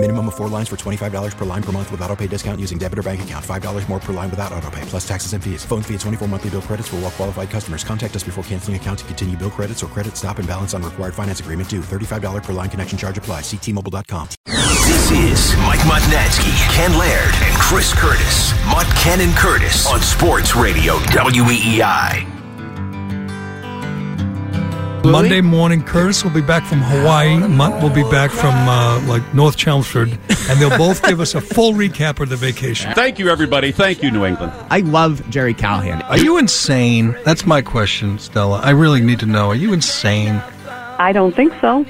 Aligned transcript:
Minimum 0.00 0.28
of 0.28 0.36
four 0.36 0.48
lines 0.48 0.68
for 0.68 0.76
$25 0.76 1.36
per 1.36 1.44
line 1.44 1.62
per 1.62 1.72
month 1.72 1.90
with 1.90 2.00
auto 2.02 2.14
pay 2.14 2.28
discount 2.28 2.60
using 2.60 2.78
debit 2.78 3.00
or 3.00 3.02
bank 3.02 3.20
account. 3.22 3.44
$5 3.44 3.88
more 3.88 3.98
per 3.98 4.12
line 4.12 4.30
without 4.30 4.52
auto 4.52 4.70
pay, 4.70 4.82
plus 4.82 5.06
taxes 5.06 5.32
and 5.32 5.42
fees. 5.42 5.64
Phone 5.64 5.82
fee 5.82 5.94
at 5.94 6.00
24 6.00 6.28
monthly 6.28 6.50
bill 6.50 6.62
credits 6.62 6.86
for 6.86 6.96
all 6.96 7.02
well 7.02 7.10
qualified 7.10 7.50
customers. 7.50 7.82
Contact 7.82 8.14
us 8.14 8.22
before 8.22 8.44
canceling 8.44 8.76
account 8.76 9.00
to 9.00 9.04
continue 9.06 9.36
bill 9.36 9.50
credits 9.50 9.82
or 9.82 9.88
credit 9.88 10.16
stop 10.16 10.38
and 10.38 10.46
balance 10.46 10.72
on 10.72 10.84
required 10.84 11.14
finance 11.14 11.40
agreement 11.40 11.68
due. 11.68 11.80
$35 11.80 12.44
per 12.44 12.52
line 12.52 12.70
connection 12.70 12.96
charge 12.96 13.18
apply. 13.18 13.40
Ctmobile.com. 13.40 14.28
This 14.46 15.10
is 15.10 15.56
Mike 15.62 15.80
Mutnansky, 15.80 16.54
Ken 16.72 16.96
Laird, 16.96 17.34
and 17.42 17.54
Chris 17.56 17.92
Curtis. 17.92 18.52
Mutt, 18.66 18.86
Ken, 18.94 19.20
and 19.20 19.34
Curtis 19.34 19.84
on 19.88 20.00
Sports 20.00 20.54
Radio 20.54 20.94
E 21.40 22.37
WEEI. 25.08 25.12
Monday 25.12 25.40
morning, 25.40 25.82
Curtis 25.82 26.22
will 26.22 26.30
be 26.30 26.42
back 26.42 26.64
from 26.64 26.80
Hawaii. 26.80 27.38
Mutt 27.38 27.82
will 27.82 27.90
be 27.90 28.02
back 28.10 28.30
from 28.30 28.54
uh, 28.68 29.00
like 29.06 29.34
North 29.34 29.56
Chelmsford, 29.56 30.10
and 30.10 30.60
they'll 30.60 30.76
both 30.76 31.02
give 31.02 31.20
us 31.20 31.34
a 31.34 31.40
full 31.40 31.72
recap 31.72 32.20
of 32.20 32.28
the 32.28 32.36
vacation. 32.36 32.92
Thank 32.94 33.18
you, 33.18 33.28
everybody. 33.28 33.72
Thank 33.72 34.02
you, 34.02 34.10
New 34.10 34.24
England. 34.24 34.52
I 34.70 34.80
love 34.80 35.28
Jerry 35.30 35.54
Callahan. 35.54 36.02
Are 36.02 36.18
you 36.18 36.36
insane? 36.36 37.16
That's 37.24 37.46
my 37.46 37.62
question, 37.62 38.18
Stella. 38.18 38.60
I 38.60 38.70
really 38.70 39.00
need 39.00 39.20
to 39.20 39.26
know. 39.26 39.48
Are 39.48 39.54
you 39.54 39.72
insane? 39.72 40.42
I 40.98 41.12
don't 41.12 41.34
think 41.34 41.54
so. 41.60 41.84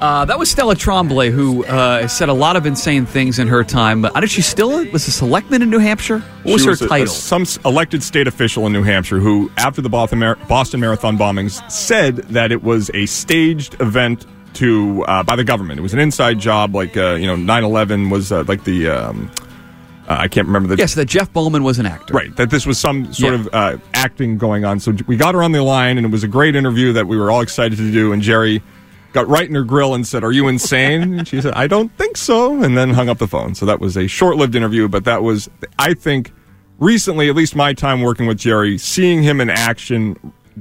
Uh, 0.00 0.26
that 0.26 0.38
was 0.38 0.50
Stella 0.50 0.76
Tremblay, 0.76 1.30
who 1.30 1.64
uh, 1.64 2.06
said 2.06 2.28
a 2.28 2.32
lot 2.34 2.54
of 2.56 2.66
insane 2.66 3.06
things 3.06 3.38
in 3.38 3.48
her 3.48 3.64
time. 3.64 4.02
But 4.02 4.14
did 4.20 4.30
she 4.30 4.42
still 4.42 4.84
was 4.92 5.08
a 5.08 5.10
selectman 5.10 5.62
in 5.62 5.70
New 5.70 5.78
Hampshire? 5.78 6.18
What 6.42 6.52
was 6.52 6.62
She 6.62 6.66
her 6.68 6.72
a- 6.72 6.84
a- 6.84 6.88
title? 6.88 7.06
some 7.14 7.46
elected 7.64 8.02
state 8.02 8.28
official 8.28 8.66
in 8.66 8.74
New 8.74 8.82
Hampshire 8.82 9.18
who, 9.20 9.50
after 9.56 9.80
the 9.80 9.88
Boston 9.88 10.18
Marathon 10.18 11.16
bombings, 11.16 11.68
said 11.70 12.16
that 12.28 12.52
it 12.52 12.62
was 12.62 12.90
a 12.92 13.06
staged 13.06 13.80
event 13.80 14.26
to 14.54 15.02
uh, 15.04 15.22
by 15.22 15.34
the 15.34 15.44
government. 15.44 15.78
It 15.80 15.82
was 15.82 15.94
an 15.94 15.98
inside 16.00 16.40
job, 16.40 16.74
like 16.74 16.94
uh, 16.96 17.14
you 17.14 17.26
know, 17.26 17.36
9/11 17.36 18.10
was 18.10 18.30
uh, 18.32 18.44
like 18.46 18.64
the. 18.64 18.88
Um, 18.88 19.30
uh, 20.08 20.16
I 20.20 20.28
can't 20.28 20.46
remember 20.46 20.68
the. 20.68 20.76
yes, 20.76 20.94
that 20.94 21.06
Jeff 21.06 21.32
Bauman 21.32 21.64
was 21.64 21.78
an 21.78 21.86
actor. 21.86 22.12
Right, 22.14 22.34
that 22.36 22.50
this 22.50 22.64
was 22.66 22.78
some 22.78 23.12
sort 23.14 23.32
Yeah. 23.32 23.40
of 23.40 23.48
uh, 23.52 23.76
acting 23.94 24.36
going 24.38 24.64
on. 24.66 24.78
So 24.78 24.94
we 25.06 25.16
got 25.16 25.34
her 25.34 25.42
on 25.42 25.52
the 25.52 25.62
line, 25.62 25.96
and 25.96 26.06
it 26.06 26.10
was 26.12 26.22
a 26.22 26.28
great 26.28 26.54
interview 26.54 26.92
that 26.92 27.08
we 27.08 27.16
were 27.16 27.30
all 27.30 27.40
excited 27.40 27.76
to 27.78 27.90
do. 27.90 28.12
And 28.12 28.22
Jerry 28.22 28.62
got 29.16 29.26
right 29.28 29.48
in 29.48 29.54
her 29.54 29.64
grill 29.64 29.94
and 29.94 30.06
said, 30.06 30.22
"Are 30.22 30.30
you 30.30 30.46
insane?" 30.46 31.18
and 31.18 31.26
she 31.26 31.40
said, 31.40 31.54
"I 31.54 31.66
don't 31.66 31.90
think 31.96 32.16
so," 32.16 32.62
and 32.62 32.76
then 32.76 32.90
hung 32.90 33.08
up 33.08 33.18
the 33.18 33.26
phone. 33.26 33.54
So 33.54 33.64
that 33.66 33.80
was 33.80 33.96
a 33.96 34.06
short-lived 34.06 34.54
interview, 34.54 34.88
but 34.88 35.04
that 35.04 35.22
was, 35.22 35.48
I 35.78 35.94
think, 35.94 36.32
recently, 36.78 37.28
at 37.28 37.34
least 37.34 37.56
my 37.56 37.72
time 37.72 38.02
working 38.02 38.26
with 38.26 38.38
Jerry, 38.38 38.76
seeing 38.76 39.22
him 39.22 39.40
in 39.40 39.48
action 39.48 40.16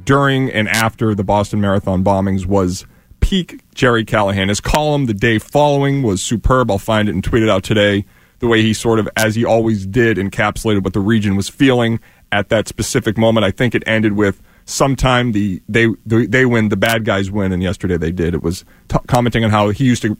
during 0.06 0.50
and 0.52 0.68
after 0.70 1.14
the 1.14 1.24
Boston 1.24 1.60
Marathon 1.62 2.04
bombings 2.04 2.46
was 2.46 2.86
peak 3.20 3.62
Jerry 3.74 4.06
Callahan. 4.06 4.50
His 4.50 4.62
column 4.62 5.06
the 5.06 5.14
day 5.14 5.38
following 5.38 6.02
was 6.02 6.22
superb. 6.22 6.72
I'll 6.72 6.78
find 6.78 7.10
it 7.10 7.14
and 7.14 7.24
tweet 7.24 7.44
it 7.44 7.50
out 7.50 7.64
today. 7.64 8.06
The 8.40 8.48
way 8.48 8.62
he 8.62 8.74
sort 8.74 9.00
of, 9.00 9.10
as 9.16 9.36
he 9.36 9.44
always 9.44 9.86
did, 9.86 10.18
encapsulated 10.18 10.84
what 10.84 10.94
the 10.94 11.00
region 11.00 11.36
was 11.36 11.50
feeling 11.50 12.00
at 12.32 12.50
that 12.50 12.68
specific 12.68 13.18
moment. 13.18 13.46
I 13.46 13.52
think 13.52 13.74
it 13.76 13.84
ended 13.88 14.14
with 14.14 14.42
sometime 14.66 15.32
the 15.32 15.62
they 15.70 15.88
they, 16.06 16.46
win, 16.46 16.70
the 16.70 16.78
bad 16.78 17.06
guys 17.06 17.32
win, 17.32 17.52
and 17.52 17.64
yesterday 17.64 17.98
they 17.98 18.12
did. 18.12 18.34
It 18.34 18.44
was 18.44 18.66
t- 18.90 18.98
commenting 19.08 19.44
on 19.44 19.52
how 19.52 19.70
he 19.70 19.86
used 19.86 20.02
to 20.02 20.18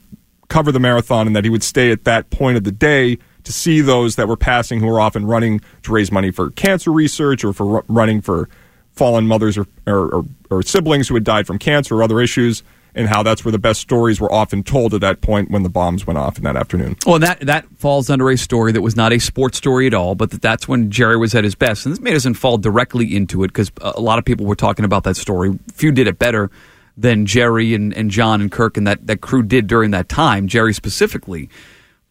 cover 0.48 0.72
the 0.72 0.80
marathon 0.80 1.28
and 1.28 1.36
that 1.36 1.44
he 1.44 1.50
would 1.50 1.64
stay 1.64 1.92
at 1.92 2.04
that 2.04 2.30
point 2.30 2.58
of 2.58 2.64
the 2.64 2.72
day 2.72 3.18
to 3.44 3.52
see 3.52 3.82
those 3.82 4.16
that 4.16 4.28
were 4.28 4.38
passing 4.38 4.80
who 4.80 4.88
were 4.88 5.00
often 5.00 5.26
running 5.26 5.62
to 5.84 5.92
raise 5.92 6.12
money 6.12 6.32
for 6.32 6.52
cancer 6.52 6.92
research 6.92 7.44
or 7.44 7.54
for 7.54 7.66
ru- 7.66 7.84
running 7.88 8.22
for 8.22 8.50
fallen 8.94 9.28
mothers 9.28 9.58
or, 9.58 9.68
or, 9.88 10.08
or, 10.16 10.26
or 10.50 10.62
siblings 10.64 11.08
who 11.08 11.16
had 11.16 11.24
died 11.24 11.46
from 11.46 11.60
cancer 11.60 11.98
or 11.98 12.04
other 12.04 12.22
issues, 12.22 12.64
and 12.96 13.08
how 13.08 13.22
that's 13.22 13.44
where 13.44 13.52
the 13.52 13.60
best 13.60 13.82
stories 13.82 14.20
were 14.20 14.32
often 14.32 14.64
told 14.64 14.94
at 14.94 15.02
that 15.02 15.22
point 15.22 15.52
when 15.52 15.64
the 15.64 15.70
bombs 15.70 16.08
went 16.08 16.18
off 16.18 16.38
in 16.38 16.44
that 16.46 16.56
afternoon. 16.56 16.96
Well, 17.06 17.20
that 17.20 17.42
that 17.42 17.68
falls 17.78 18.10
under 18.10 18.32
a 18.32 18.38
story 18.38 18.72
that 18.72 18.82
was 18.82 18.96
not 18.96 19.14
a 19.14 19.20
sports 19.20 19.58
story 19.58 19.86
at 19.86 19.94
all, 19.94 20.16
but 20.16 20.32
that 20.32 20.42
that's 20.42 20.68
when 20.68 20.90
Jerry 20.90 21.18
was 21.18 21.36
at 21.36 21.44
his 21.44 21.56
best. 21.56 21.86
And 21.86 21.94
this 21.94 22.02
may 22.02 22.12
doesn't 22.12 22.36
fall 22.36 22.58
directly 22.58 23.16
into 23.16 23.44
it 23.44 23.50
because 23.50 23.72
a 23.82 24.02
lot 24.02 24.18
of 24.18 24.26
people 24.26 24.46
were 24.46 24.56
talking 24.56 24.86
about 24.86 25.04
that 25.04 25.18
story. 25.18 25.60
Few 25.74 25.92
did 25.92 26.08
it 26.08 26.18
better 26.18 26.50
than 26.98 27.26
Jerry 27.26 27.74
and, 27.74 27.94
and 27.94 28.10
John 28.10 28.42
and 28.42 28.52
Kirk 28.52 28.78
and 28.78 28.88
that, 28.88 29.06
that 29.08 29.20
crew 29.20 29.44
did 29.44 29.68
during 29.68 29.92
that 29.92 30.08
time, 30.08 30.48
Jerry 30.48 30.74
specifically. 30.74 31.50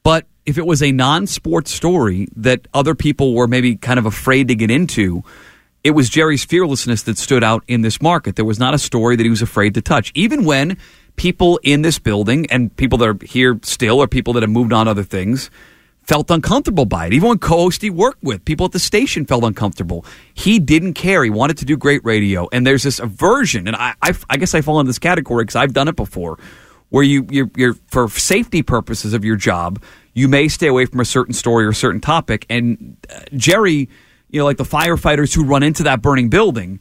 But 0.03 0.27
if 0.45 0.59
it 0.59 0.67
was 0.67 0.83
a 0.83 0.93
non 0.93 1.27
sports 1.27 1.73
story 1.73 2.29
that 2.37 2.69
other 2.75 2.95
people 2.95 3.35
were 3.35 3.49
maybe 3.49 3.77
kind 3.77 3.99
of 3.99 4.05
afraid 4.05 4.49
to 4.49 4.55
get 4.55 4.71
into, 4.71 5.25
it 5.85 5.91
was 5.91 6.09
Jerry's 6.09 6.45
fearlessness 6.45 7.03
that 7.03 7.19
stood 7.19 7.45
out 7.45 7.63
in 7.69 7.83
this 7.83 8.01
market. 8.01 8.37
There 8.37 8.45
was 8.45 8.59
not 8.59 8.73
a 8.73 8.79
story 8.79 9.17
that 9.17 9.23
he 9.23 9.31
was 9.31 9.43
afraid 9.43 9.75
to 9.75 9.83
touch, 9.83 10.11
even 10.15 10.45
when 10.45 10.79
people 11.17 11.61
in 11.63 11.83
this 11.83 11.99
building 11.99 12.47
and 12.51 12.75
people 12.75 12.99
that 12.99 13.09
are 13.09 13.19
here 13.25 13.61
still 13.63 14.01
or 14.01 14.09
people 14.09 14.33
that 14.33 14.43
have 14.43 14.51
moved 14.51 14.73
on 14.73 14.89
other 14.89 15.05
things 15.05 15.51
felt 16.03 16.31
uncomfortable 16.31 16.87
by 16.87 17.07
it. 17.07 17.13
Even 17.13 17.29
when 17.29 17.39
co-host 17.39 17.83
he 17.83 17.91
worked 17.91 18.23
with, 18.23 18.45
people 18.45 18.67
at 18.67 18.73
the 18.73 18.79
station 18.79 19.25
felt 19.25 19.45
uncomfortable. 19.45 20.05
He 20.33 20.59
didn't 20.59 20.95
care. 20.95 21.23
He 21.23 21.31
wanted 21.31 21.59
to 21.59 21.65
do 21.65 21.77
great 21.77 22.05
radio. 22.05 22.49
And 22.51 22.67
there's 22.67 22.83
this 22.83 22.99
aversion, 22.99 23.67
and 23.67 23.77
I, 23.77 23.95
I, 24.03 24.15
I 24.29 24.37
guess 24.37 24.55
I 24.55 24.63
fall 24.63 24.81
in 24.81 24.87
this 24.87 24.99
category 24.99 25.45
because 25.45 25.57
I've 25.57 25.73
done 25.73 25.89
it 25.89 25.97
before, 25.97 26.39
where 26.91 27.05
you, 27.05 27.27
you're, 27.31 27.51
you're, 27.57 27.75
for 27.89 28.09
safety 28.09 28.63
purposes 28.63 29.15
of 29.15 29.25
your 29.25 29.37
job, 29.37 29.83
you 30.13 30.29
may 30.29 30.49
stay 30.49 30.67
away 30.67 30.87
from 30.87 31.01
a 31.01 31.05
certain 31.05 31.35
story 31.35 31.65
or 31.65 31.71
a 31.71 31.75
certain 31.75 32.01
topic. 32.01 32.45
And 32.51 32.97
uh, 33.11 33.21
Jerry, 33.35 33.89
you 34.29 34.41
know, 34.41 34.45
like 34.45 34.57
the 34.57 34.65
firefighters 34.65 35.35
who 35.35 35.45
run 35.45 35.63
into 35.63 35.83
that 35.85 36.03
burning 36.03 36.29
building, 36.29 36.81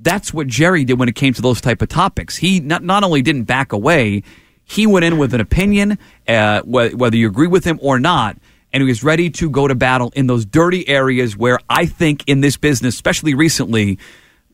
that's 0.00 0.32
what 0.32 0.46
Jerry 0.46 0.84
did 0.84 0.98
when 0.98 1.08
it 1.08 1.14
came 1.14 1.32
to 1.34 1.42
those 1.42 1.60
type 1.60 1.82
of 1.82 1.88
topics. 1.88 2.36
He 2.36 2.60
not, 2.60 2.82
not 2.82 3.04
only 3.04 3.22
didn't 3.22 3.44
back 3.44 3.72
away, 3.72 4.22
he 4.64 4.86
went 4.86 5.04
in 5.04 5.18
with 5.18 5.34
an 5.34 5.40
opinion, 5.40 5.98
uh, 6.28 6.62
wh- 6.62 6.94
whether 6.94 7.16
you 7.16 7.26
agree 7.26 7.46
with 7.46 7.64
him 7.64 7.78
or 7.82 7.98
not, 7.98 8.36
and 8.72 8.82
he 8.82 8.88
was 8.88 9.04
ready 9.04 9.30
to 9.30 9.50
go 9.50 9.68
to 9.68 9.74
battle 9.74 10.12
in 10.14 10.26
those 10.26 10.44
dirty 10.44 10.88
areas 10.88 11.36
where 11.36 11.58
I 11.68 11.86
think 11.86 12.24
in 12.26 12.40
this 12.40 12.56
business, 12.56 12.94
especially 12.94 13.34
recently, 13.34 13.98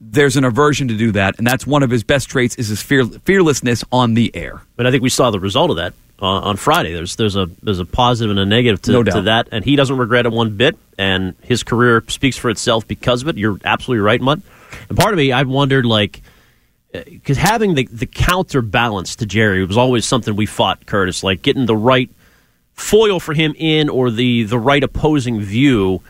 there's 0.01 0.37
an 0.37 0.45
aversion 0.45 0.89
to 0.89 0.97
do 0.97 1.13
that, 1.13 1.39
and 1.39 1.47
that's 1.47 1.67
one 1.67 1.83
of 1.83 1.91
his 1.91 2.05
best 2.05 2.29
traits 2.29 2.57
is 2.57 2.69
his 2.69 2.83
fear, 2.83 3.05
fearlessness 3.05 3.85
on 3.91 4.15
the 4.15 4.35
air. 4.35 4.63
But 4.77 4.87
I 4.87 4.91
think 4.91 5.03
we 5.03 5.09
saw 5.09 5.31
the 5.31 5.41
result 5.41 5.71
of 5.71 5.77
that 5.77 5.93
uh, 6.21 6.27
on 6.27 6.57
Friday. 6.57 6.93
There's 6.93 7.17
there's 7.17 7.37
a 7.37 7.47
there's 7.63 7.79
a 7.79 7.85
positive 7.85 8.31
and 8.31 8.39
a 8.39 8.47
negative 8.47 8.83
to, 8.83 8.93
No 8.93 9.03
to 9.03 9.23
that, 9.23 9.49
and 9.53 9.65
he 9.65 9.77
doesn't 9.77 9.97
regret 9.97 10.27
it 10.27 10.33
one 10.33 10.57
bit. 10.57 10.77
And 10.99 11.37
his 11.43 11.63
career 11.63 12.03
speaks 12.09 12.37
for 12.37 12.51
itself 12.51 12.87
because 12.89 13.23
of 13.23 13.29
it. 13.29 13.37
You're 13.37 13.59
absolutely 13.65 14.03
right, 14.03 14.21
Mutt. 14.21 14.41
And 14.89 14.99
part 14.99 15.13
of 15.13 15.19
me, 15.19 15.33
I've 15.33 15.49
wondered 15.49 15.87
like 15.87 16.23
because 16.93 17.37
having 17.37 17.75
the 17.75 17.87
the 17.87 18.07
counterbalance 18.07 19.17
to 19.17 19.27
Jerry 19.27 19.65
was 19.65 19.77
always 19.77 20.07
something 20.07 20.35
we 20.35 20.47
fought, 20.47 20.87
Curtis. 20.87 21.23
Like 21.23 21.43
getting 21.43 21.67
the 21.67 21.77
right 21.77 22.11
foil 22.75 23.21
for 23.21 23.35
him 23.35 23.55
in 23.57 23.89
or 23.89 24.11
the 24.11 24.45
the 24.45 24.59
right 24.59 24.83
opposing 24.83 25.41
view. 25.41 26.03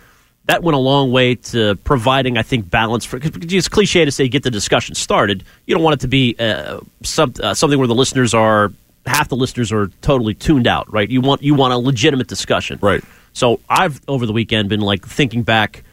That 0.46 0.62
went 0.62 0.76
a 0.76 0.80
long 0.80 1.12
way 1.12 1.34
to 1.34 1.74
providing, 1.84 2.38
I 2.38 2.42
think, 2.42 2.70
balance 2.70 3.04
for. 3.04 3.18
Because 3.18 3.52
it's 3.52 3.68
cliche 3.68 4.06
to 4.06 4.10
say 4.10 4.28
get 4.28 4.44
the 4.44 4.50
discussion 4.50 4.94
started. 4.94 5.44
You 5.66 5.74
don't 5.74 5.84
want 5.84 5.94
it 5.94 6.00
to 6.00 6.08
be 6.08 6.36
uh, 6.38 6.80
some, 7.02 7.34
uh, 7.42 7.52
something 7.52 7.78
where 7.78 7.86
the 7.86 7.94
listeners 7.94 8.32
are 8.32 8.72
half 9.08 9.28
the 9.28 9.36
listeners 9.36 9.72
are 9.72 9.88
totally 10.02 10.34
tuned 10.34 10.66
out, 10.66 10.92
right? 10.92 11.08
You 11.08 11.20
want 11.20 11.42
you 11.42 11.54
want 11.54 11.72
a 11.74 11.78
legitimate 11.78 12.28
discussion, 12.28 12.78
right? 12.82 13.02
So 13.32 13.60
I've 13.68 14.00
over 14.08 14.26
the 14.26 14.32
weekend 14.32 14.68
been 14.68 14.80
like 14.80 15.06
thinking 15.06 15.42
back, 15.42 15.84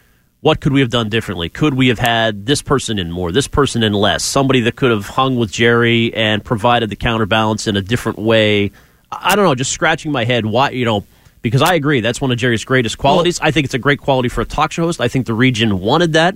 what 0.42 0.62
could 0.62 0.74
we 0.74 0.80
have 0.82 0.90
done 0.90 1.10
differently? 1.10 1.50
Could 1.50 1.74
we 1.74 1.88
have 1.88 2.00
had 2.00 2.46
this 2.46 2.62
person 2.62 3.00
in 3.00 3.12
more, 3.12 3.32
this 3.32 3.48
person 3.48 3.84
in 3.84 3.94
less? 3.94 4.24
Somebody 4.24 4.62
that 4.62 4.76
could 4.76 4.92
have 4.92 5.08
hung 5.08 5.38
with 5.38 5.52
Jerry 5.52 6.14
and 6.14 6.44
provided 6.44 6.90
the 6.90 6.96
counterbalance 6.96 7.68
in 7.68 7.76
a 7.76 7.82
different 7.82 8.20
way. 8.20 8.72
I 9.12 9.32
I 9.32 9.36
don't 9.36 9.46
know, 9.46 9.56
just 9.56 9.72
scratching 9.72 10.12
my 10.12 10.26
head. 10.26 10.46
Why 10.46 10.70
you 10.70 10.86
know? 10.86 11.06
Because 11.42 11.62
I 11.62 11.76
agree, 11.76 12.02
that's 12.02 12.20
one 12.20 12.32
of 12.32 12.40
Jerry's 12.40 12.66
greatest 12.66 12.98
qualities. 12.98 13.40
I 13.40 13.52
think 13.52 13.66
it's 13.66 13.76
a 13.76 13.80
great 13.80 14.00
quality 14.00 14.30
for 14.30 14.42
a 14.42 14.46
talk 14.46 14.72
show 14.72 14.86
host. 14.86 15.00
I 15.00 15.08
think 15.08 15.28
the 15.28 15.34
region 15.36 15.80
wanted 15.80 16.14
that, 16.14 16.36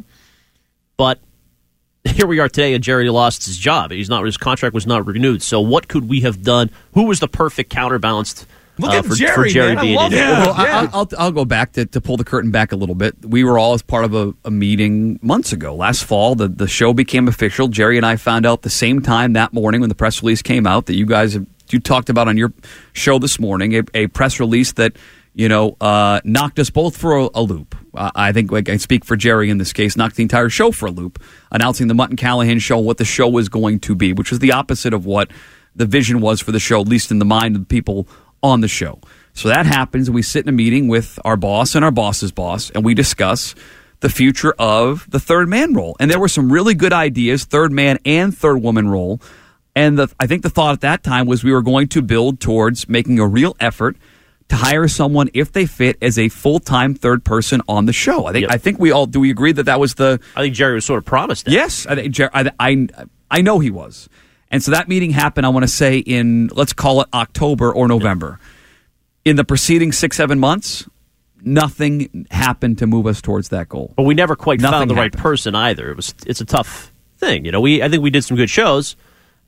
but 0.97 1.19
here 2.15 2.27
we 2.27 2.39
are 2.39 2.47
today, 2.49 2.73
and 2.73 2.83
Jerry 2.83 3.09
lost 3.09 3.45
his 3.45 3.57
job. 3.57 3.91
He's 3.91 4.09
not 4.09 4.25
his 4.25 4.37
contract 4.37 4.73
was 4.73 4.87
not 4.87 5.05
renewed. 5.05 5.41
So 5.41 5.59
what 5.59 5.87
could 5.87 6.07
we 6.07 6.21
have 6.21 6.43
done? 6.43 6.69
Who 6.93 7.03
was 7.03 7.19
the 7.19 7.27
perfect 7.27 7.69
counterbalanced? 7.69 8.45
Look 8.77 8.91
uh, 8.91 8.99
at 8.99 9.05
for, 9.05 9.15
Jerry, 9.15 9.33
for 9.35 9.47
Jerry 9.49 9.75
man. 9.75 9.77
I 9.77 9.81
being 9.81 9.95
love 9.97 10.13
in 10.13 10.19
it. 10.19 10.21
it. 10.21 10.25
Well, 10.25 10.53
I- 10.53 10.67
I'll, 10.69 10.89
I'll, 10.93 11.09
I'll 11.17 11.31
go 11.33 11.43
back 11.43 11.73
to, 11.73 11.85
to 11.85 11.99
pull 11.99 12.15
the 12.15 12.23
curtain 12.23 12.49
back 12.51 12.71
a 12.71 12.77
little 12.77 12.95
bit. 12.95 13.13
We 13.25 13.43
were 13.43 13.59
all 13.59 13.73
as 13.73 13.81
part 13.81 14.05
of 14.05 14.13
a, 14.15 14.33
a 14.45 14.51
meeting 14.51 15.19
months 15.21 15.51
ago. 15.51 15.75
Last 15.75 16.05
fall, 16.05 16.35
the, 16.35 16.47
the 16.47 16.67
show 16.67 16.93
became 16.93 17.27
official. 17.27 17.67
Jerry 17.67 17.97
and 17.97 18.05
I 18.05 18.15
found 18.15 18.45
out 18.45 18.61
the 18.61 18.69
same 18.69 19.01
time 19.01 19.33
that 19.33 19.51
morning 19.51 19.81
when 19.81 19.89
the 19.89 19.95
press 19.95 20.21
release 20.23 20.41
came 20.41 20.65
out 20.65 20.85
that 20.85 20.95
you 20.95 21.05
guys 21.05 21.33
have, 21.33 21.45
you 21.69 21.81
talked 21.81 22.09
about 22.09 22.29
on 22.29 22.37
your 22.37 22.53
show 22.93 23.19
this 23.19 23.37
morning, 23.37 23.75
a, 23.75 23.83
a 23.93 24.07
press 24.07 24.39
release 24.39 24.71
that 24.73 24.95
you 25.35 25.49
know 25.49 25.75
uh, 25.81 26.21
knocked 26.23 26.57
us 26.57 26.69
both 26.69 26.95
for 26.95 27.17
a, 27.17 27.29
a 27.35 27.41
loop. 27.41 27.75
Uh, 27.99 28.11
I 28.15 28.31
think 28.31 28.69
I 28.69 28.77
speak 28.77 29.03
for 29.03 29.17
Jerry 29.17 29.49
in 29.49 29.57
this 29.57 29.73
case, 29.73 29.97
knocked 29.97 30.15
the 30.15 30.23
entire 30.23 30.47
show 30.49 30.71
for 30.71 30.85
a 30.85 30.91
loop, 30.91 31.21
announcing 31.51 31.87
the 31.87 31.93
Mutton 31.93 32.15
Callahan 32.15 32.59
show, 32.59 32.79
what 32.79 32.97
the 32.97 33.05
show 33.05 33.27
was 33.27 33.49
going 33.49 33.79
to 33.81 33.93
be, 33.93 34.13
which 34.13 34.31
was 34.31 34.39
the 34.39 34.53
opposite 34.53 34.93
of 34.93 35.05
what 35.05 35.29
the 35.75 35.85
vision 35.85 36.21
was 36.21 36.39
for 36.39 36.53
the 36.53 36.59
show, 36.59 36.79
at 36.79 36.87
least 36.87 37.11
in 37.11 37.19
the 37.19 37.25
mind 37.25 37.57
of 37.57 37.61
the 37.63 37.67
people 37.67 38.07
on 38.41 38.61
the 38.61 38.69
show. 38.69 38.99
So 39.33 39.49
that 39.49 39.65
happens, 39.65 40.07
and 40.07 40.15
we 40.15 40.21
sit 40.21 40.45
in 40.45 40.49
a 40.49 40.53
meeting 40.53 40.87
with 40.87 41.19
our 41.25 41.35
boss 41.35 41.75
and 41.75 41.83
our 41.83 41.91
boss's 41.91 42.31
boss, 42.31 42.69
and 42.71 42.85
we 42.85 42.93
discuss 42.93 43.53
the 43.99 44.09
future 44.09 44.53
of 44.57 45.05
the 45.11 45.19
third 45.19 45.49
man 45.49 45.73
role. 45.73 45.97
And 45.99 46.09
there 46.09 46.19
were 46.19 46.29
some 46.29 46.51
really 46.51 46.75
good 46.75 46.93
ideas, 46.93 47.43
third 47.43 47.73
man 47.73 47.99
and 48.05 48.35
third 48.35 48.61
woman 48.63 48.87
role. 48.87 49.21
And 49.75 49.99
the, 49.99 50.07
I 50.19 50.25
think 50.25 50.43
the 50.43 50.49
thought 50.49 50.73
at 50.73 50.81
that 50.81 51.03
time 51.03 51.27
was 51.27 51.43
we 51.43 51.51
were 51.51 51.61
going 51.61 51.89
to 51.89 52.01
build 52.01 52.39
towards 52.39 52.87
making 52.87 53.19
a 53.19 53.27
real 53.27 53.57
effort 53.59 53.97
to 54.49 54.55
hire 54.55 54.87
someone 54.87 55.29
if 55.33 55.51
they 55.51 55.65
fit 55.65 55.97
as 56.01 56.17
a 56.19 56.29
full 56.29 56.59
time 56.59 56.95
third 56.95 57.23
person 57.23 57.61
on 57.67 57.85
the 57.85 57.93
show. 57.93 58.25
I 58.25 58.33
think 58.33 58.43
Yep. 58.43 58.51
I 58.51 58.57
think 58.57 58.79
we 58.79 58.91
all 58.91 59.05
do 59.05 59.19
we 59.19 59.31
agree 59.31 59.51
that 59.51 59.63
that 59.63 59.79
was 59.79 59.95
the 59.95 60.19
I 60.35 60.41
think 60.41 60.55
Jerry 60.55 60.75
was 60.75 60.85
sort 60.85 60.97
of 60.97 61.05
promised 61.05 61.45
that. 61.45 61.51
Yes, 61.51 61.85
I, 61.85 61.95
think 61.95 62.19
I, 62.33 62.51
I, 62.59 62.87
I 63.31 63.41
know 63.41 63.59
he 63.59 63.69
was. 63.69 64.09
And 64.51 64.63
so 64.63 64.71
that 64.71 64.87
meeting 64.87 65.11
happened, 65.11 65.45
I 65.45 65.49
want 65.49 65.63
to 65.63 65.67
say, 65.67 65.99
in, 65.99 66.47
let's 66.47 66.73
call 66.73 67.01
it 67.01 67.07
October 67.13 67.71
or 67.71 67.87
November. 67.87 68.39
In 69.23 69.35
the 69.35 69.43
preceding 69.43 69.91
six, 69.91 70.17
seven 70.17 70.39
months, 70.39 70.89
nothing 71.41 72.25
happened 72.31 72.79
to 72.79 72.87
move 72.87 73.05
us 73.05 73.21
towards 73.21 73.49
that 73.49 73.69
goal. 73.69 73.93
But 73.95 74.03
we 74.03 74.15
never 74.15 74.35
quite 74.35 74.59
Nothing 74.59 74.79
found 74.79 74.89
the 74.89 74.95
right 74.95 75.11
person 75.11 75.53
either. 75.53 75.91
It 75.91 75.95
was 75.95 76.15
it's 76.25 76.41
a 76.41 76.45
tough 76.45 76.91
thing, 77.17 77.45
you 77.45 77.51
know. 77.51 77.61
We 77.61 77.83
I 77.83 77.89
think 77.89 78.01
we 78.01 78.09
did 78.09 78.23
some 78.23 78.37
good 78.37 78.49
shows, 78.49 78.95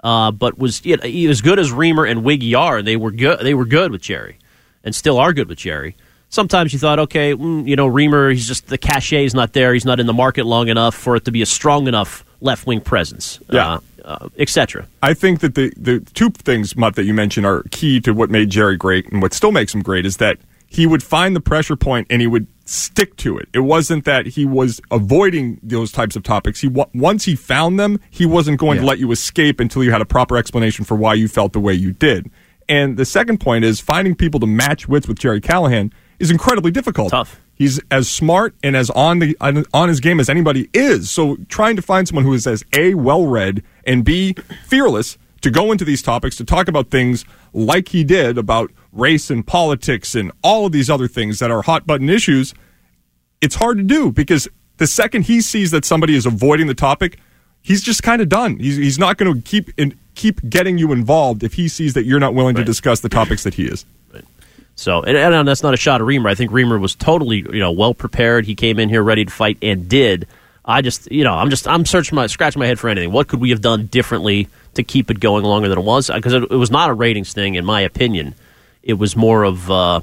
uh, 0.04 0.32
but 0.32 0.60
was 0.60 0.86
you 0.86 0.98
know, 0.98 1.04
as 1.32 1.42
good 1.42 1.58
as 1.58 1.72
Reamer 1.72 2.06
and 2.06 2.24
Wiggy 2.24 2.54
are, 2.54 2.82
they 2.84 2.96
were 2.98 3.12
good. 3.12 3.40
They 3.40 3.54
were 3.56 3.66
good 3.66 3.92
with 3.92 4.02
Jerry, 4.02 4.38
and 4.84 4.94
still 4.96 5.18
are 5.20 5.34
good 5.34 5.48
with 5.50 5.58
Jerry. 5.60 5.96
Sometimes 6.30 6.72
you 6.72 6.80
thought, 6.80 6.98
okay, 7.00 7.34
mm, 7.34 7.68
you 7.68 7.76
know, 7.76 7.88
Reamer, 7.88 8.30
he's 8.30 8.48
just 8.48 8.68
the 8.68 8.78
cachet 8.78 9.26
is 9.26 9.34
not 9.34 9.52
there. 9.54 9.74
He's 9.74 9.86
not 9.86 10.00
in 10.00 10.06
the 10.06 10.14
market 10.14 10.46
long 10.46 10.70
enough 10.70 10.96
for 10.96 11.16
it 11.18 11.26
to 11.26 11.32
be 11.32 11.42
a 11.42 11.46
strong 11.46 11.88
enough 11.88 12.24
left 12.40 12.66
wing 12.66 12.80
presence, 12.82 13.40
Yeah. 13.50 13.74
uh, 13.74 13.80
uh, 14.06 14.30
etc. 14.38 14.88
I 15.04 15.14
think 15.14 15.42
that 15.42 15.56
the, 15.56 15.72
the 15.78 16.00
two 16.00 16.30
things, 16.30 16.76
Mutt, 16.76 16.96
that 16.96 17.04
you 17.04 17.14
mentioned 17.14 17.46
are 17.46 17.64
key 17.72 18.00
to 18.02 18.14
what 18.14 18.30
made 18.30 18.50
Jerry 18.50 18.78
great 18.78 19.12
and 19.12 19.22
what 19.22 19.34
still 19.34 19.52
makes 19.52 19.76
him 19.76 19.82
great 19.82 20.06
is 20.06 20.18
that 20.18 20.38
he 20.68 20.88
would 20.88 21.04
find 21.04 21.36
the 21.36 21.42
pressure 21.42 21.76
point 21.76 22.08
and 22.10 22.22
he 22.22 22.28
would 22.28 22.48
stick 22.66 23.18
to 23.18 23.38
it. 23.38 23.50
It 23.54 23.60
wasn't 23.60 24.06
that 24.06 24.26
he 24.26 24.46
was 24.46 24.80
avoiding 24.90 25.60
those 25.62 25.92
types 25.92 26.16
of 26.16 26.24
topics. 26.24 26.62
He 26.62 26.70
once 26.70 27.26
he 27.26 27.36
found 27.36 27.78
them, 27.78 28.00
he 28.10 28.26
wasn't 28.26 28.58
going 28.58 28.80
to 28.80 28.86
let 28.86 28.98
you 28.98 29.12
escape 29.12 29.60
until 29.60 29.84
you 29.84 29.92
had 29.92 30.02
a 30.02 30.06
proper 30.06 30.38
explanation 30.38 30.86
for 30.86 30.96
why 30.96 31.14
you 31.16 31.28
felt 31.28 31.52
the 31.52 31.60
way 31.60 31.74
you 31.74 31.92
did. 31.92 32.32
And 32.72 32.96
the 32.96 33.04
second 33.04 33.40
point 33.40 33.66
is 33.66 33.82
finding 33.82 34.16
people 34.16 34.40
to 34.40 34.48
match 34.48 34.88
wits 34.88 35.06
with 35.06 35.20
Jerry 35.20 35.42
Callahan 35.42 35.92
is 36.20 36.32
incredibly 36.32 36.72
difficult. 36.72 37.12
Tough. 37.12 37.38
He's 37.54 37.82
as 37.92 38.10
smart 38.10 38.56
and 38.64 38.78
as 38.78 38.90
on 38.92 39.20
the 39.20 39.36
on, 39.42 39.90
his 39.90 40.00
game 40.00 40.22
as 40.22 40.30
anybody 40.30 40.70
is. 40.74 41.12
So 41.12 41.36
trying 41.50 41.76
to 41.76 41.82
find 41.82 42.08
someone 42.08 42.24
who 42.24 42.32
is 42.32 42.48
as 42.48 42.64
a 42.74 42.94
well 42.94 43.28
read 43.28 43.62
and 43.86 44.06
b 44.06 44.36
fearless 44.66 45.18
to 45.42 45.52
go 45.52 45.74
into 45.74 45.84
these 45.84 46.02
topics 46.02 46.38
to 46.38 46.46
talk 46.46 46.70
about 46.70 46.90
things 46.90 47.26
like 47.52 47.90
he 47.90 48.06
did 48.06 48.38
about 48.38 48.72
race 48.94 49.30
and 49.30 49.46
politics 49.46 50.16
and 50.16 50.32
all 50.42 50.66
of 50.66 50.72
these 50.72 50.90
other 50.90 51.10
things 51.10 51.40
that 51.40 51.52
are 51.52 51.64
hot 51.64 51.86
button 51.86 52.10
issues. 52.10 52.54
It's 53.42 53.56
hard 53.56 53.80
to 53.80 53.84
do 53.84 54.14
because 54.14 54.48
the 54.78 54.88
second 54.88 55.24
he 55.24 55.42
sees 55.42 55.72
that 55.72 55.84
somebody 55.84 56.16
is 56.16 56.26
avoiding 56.26 56.68
the 56.68 56.74
topic, 56.74 57.20
he's 57.62 57.82
just 57.82 58.02
kind 58.02 58.22
of 58.22 58.30
done. 58.30 58.60
He's, 58.60 58.78
he's 58.78 58.98
not 58.98 59.18
going 59.18 59.34
to 59.34 59.42
keep 59.42 59.78
in, 59.78 60.00
keep 60.16 60.50
getting 60.50 60.78
you 60.78 60.92
involved 60.92 61.44
if 61.44 61.54
he 61.54 61.68
sees 61.68 61.94
that 61.94 62.06
you're 62.06 62.20
not 62.20 62.34
willing 62.34 62.56
to 62.56 62.64
discuss 62.64 63.00
the 63.00 63.10
topics 63.10 63.44
that 63.44 63.54
he 63.54 63.66
is. 63.66 63.86
So, 64.76 65.04
and, 65.04 65.16
and 65.16 65.48
that's 65.48 65.62
not 65.62 65.74
a 65.74 65.78
shot 65.78 66.02
at 66.02 66.08
Reamer. 66.08 66.30
I 66.30 66.36
think 66.36 66.52
Reamer 66.52 66.80
was 66.80 66.96
totally, 66.96 67.38
you 67.38 67.60
know, 67.60 67.72
well 67.72 67.94
prepared. 67.94 68.46
He 68.46 68.56
came 68.56 68.80
in 68.80 68.90
here 68.90 69.04
ready 69.04 69.26
to 69.26 69.32
fight 69.32 69.58
and 69.62 69.88
did. 69.88 70.28
I 70.66 70.82
just, 70.82 71.12
you 71.12 71.24
know, 71.24 71.34
I'm 71.34 71.50
just, 71.50 71.68
I'm 71.68 71.86
searching 71.86 72.16
my, 72.16 72.28
scratching 72.28 72.60
my 72.60 72.66
head 72.66 72.80
for 72.80 72.90
anything. 72.90 73.12
What 73.12 73.28
could 73.28 73.42
we 73.42 73.52
have 73.52 73.62
done 73.62 73.88
differently 73.88 74.48
to 74.76 74.84
keep 74.84 75.12
it 75.12 75.20
going 75.20 75.44
longer 75.44 75.70
than 75.70 75.78
it 75.78 75.84
was? 75.84 76.10
Because 76.10 76.34
it, 76.34 76.44
it 76.44 76.56
was 76.56 76.72
not 76.72 76.90
a 76.90 76.94
ratings 76.94 77.34
thing, 77.34 77.56
in 77.56 77.66
my 77.66 77.82
opinion. 77.82 78.34
It 78.82 78.94
was 78.94 79.16
more 79.16 79.44
of, 79.44 79.70
uh, 79.70 80.02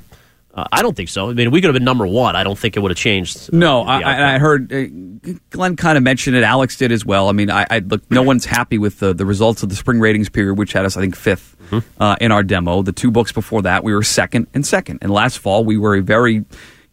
uh, 0.54 0.64
I 0.72 0.82
don't 0.82 0.96
think 0.96 1.08
so. 1.08 1.30
I 1.30 1.34
mean, 1.34 1.50
we 1.50 1.60
could 1.60 1.68
have 1.68 1.74
been 1.74 1.84
number 1.84 2.06
one. 2.06 2.34
I 2.34 2.42
don't 2.42 2.58
think 2.58 2.76
it 2.76 2.80
would 2.80 2.90
have 2.90 2.98
changed. 2.98 3.36
uh, 3.36 3.56
No, 3.56 3.82
I. 3.82 4.34
I 4.34 4.38
heard 4.38 4.72
uh, 4.72 4.86
Glenn 5.50 5.76
kind 5.76 5.96
of 5.96 6.02
mentioned 6.02 6.36
it. 6.36 6.42
Alex 6.42 6.76
did 6.76 6.90
as 6.90 7.04
well. 7.04 7.28
I 7.28 7.32
mean, 7.32 7.50
I, 7.50 7.66
I 7.70 7.78
look. 7.80 8.10
No 8.10 8.22
one's 8.22 8.44
happy 8.44 8.78
with 8.78 8.98
the, 8.98 9.12
the 9.14 9.26
results 9.26 9.62
of 9.62 9.68
the 9.68 9.76
spring 9.76 10.00
ratings 10.00 10.28
period, 10.28 10.54
which 10.58 10.72
had 10.72 10.84
us, 10.84 10.96
I 10.96 11.00
think, 11.00 11.16
5th 11.16 11.82
uh, 12.00 12.16
in 12.20 12.32
our 12.32 12.42
demo. 12.42 12.82
The 12.82 12.92
two 12.92 13.10
books 13.10 13.30
before 13.30 13.62
that, 13.62 13.84
we 13.84 13.94
were 13.94 14.02
second 14.02 14.46
and 14.54 14.66
second. 14.66 14.98
And 15.02 15.12
last 15.12 15.38
fall, 15.38 15.64
we 15.64 15.76
were 15.76 15.96
a 15.96 16.02
very, 16.02 16.44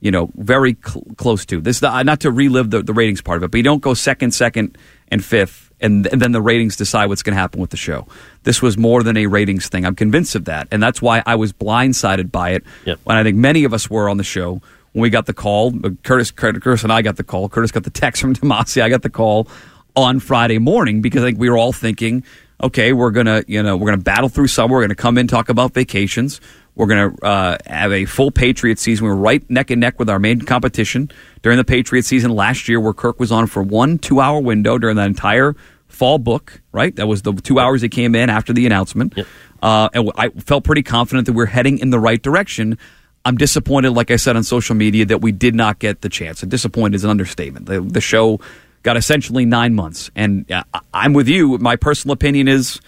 you 0.01 0.11
know, 0.11 0.29
very 0.35 0.75
cl- 0.85 1.05
close 1.17 1.45
to 1.47 1.61
this. 1.61 1.81
Uh, 1.81 2.03
not 2.03 2.19
to 2.21 2.31
relive 2.31 2.69
the, 2.71 2.83
the 2.83 2.93
ratings 2.93 3.21
part 3.21 3.37
of 3.37 3.43
it, 3.43 3.51
but 3.51 3.57
you 3.57 3.63
don't 3.63 3.81
go 3.81 3.93
second, 3.93 4.31
second, 4.31 4.77
and 5.07 5.23
fifth, 5.23 5.64
and, 5.85 6.07
and 6.07 6.21
then 6.21 6.31
the 6.31 6.41
ratings 6.41 6.75
decide 6.75 7.05
what's 7.05 7.23
going 7.23 7.35
to 7.35 7.39
happen 7.39 7.61
with 7.61 7.69
the 7.69 7.77
show. 7.77 8.07
This 8.43 8.61
was 8.61 8.77
more 8.77 9.03
than 9.03 9.15
a 9.17 9.27
ratings 9.27 9.69
thing. 9.69 9.85
I'm 9.85 9.95
convinced 9.95 10.35
of 10.35 10.45
that, 10.45 10.67
and 10.71 10.81
that's 10.81 11.01
why 11.01 11.23
I 11.25 11.35
was 11.35 11.53
blindsided 11.53 12.31
by 12.31 12.51
it. 12.51 12.63
Yep. 12.85 12.99
When 13.03 13.17
I 13.17 13.23
think 13.23 13.37
many 13.37 13.63
of 13.63 13.73
us 13.73 13.89
were 13.89 14.09
on 14.09 14.17
the 14.17 14.23
show 14.23 14.61
when 14.95 15.01
we 15.01 15.09
got 15.09 15.25
the 15.25 15.33
call. 15.33 15.73
uh, 15.85 15.89
Curtis, 16.03 16.31
Curtis 16.31 16.83
and 16.83 16.91
I 16.91 17.01
got 17.01 17.17
the 17.17 17.23
call. 17.23 17.49
Curtis 17.49 17.71
got 17.71 17.83
the 17.83 17.89
text 17.89 18.21
from 18.21 18.33
Demasi. 18.33 18.81
I 18.81 18.89
got 18.89 19.01
the 19.01 19.09
call 19.09 19.47
on 19.95 20.19
Friday 20.19 20.57
morning 20.57 21.01
because 21.01 21.23
I 21.23 21.27
think 21.27 21.39
we 21.39 21.49
were 21.49 21.57
all 21.57 21.73
thinking, 21.73 22.23
okay, 22.63 22.93
we're 22.93 23.11
gonna, 23.11 23.43
you 23.47 23.61
know, 23.61 23.75
we're 23.77 23.91
gonna 23.91 24.01
battle 24.01 24.29
through 24.29 24.47
summer. 24.47 24.75
We're 24.75 24.83
gonna 24.83 24.95
come 24.95 25.17
in 25.17 25.27
talk 25.27 25.49
about 25.49 25.73
vacations. 25.73 26.39
We're 26.75 26.88
gonna 26.88 27.15
uh, 27.21 27.57
have 27.65 27.91
a 27.91 28.05
full 28.05 28.31
Patriot 28.31 28.79
season. 28.79 29.05
We 29.05 29.09
were 29.09 29.17
right 29.17 29.47
neck 29.49 29.69
and 29.69 29.79
neck 29.79 29.99
with 29.99 30.09
our 30.09 30.19
main 30.19 30.41
competition 30.41 31.11
during 31.41 31.57
the 31.57 31.63
Patriot 31.63 32.03
season 32.03 32.31
last 32.31 32.67
year, 32.67 32.79
where 32.79 32.93
Kirk 32.93 33.19
was 33.19 33.31
on 33.31 33.47
for 33.47 33.63
one 33.63 33.97
two-hour 33.97 34.41
window 34.41 34.77
during 34.77 34.95
that 34.97 35.07
entire 35.07 35.55
fall 35.87 36.17
book. 36.17 36.61
Right, 36.71 36.95
that 36.95 37.07
was 37.07 37.21
the 37.21 37.33
two 37.33 37.59
hours 37.59 37.81
he 37.81 37.89
came 37.89 38.15
in 38.15 38.29
after 38.29 38.53
the 38.53 38.65
announcement. 38.65 39.17
Uh, 39.61 39.89
and 39.93 40.11
I 40.15 40.29
felt 40.29 40.63
pretty 40.63 40.83
confident 40.83 41.25
that 41.27 41.33
we're 41.33 41.45
heading 41.45 41.79
in 41.79 41.89
the 41.89 41.99
right 41.99 42.21
direction. 42.21 42.77
I'm 43.23 43.37
disappointed, 43.37 43.91
like 43.91 44.11
I 44.11 44.17
said 44.17 44.35
on 44.35 44.43
social 44.43 44.75
media, 44.75 45.05
that 45.05 45.21
we 45.21 45.31
did 45.31 45.55
not 45.55 45.79
get 45.79 46.01
the 46.01 46.09
chance. 46.09 46.43
And 46.43 46.51
disappointed 46.51 46.95
is 46.95 47.03
an 47.03 47.09
understatement. 47.09 47.65
The, 47.65 47.81
the 47.81 48.01
show 48.01 48.39
got 48.83 48.97
essentially 48.97 49.45
nine 49.45 49.73
months. 49.73 50.11
And 50.15 50.51
uh, 50.51 50.63
I'm 50.93 51.13
with 51.13 51.27
you. 51.27 51.57
My 51.57 51.75
personal 51.75 52.13
opinion 52.13 52.47
is 52.47 52.79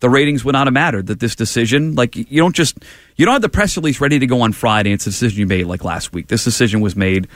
the 0.00 0.08
ratings 0.08 0.46
would 0.46 0.52
not 0.52 0.66
have 0.66 0.72
mattered. 0.72 1.08
That 1.08 1.20
this 1.20 1.36
decision, 1.36 1.94
like, 1.94 2.16
you 2.16 2.40
don't 2.40 2.56
just, 2.56 2.78
you 3.16 3.26
don't 3.26 3.34
have 3.34 3.42
the 3.42 3.50
press 3.50 3.76
release 3.76 4.00
ready 4.00 4.18
to 4.18 4.26
go 4.26 4.40
on 4.40 4.52
Friday. 4.52 4.92
It's 4.92 5.06
a 5.06 5.10
decision 5.10 5.40
you 5.40 5.46
made 5.46 5.66
like 5.66 5.84
last 5.84 6.14
week. 6.14 6.28
This 6.28 6.44
decision 6.44 6.80
was 6.80 6.96
made 6.96 7.28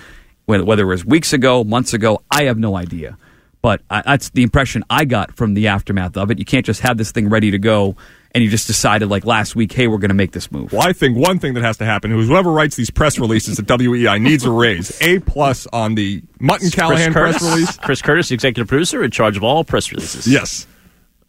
when- 0.46 0.64
whether 0.64 0.84
it 0.84 0.86
was 0.86 1.04
weeks 1.04 1.34
ago, 1.34 1.62
months 1.62 1.92
ago. 1.92 2.22
I 2.30 2.44
have 2.44 2.58
no 2.58 2.74
idea. 2.74 3.19
But 3.62 3.82
I, 3.91 4.03
that's 4.03 4.31
the 4.31 4.43
impression 4.43 4.85
I 4.88 5.05
got 5.05 5.37
from 5.37 5.55
the 5.55 5.69
aftermath 5.69 6.17
of 6.17 6.31
it. 6.31 6.38
You 6.38 6.44
can't 6.44 6.64
just 6.64 6.81
have 6.81 6.99
this 6.99 7.11
thing 7.11 7.29
ready 7.29 7.50
to 7.50 7.58
go 7.58 7.97
and 8.37 8.44
you 8.44 8.50
just 8.50 8.67
decided 8.67 9.08
like 9.08 9.25
last 9.25 9.56
week, 9.56 9.73
hey, 9.73 9.87
we're 9.87 9.97
going 9.97 10.11
to 10.11 10.14
make 10.14 10.32
this 10.32 10.53
move. 10.53 10.70
Well, 10.70 10.87
I 10.87 10.93
think 10.93 11.17
one 11.17 11.38
thing 11.38 11.55
that 11.55 11.62
has 11.62 11.79
to 11.79 11.87
happen 11.87 12.13
is 12.13 12.29
whoever 12.29 12.51
writes 12.53 12.77
these 12.77 12.91
press 12.91 13.19
releases 13.19 13.58
at 13.58 13.67
WEI 13.67 14.19
needs 14.19 14.44
a 14.44 14.51
raise. 14.51 15.01
A 15.01 15.20
plus 15.20 15.67
on 15.72 15.94
the 15.94 16.22
Mutton 16.39 16.69
Callahan 16.69 17.15
Chris 17.15 17.39
press 17.39 17.39
Curtis, 17.39 17.55
release. 17.55 17.77
Chris 17.82 18.03
Curtis, 18.03 18.31
executive 18.31 18.69
producer, 18.69 19.03
in 19.03 19.10
charge 19.10 19.39
of 19.39 19.43
all 19.43 19.65
press 19.65 19.91
releases. 19.91 20.27
Yes. 20.27 20.67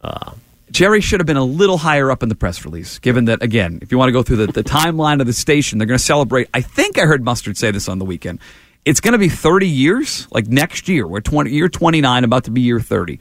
Uh, 0.02 0.32
Jerry 0.70 1.00
should 1.00 1.18
have 1.20 1.26
been 1.26 1.38
a 1.38 1.44
little 1.44 1.78
higher 1.78 2.10
up 2.10 2.22
in 2.22 2.28
the 2.28 2.34
press 2.34 2.62
release, 2.66 2.98
given 2.98 3.24
that, 3.24 3.42
again, 3.42 3.78
if 3.80 3.90
you 3.90 3.96
want 3.96 4.08
to 4.08 4.12
go 4.12 4.22
through 4.22 4.44
the, 4.44 4.48
the 4.48 4.62
timeline 4.62 5.22
of 5.22 5.26
the 5.26 5.32
station, 5.32 5.78
they're 5.78 5.86
going 5.86 5.96
to 5.96 6.04
celebrate. 6.04 6.50
I 6.52 6.60
think 6.60 6.98
I 6.98 7.06
heard 7.06 7.24
Mustard 7.24 7.56
say 7.56 7.70
this 7.70 7.88
on 7.88 7.98
the 7.98 8.04
weekend. 8.04 8.38
It's 8.84 9.00
going 9.00 9.12
to 9.12 9.18
be 9.18 9.28
30 9.28 9.68
years, 9.68 10.26
like 10.30 10.46
next 10.46 10.88
year. 10.88 11.06
We're 11.06 11.20
20, 11.20 11.50
year 11.50 11.68
29, 11.68 12.24
about 12.24 12.44
to 12.44 12.50
be 12.50 12.62
year 12.62 12.80
30. 12.80 13.18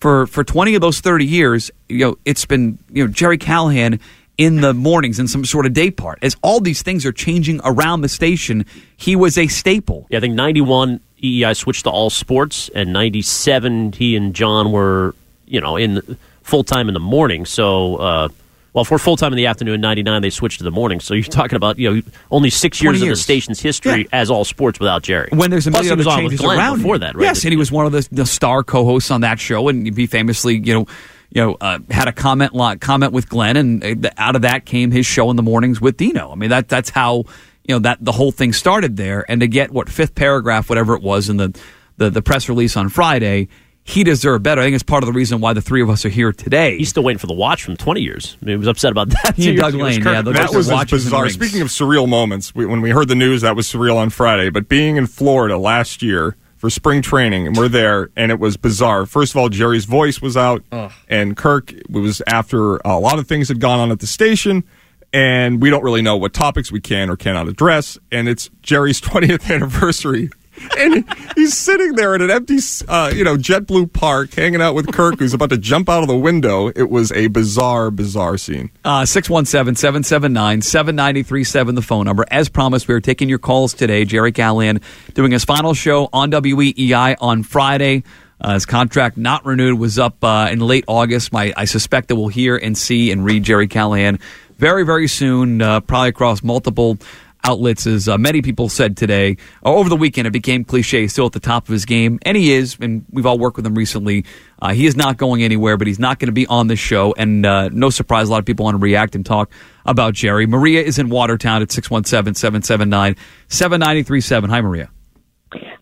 For, 0.00 0.26
for 0.26 0.44
20 0.44 0.74
of 0.74 0.80
those 0.80 1.00
30 1.00 1.24
years, 1.24 1.70
you 1.88 1.98
know, 1.98 2.18
it's 2.24 2.44
been, 2.46 2.78
you 2.90 3.06
know, 3.06 3.12
Jerry 3.12 3.38
Callahan 3.38 4.00
in 4.36 4.60
the 4.60 4.74
mornings 4.74 5.18
in 5.18 5.28
some 5.28 5.44
sort 5.44 5.66
of 5.66 5.72
day 5.72 5.90
part. 5.90 6.18
As 6.22 6.36
all 6.42 6.60
these 6.60 6.82
things 6.82 7.06
are 7.06 7.12
changing 7.12 7.60
around 7.64 8.00
the 8.00 8.08
station, 8.08 8.66
he 8.96 9.16
was 9.16 9.38
a 9.38 9.46
staple. 9.46 10.06
Yeah, 10.10 10.18
I 10.18 10.20
think 10.20 10.34
91 10.34 11.00
EEI 11.22 11.56
switched 11.56 11.84
to 11.84 11.90
all 11.90 12.10
sports, 12.10 12.68
and 12.74 12.92
97 12.92 13.92
he 13.92 14.16
and 14.16 14.34
John 14.34 14.72
were, 14.72 15.14
you 15.46 15.60
know, 15.60 15.76
in 15.76 16.18
full 16.42 16.64
time 16.64 16.88
in 16.88 16.94
the 16.94 17.00
morning. 17.00 17.46
So, 17.46 17.96
uh, 17.96 18.28
well, 18.74 18.84
for 18.84 18.98
full 18.98 19.16
time 19.16 19.32
in 19.32 19.36
the 19.38 19.46
afternoon, 19.46 19.80
99 19.80 20.20
they 20.20 20.28
switched 20.30 20.58
to 20.58 20.64
the 20.64 20.70
morning. 20.70 21.00
So 21.00 21.14
you're 21.14 21.22
talking 21.24 21.56
about, 21.56 21.78
you 21.78 21.94
know, 21.94 22.02
only 22.30 22.50
six 22.50 22.78
20 22.78 22.98
years, 22.98 23.02
of 23.02 23.08
the 23.10 23.16
station's 23.22 23.60
history 23.60 24.02
Yeah. 24.02 24.06
as 24.12 24.30
all 24.30 24.44
sports 24.44 24.78
without 24.80 25.02
Jerry. 25.02 25.28
when 25.32 25.50
there's 25.50 25.66
a 25.66 25.70
Plus, 25.70 25.84
million 25.84 25.98
he 26.00 26.06
other 26.06 26.20
changes 26.20 26.40
Glenn 26.40 26.58
around 26.58 26.76
before 26.78 26.96
him. 26.96 27.00
that, 27.02 27.14
right? 27.16 27.22
Yes, 27.24 27.44
and 27.44 27.52
he 27.52 27.56
was 27.56 27.72
one 27.72 27.86
of 27.86 27.92
the, 27.92 28.06
the 28.12 28.26
star 28.26 28.62
co-hosts 28.62 29.10
on 29.10 29.22
that 29.22 29.38
show, 29.40 29.68
and 29.68 29.96
he 29.96 30.06
famously, 30.06 30.56
you 30.58 30.74
know, 30.74 30.86
you 31.30 31.40
know, 31.42 31.56
uh, 31.60 31.78
had 31.90 32.06
a 32.08 32.12
comment 32.12 32.52
comment 32.80 33.12
with 33.12 33.28
Glenn, 33.28 33.56
and 33.56 34.06
uh, 34.06 34.10
out 34.18 34.36
of 34.36 34.42
that 34.42 34.66
came 34.66 34.90
his 34.90 35.06
show 35.06 35.30
in 35.30 35.36
the 35.36 35.42
mornings 35.42 35.80
with 35.80 35.96
Dino. 35.96 36.30
I 36.30 36.34
mean, 36.34 36.50
that 36.50 36.68
that's 36.68 36.90
how 36.90 37.24
you 37.64 37.74
know 37.74 37.78
that 37.80 37.98
the 38.04 38.12
whole 38.12 38.30
thing 38.30 38.52
started 38.52 38.96
there. 38.96 39.24
And 39.28 39.40
to 39.40 39.48
get 39.48 39.70
what 39.72 39.88
fifth 39.88 40.14
paragraph, 40.14 40.68
whatever 40.68 40.94
it 40.94 41.02
was, 41.02 41.28
in 41.28 41.36
the 41.36 41.56
the, 41.96 42.10
the 42.10 42.22
press 42.22 42.48
release 42.48 42.76
on 42.76 42.88
Friday. 42.88 43.48
He 43.86 44.02
deserved 44.02 44.42
better. 44.42 44.62
I 44.62 44.64
think 44.64 44.74
it's 44.74 44.82
part 44.82 45.02
of 45.02 45.06
the 45.06 45.12
reason 45.12 45.40
why 45.40 45.52
the 45.52 45.60
three 45.60 45.82
of 45.82 45.90
us 45.90 46.06
are 46.06 46.08
here 46.08 46.32
today. 46.32 46.78
He's 46.78 46.88
still 46.88 47.02
waiting 47.02 47.18
for 47.18 47.26
the 47.26 47.34
watch 47.34 47.62
from 47.62 47.76
20 47.76 48.00
years. 48.00 48.38
I 48.40 48.46
mean, 48.46 48.54
he 48.54 48.56
was 48.58 48.66
upset 48.66 48.90
about 48.90 49.10
that. 49.10 49.34
He 49.36 49.50
and 49.50 49.58
Doug 49.58 49.74
ago. 49.74 49.84
It 49.84 49.86
was 49.86 49.98
Lane, 49.98 50.14
yeah, 50.14 50.22
those 50.22 50.34
That 50.34 50.54
was 50.54 50.68
watches 50.70 51.04
bizarre. 51.04 51.28
Speaking 51.28 51.60
of 51.60 51.68
surreal 51.68 52.08
moments, 52.08 52.54
we, 52.54 52.64
when 52.64 52.80
we 52.80 52.90
heard 52.90 53.08
the 53.08 53.14
news, 53.14 53.42
that 53.42 53.54
was 53.54 53.66
surreal 53.70 53.96
on 53.96 54.08
Friday. 54.08 54.48
But 54.48 54.68
being 54.70 54.96
in 54.96 55.06
Florida 55.06 55.58
last 55.58 56.02
year 56.02 56.34
for 56.56 56.70
spring 56.70 57.02
training, 57.02 57.46
and 57.46 57.54
we're 57.58 57.68
there, 57.68 58.08
and 58.16 58.32
it 58.32 58.40
was 58.40 58.56
bizarre. 58.56 59.04
First 59.04 59.32
of 59.32 59.36
all, 59.36 59.50
Jerry's 59.50 59.84
voice 59.84 60.22
was 60.22 60.34
out, 60.34 60.64
and 61.06 61.36
Kirk 61.36 61.70
it 61.70 61.90
was 61.90 62.22
after 62.26 62.76
a 62.86 62.98
lot 62.98 63.18
of 63.18 63.28
things 63.28 63.48
had 63.48 63.60
gone 63.60 63.80
on 63.80 63.90
at 63.90 64.00
the 64.00 64.06
station, 64.06 64.64
and 65.12 65.60
we 65.60 65.68
don't 65.68 65.82
really 65.82 66.00
know 66.00 66.16
what 66.16 66.32
topics 66.32 66.72
we 66.72 66.80
can 66.80 67.10
or 67.10 67.16
cannot 67.16 67.48
address, 67.48 67.98
and 68.10 68.30
it's 68.30 68.48
Jerry's 68.62 68.98
20th 69.02 69.54
anniversary. 69.54 70.30
And 70.78 71.04
he's 71.34 71.56
sitting 71.56 71.94
there 71.94 72.14
in 72.14 72.22
an 72.22 72.30
empty, 72.30 72.58
uh, 72.88 73.12
you 73.14 73.24
know, 73.24 73.36
JetBlue 73.36 73.92
Park, 73.92 74.34
hanging 74.34 74.60
out 74.60 74.74
with 74.74 74.92
Kirk, 74.92 75.18
who's 75.18 75.34
about 75.34 75.50
to 75.50 75.58
jump 75.58 75.88
out 75.88 76.02
of 76.02 76.08
the 76.08 76.16
window. 76.16 76.68
It 76.68 76.90
was 76.90 77.12
a 77.12 77.28
bizarre, 77.28 77.90
bizarre 77.90 78.38
scene. 78.38 78.70
Uh, 78.84 79.04
617 79.04 79.76
779 79.76 80.62
7937, 80.62 81.74
the 81.74 81.82
phone 81.82 82.04
number. 82.06 82.24
As 82.30 82.48
promised, 82.48 82.88
we 82.88 82.94
are 82.94 83.00
taking 83.00 83.28
your 83.28 83.38
calls 83.38 83.74
today. 83.74 84.04
Jerry 84.04 84.32
Callahan 84.32 84.80
doing 85.14 85.32
his 85.32 85.44
final 85.44 85.74
show 85.74 86.08
on 86.12 86.30
WEEI 86.30 87.16
on 87.20 87.42
Friday. 87.42 88.02
Uh, 88.40 88.54
his 88.54 88.66
contract 88.66 89.16
not 89.16 89.44
renewed 89.46 89.78
was 89.78 89.98
up 89.98 90.22
uh, 90.22 90.48
in 90.50 90.60
late 90.60 90.84
August. 90.86 91.32
My, 91.32 91.52
I 91.56 91.64
suspect 91.64 92.08
that 92.08 92.16
we'll 92.16 92.28
hear 92.28 92.56
and 92.56 92.76
see 92.76 93.10
and 93.10 93.24
read 93.24 93.44
Jerry 93.44 93.68
Callahan 93.68 94.18
very, 94.58 94.84
very 94.84 95.08
soon, 95.08 95.62
uh, 95.62 95.80
probably 95.80 96.10
across 96.10 96.42
multiple 96.42 96.98
outlets, 97.44 97.86
as 97.86 98.08
uh, 98.08 98.18
many 98.18 98.42
people 98.42 98.68
said 98.68 98.96
today. 98.96 99.36
Uh, 99.64 99.74
over 99.74 99.88
the 99.88 99.96
weekend, 99.96 100.26
it 100.26 100.32
became 100.32 100.64
cliche. 100.64 101.02
He's 101.02 101.12
still 101.12 101.26
at 101.26 101.32
the 101.32 101.40
top 101.40 101.68
of 101.68 101.72
his 101.72 101.84
game, 101.84 102.18
and 102.22 102.36
he 102.36 102.52
is. 102.52 102.76
And 102.80 103.04
we've 103.10 103.26
all 103.26 103.38
worked 103.38 103.56
with 103.56 103.66
him 103.66 103.74
recently. 103.74 104.24
Uh, 104.60 104.72
he 104.72 104.86
is 104.86 104.96
not 104.96 105.16
going 105.16 105.42
anywhere, 105.42 105.76
but 105.76 105.86
he's 105.86 105.98
not 105.98 106.18
going 106.18 106.28
to 106.28 106.32
be 106.32 106.46
on 106.46 106.66
the 106.66 106.76
show. 106.76 107.14
And 107.16 107.44
uh, 107.44 107.68
no 107.68 107.90
surprise, 107.90 108.28
a 108.28 108.30
lot 108.30 108.38
of 108.38 108.46
people 108.46 108.64
want 108.64 108.74
to 108.74 108.82
react 108.82 109.14
and 109.14 109.24
talk 109.24 109.50
about 109.86 110.14
Jerry. 110.14 110.46
Maria 110.46 110.82
is 110.82 110.98
in 110.98 111.08
Watertown 111.10 111.62
at 111.62 111.70
617 111.70 112.34
779 112.34 113.16
7937. 113.48 114.50
Hi, 114.50 114.60
Maria. 114.60 114.90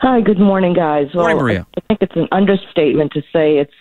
Hi, 0.00 0.20
good 0.20 0.40
morning, 0.40 0.74
guys. 0.74 1.06
Well, 1.14 1.24
Morning, 1.24 1.38
Maria. 1.38 1.66
I 1.76 1.80
think 1.86 2.02
it's 2.02 2.16
an 2.16 2.28
understatement 2.32 3.12
to 3.12 3.20
say 3.32 3.58
it's 3.58 3.72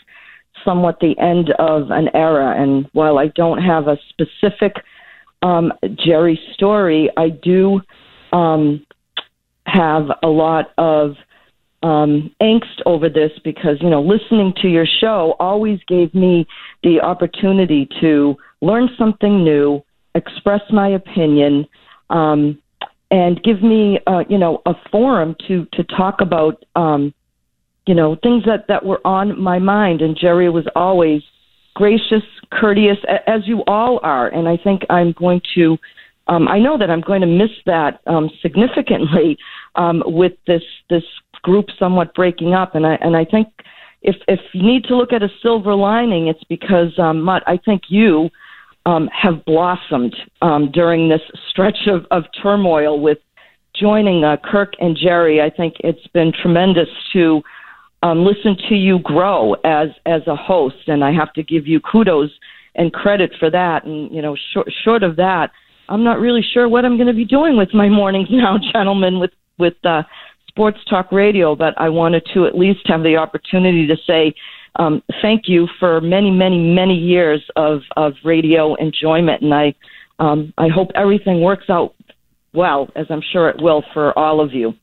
somewhat 0.64 1.00
the 1.00 1.18
end 1.18 1.50
of 1.58 1.90
an 1.90 2.10
era. 2.14 2.62
And 2.62 2.88
while 2.94 3.18
I 3.18 3.28
don't 3.28 3.58
have 3.58 3.88
a 3.88 3.98
specific 4.10 4.76
um, 5.42 5.74
Jerry 6.06 6.40
story, 6.54 7.10
I 7.18 7.30
do 7.30 7.82
um, 8.32 8.86
have 9.66 10.06
a 10.24 10.28
lot 10.28 10.72
of 10.78 11.16
um, 11.84 12.34
angst 12.42 12.82
over 12.86 13.10
this 13.10 13.32
because, 13.44 13.78
you 13.82 13.90
know, 13.90 14.02
listening 14.02 14.54
to 14.62 14.68
your 14.68 14.86
show 15.00 15.36
always 15.40 15.80
gave 15.88 16.14
me 16.14 16.46
the 16.84 17.02
opportunity 17.02 17.88
to 18.02 18.36
learn 18.62 18.90
something 18.98 19.44
new, 19.44 19.82
express 20.14 20.62
my 20.72 20.90
opinion, 20.90 21.68
um, 22.10 22.62
and 23.10 23.42
give 23.44 23.64
me, 23.64 24.00
uh, 24.08 24.24
you 24.30 24.38
know, 24.38 24.62
a 24.66 24.74
forum 24.92 25.36
to, 25.48 25.66
to 25.74 25.84
talk 25.86 26.22
about, 26.22 26.64
um, 26.76 27.14
you 27.88 27.96
know, 27.96 28.16
things 28.22 28.44
that, 28.46 28.68
that 28.68 28.86
were 28.86 29.06
on 29.06 29.40
my 29.42 29.58
mind. 29.58 30.02
And 30.02 30.16
Jerry 30.16 30.50
was 30.50 30.66
always 30.76 31.24
gracious, 31.74 32.24
courteous, 32.52 32.98
as 33.28 33.42
you 33.46 33.64
all 33.68 34.00
are. 34.04 34.28
And 34.28 34.48
I 34.48 34.58
think 34.58 34.84
I'm 34.90 35.14
going 35.14 35.42
to, 35.56 35.78
um, 36.28 36.48
I 36.48 36.60
know 36.60 36.78
that 36.78 36.90
I'm 36.90 37.02
going 37.02 37.22
to 37.22 37.28
miss 37.28 37.52
that 37.66 38.02
um, 38.08 38.30
significantly 38.42 39.38
um, 39.76 40.04
with 40.06 40.34
this 40.48 40.64
this 40.90 41.04
group 41.44 41.66
somewhat 41.80 42.14
breaking 42.14 42.54
up. 42.54 42.76
And 42.76 42.86
I 42.86 42.96
and 42.96 43.16
I 43.16 43.26
think 43.26 43.48
if 44.02 44.16
if 44.28 44.40
you 44.54 44.64
need 44.64 44.84
to 44.86 44.96
look 44.96 45.14
at 45.14 45.24
a 45.24 45.30
silver 45.42 45.76
lining, 45.76 46.28
it's 46.28 46.44
because 46.46 46.98
um, 47.00 47.22
Mutt, 47.22 47.44
I 47.48 47.58
think 47.58 47.84
you 47.90 48.30
um, 48.86 49.10
have 49.14 49.46
blossomed 49.46 50.16
um, 50.42 50.72
during 50.72 51.10
this 51.10 51.22
stretch 51.50 51.88
of, 51.88 52.06
of 52.12 52.24
turmoil 52.42 53.00
with 53.00 53.20
joining 53.76 54.24
uh, 54.24 54.38
Kirk 54.44 54.74
and 54.80 54.98
Jerry. 54.98 55.42
I 55.42 55.50
think 55.50 55.76
it's 55.80 56.06
been 56.14 56.34
tremendous 56.42 56.90
to 57.14 57.42
um, 58.04 58.26
listen 58.26 58.58
to 58.70 58.76
you 58.76 59.00
grow 59.00 59.54
as 59.64 59.90
as 60.06 60.22
a 60.28 60.36
host, 60.36 60.88
and 60.88 61.04
I 61.04 61.12
have 61.12 61.34
to 61.34 61.44
give 61.44 61.68
you 61.68 61.80
kudos 61.80 62.32
and 62.76 62.92
credit 62.92 63.32
for 63.40 63.50
that. 63.50 63.86
And 63.86 64.14
you 64.14 64.22
know, 64.22 64.36
short, 64.54 64.72
short 64.84 65.04
of 65.04 65.16
that, 65.18 65.52
I'm 65.90 66.04
not 66.04 66.20
really 66.20 66.42
sure 66.54 66.68
what 66.68 66.86
I'm 66.86 66.98
going 66.98 67.08
to 67.08 67.14
be 67.14 67.26
doing 67.26 67.58
with 67.58 67.74
my 67.74 67.90
mornings 68.02 68.30
now, 68.32 68.58
gentlemen, 68.74 69.20
with 69.20 69.32
with 69.60 69.76
uh, 69.84 70.04
sports 70.48 70.80
talk 70.90 71.12
radio. 71.12 71.56
But 71.56 71.74
I 71.78 71.90
wanted 71.90 72.28
to 72.34 72.46
at 72.46 72.58
least 72.58 72.82
have 72.86 73.04
the 73.04 73.18
opportunity 73.18 73.86
to 73.88 73.98
say 74.08 74.34
um, 74.78 75.04
thank 75.22 75.44
you 75.48 75.68
for 75.80 76.02
many, 76.02 76.32
many, 76.32 76.58
many 76.58 76.96
years 76.96 77.44
of 77.56 77.82
of 77.98 78.14
radio 78.24 78.76
enjoyment, 78.76 79.42
and 79.42 79.54
I 79.54 79.76
um, 80.20 80.54
I 80.58 80.70
hope 80.70 80.90
everything 80.96 81.42
works 81.42 81.70
out 81.70 81.94
well, 82.54 82.90
as 82.96 83.06
I'm 83.10 83.22
sure 83.32 83.50
it 83.50 83.62
will 83.62 83.84
for 83.94 84.18
all 84.18 84.42
of 84.42 84.54
you. 84.54 84.74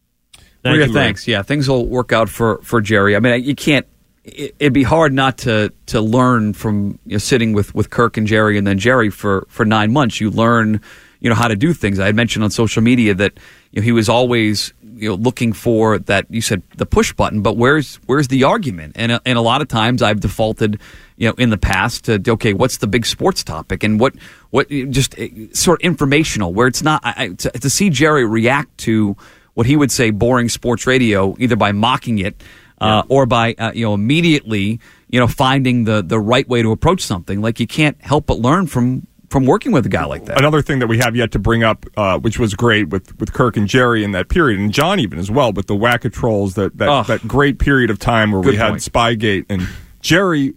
Maria, 0.70 0.86
thanks. 0.94 1.26
Yeah, 1.28 1.42
things 1.42 1.68
will 1.68 1.86
work 1.86 2.12
out 2.12 2.28
for, 2.28 2.58
for 2.62 2.80
Jerry. 2.80 3.16
I 3.16 3.20
mean, 3.20 3.42
you 3.44 3.54
can't. 3.54 3.86
It, 4.24 4.54
it'd 4.58 4.72
be 4.72 4.82
hard 4.82 5.12
not 5.12 5.38
to 5.38 5.72
to 5.86 6.00
learn 6.00 6.52
from 6.52 6.98
you 7.06 7.12
know, 7.12 7.18
sitting 7.18 7.52
with, 7.52 7.74
with 7.74 7.90
Kirk 7.90 8.16
and 8.16 8.26
Jerry, 8.26 8.58
and 8.58 8.66
then 8.66 8.78
Jerry 8.78 9.10
for, 9.10 9.46
for 9.48 9.64
nine 9.64 9.92
months. 9.92 10.20
You 10.20 10.30
learn, 10.30 10.80
you 11.20 11.28
know, 11.30 11.34
how 11.34 11.48
to 11.48 11.56
do 11.56 11.72
things. 11.72 11.98
I 11.98 12.06
had 12.06 12.14
mentioned 12.16 12.44
on 12.44 12.50
social 12.50 12.82
media 12.82 13.14
that 13.14 13.38
you 13.72 13.80
know 13.80 13.84
he 13.84 13.92
was 13.92 14.08
always 14.08 14.74
you 14.82 15.08
know 15.08 15.14
looking 15.14 15.52
for 15.54 15.98
that. 15.98 16.26
You 16.28 16.42
said 16.42 16.62
the 16.76 16.84
push 16.86 17.12
button, 17.14 17.40
but 17.40 17.56
where's 17.56 17.96
where's 18.06 18.28
the 18.28 18.44
argument? 18.44 18.92
And 18.96 19.12
uh, 19.12 19.20
and 19.24 19.38
a 19.38 19.42
lot 19.42 19.62
of 19.62 19.68
times 19.68 20.02
I've 20.02 20.20
defaulted, 20.20 20.78
you 21.16 21.28
know, 21.28 21.34
in 21.38 21.48
the 21.48 21.56
past 21.58 22.04
to 22.04 22.20
okay, 22.32 22.52
what's 22.52 22.76
the 22.78 22.86
big 22.86 23.06
sports 23.06 23.42
topic 23.42 23.82
and 23.82 23.98
what 23.98 24.14
what 24.50 24.68
just 24.68 25.18
uh, 25.18 25.26
sort 25.54 25.80
of 25.80 25.86
informational 25.86 26.52
where 26.52 26.66
it's 26.66 26.82
not. 26.82 27.00
I, 27.02 27.14
I- 27.16 27.28
to, 27.28 27.50
to 27.50 27.70
see 27.70 27.88
Jerry 27.88 28.26
react 28.26 28.76
to 28.78 29.16
what 29.58 29.66
he 29.66 29.76
would 29.76 29.90
say 29.90 30.10
boring 30.12 30.48
sports 30.48 30.86
radio, 30.86 31.34
either 31.40 31.56
by 31.56 31.72
mocking 31.72 32.20
it 32.20 32.40
uh, 32.80 33.02
or 33.08 33.26
by 33.26 33.56
uh, 33.58 33.72
you 33.74 33.84
know 33.84 33.92
immediately 33.92 34.78
you 35.08 35.18
know 35.18 35.26
finding 35.26 35.82
the 35.82 36.00
the 36.00 36.20
right 36.20 36.48
way 36.48 36.62
to 36.62 36.70
approach 36.70 37.00
something. 37.00 37.40
Like 37.40 37.58
you 37.58 37.66
can't 37.66 38.00
help 38.00 38.26
but 38.26 38.38
learn 38.38 38.68
from 38.68 39.08
from 39.30 39.46
working 39.46 39.72
with 39.72 39.84
a 39.84 39.88
guy 39.88 40.04
like 40.04 40.26
that. 40.26 40.38
Another 40.38 40.62
thing 40.62 40.78
that 40.78 40.86
we 40.86 40.98
have 40.98 41.16
yet 41.16 41.32
to 41.32 41.40
bring 41.40 41.64
up, 41.64 41.86
uh, 41.96 42.20
which 42.20 42.38
was 42.38 42.54
great 42.54 42.90
with, 42.90 43.18
with 43.18 43.32
Kirk 43.32 43.56
and 43.56 43.66
Jerry 43.66 44.04
in 44.04 44.12
that 44.12 44.28
period, 44.28 44.60
and 44.60 44.72
John 44.72 45.00
even 45.00 45.18
as 45.18 45.28
well, 45.28 45.50
but 45.50 45.66
the 45.66 45.74
Wackatrolls, 45.74 46.54
that 46.54 46.78
that, 46.78 46.88
Ugh. 46.88 47.06
that 47.08 47.26
great 47.26 47.58
period 47.58 47.90
of 47.90 47.98
time 47.98 48.30
where 48.30 48.40
we 48.40 48.54
had 48.54 48.70
point. 48.70 48.82
Spygate 48.82 49.46
and 49.48 49.66
Jerry 50.00 50.54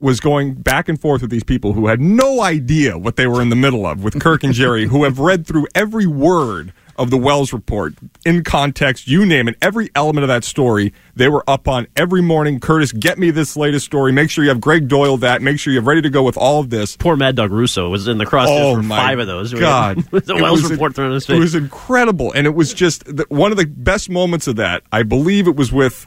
was 0.00 0.20
going 0.20 0.54
back 0.54 0.88
and 0.88 0.98
forth 0.98 1.20
with 1.20 1.30
these 1.30 1.44
people 1.44 1.74
who 1.74 1.88
had 1.88 2.00
no 2.00 2.40
idea 2.40 2.96
what 2.96 3.16
they 3.16 3.26
were 3.26 3.42
in 3.42 3.50
the 3.50 3.56
middle 3.56 3.84
of 3.84 4.02
with 4.02 4.18
Kirk 4.18 4.42
and 4.42 4.54
Jerry, 4.54 4.86
who 4.86 5.04
have 5.04 5.18
read 5.18 5.46
through 5.46 5.66
every 5.74 6.06
word 6.06 6.72
of 6.98 7.10
the 7.10 7.16
Wells 7.16 7.52
report 7.52 7.94
in 8.26 8.44
context, 8.44 9.06
you 9.06 9.24
name 9.24 9.48
it, 9.48 9.56
every 9.62 9.90
element 9.94 10.24
of 10.24 10.28
that 10.28 10.44
story. 10.44 10.92
They 11.14 11.28
were 11.28 11.44
up 11.48 11.68
on 11.68 11.86
every 11.96 12.20
morning. 12.20 12.60
Curtis, 12.60 12.92
get 12.92 13.18
me 13.18 13.30
this 13.30 13.56
latest 13.56 13.86
story. 13.86 14.12
Make 14.12 14.30
sure 14.30 14.44
you 14.44 14.50
have 14.50 14.60
Gregg 14.60 14.88
Doyel 14.88 15.20
that. 15.20 15.40
Make 15.40 15.58
sure 15.58 15.72
you're 15.72 15.82
ready 15.82 16.02
to 16.02 16.10
go 16.10 16.22
with 16.22 16.36
all 16.36 16.60
of 16.60 16.70
this. 16.70 16.96
Poor 16.96 17.16
Mad 17.16 17.36
Dog 17.36 17.52
Russo 17.52 17.88
was 17.88 18.08
in 18.08 18.18
the 18.18 18.26
crosshairs 18.26 18.60
Oh 18.60 18.74
for 18.76 18.82
my 18.82 18.96
five 18.96 19.18
of 19.18 19.26
those. 19.26 19.54
God, 19.58 19.98
the 20.10 20.36
It 20.36 20.42
Wells 20.42 20.68
report 20.70 20.94
thrown 20.94 21.08
in 21.08 21.14
his 21.14 21.28
It 21.28 21.38
was 21.38 21.54
incredible, 21.54 22.32
and 22.32 22.46
it 22.46 22.54
was 22.54 22.74
just 22.74 23.04
the, 23.04 23.24
one 23.28 23.52
of 23.52 23.58
the 23.58 23.66
best 23.66 24.10
moments 24.10 24.46
of 24.46 24.56
that. 24.56 24.82
I 24.92 25.04
believe 25.04 25.46
it 25.48 25.56
was 25.56 25.72
with. 25.72 26.06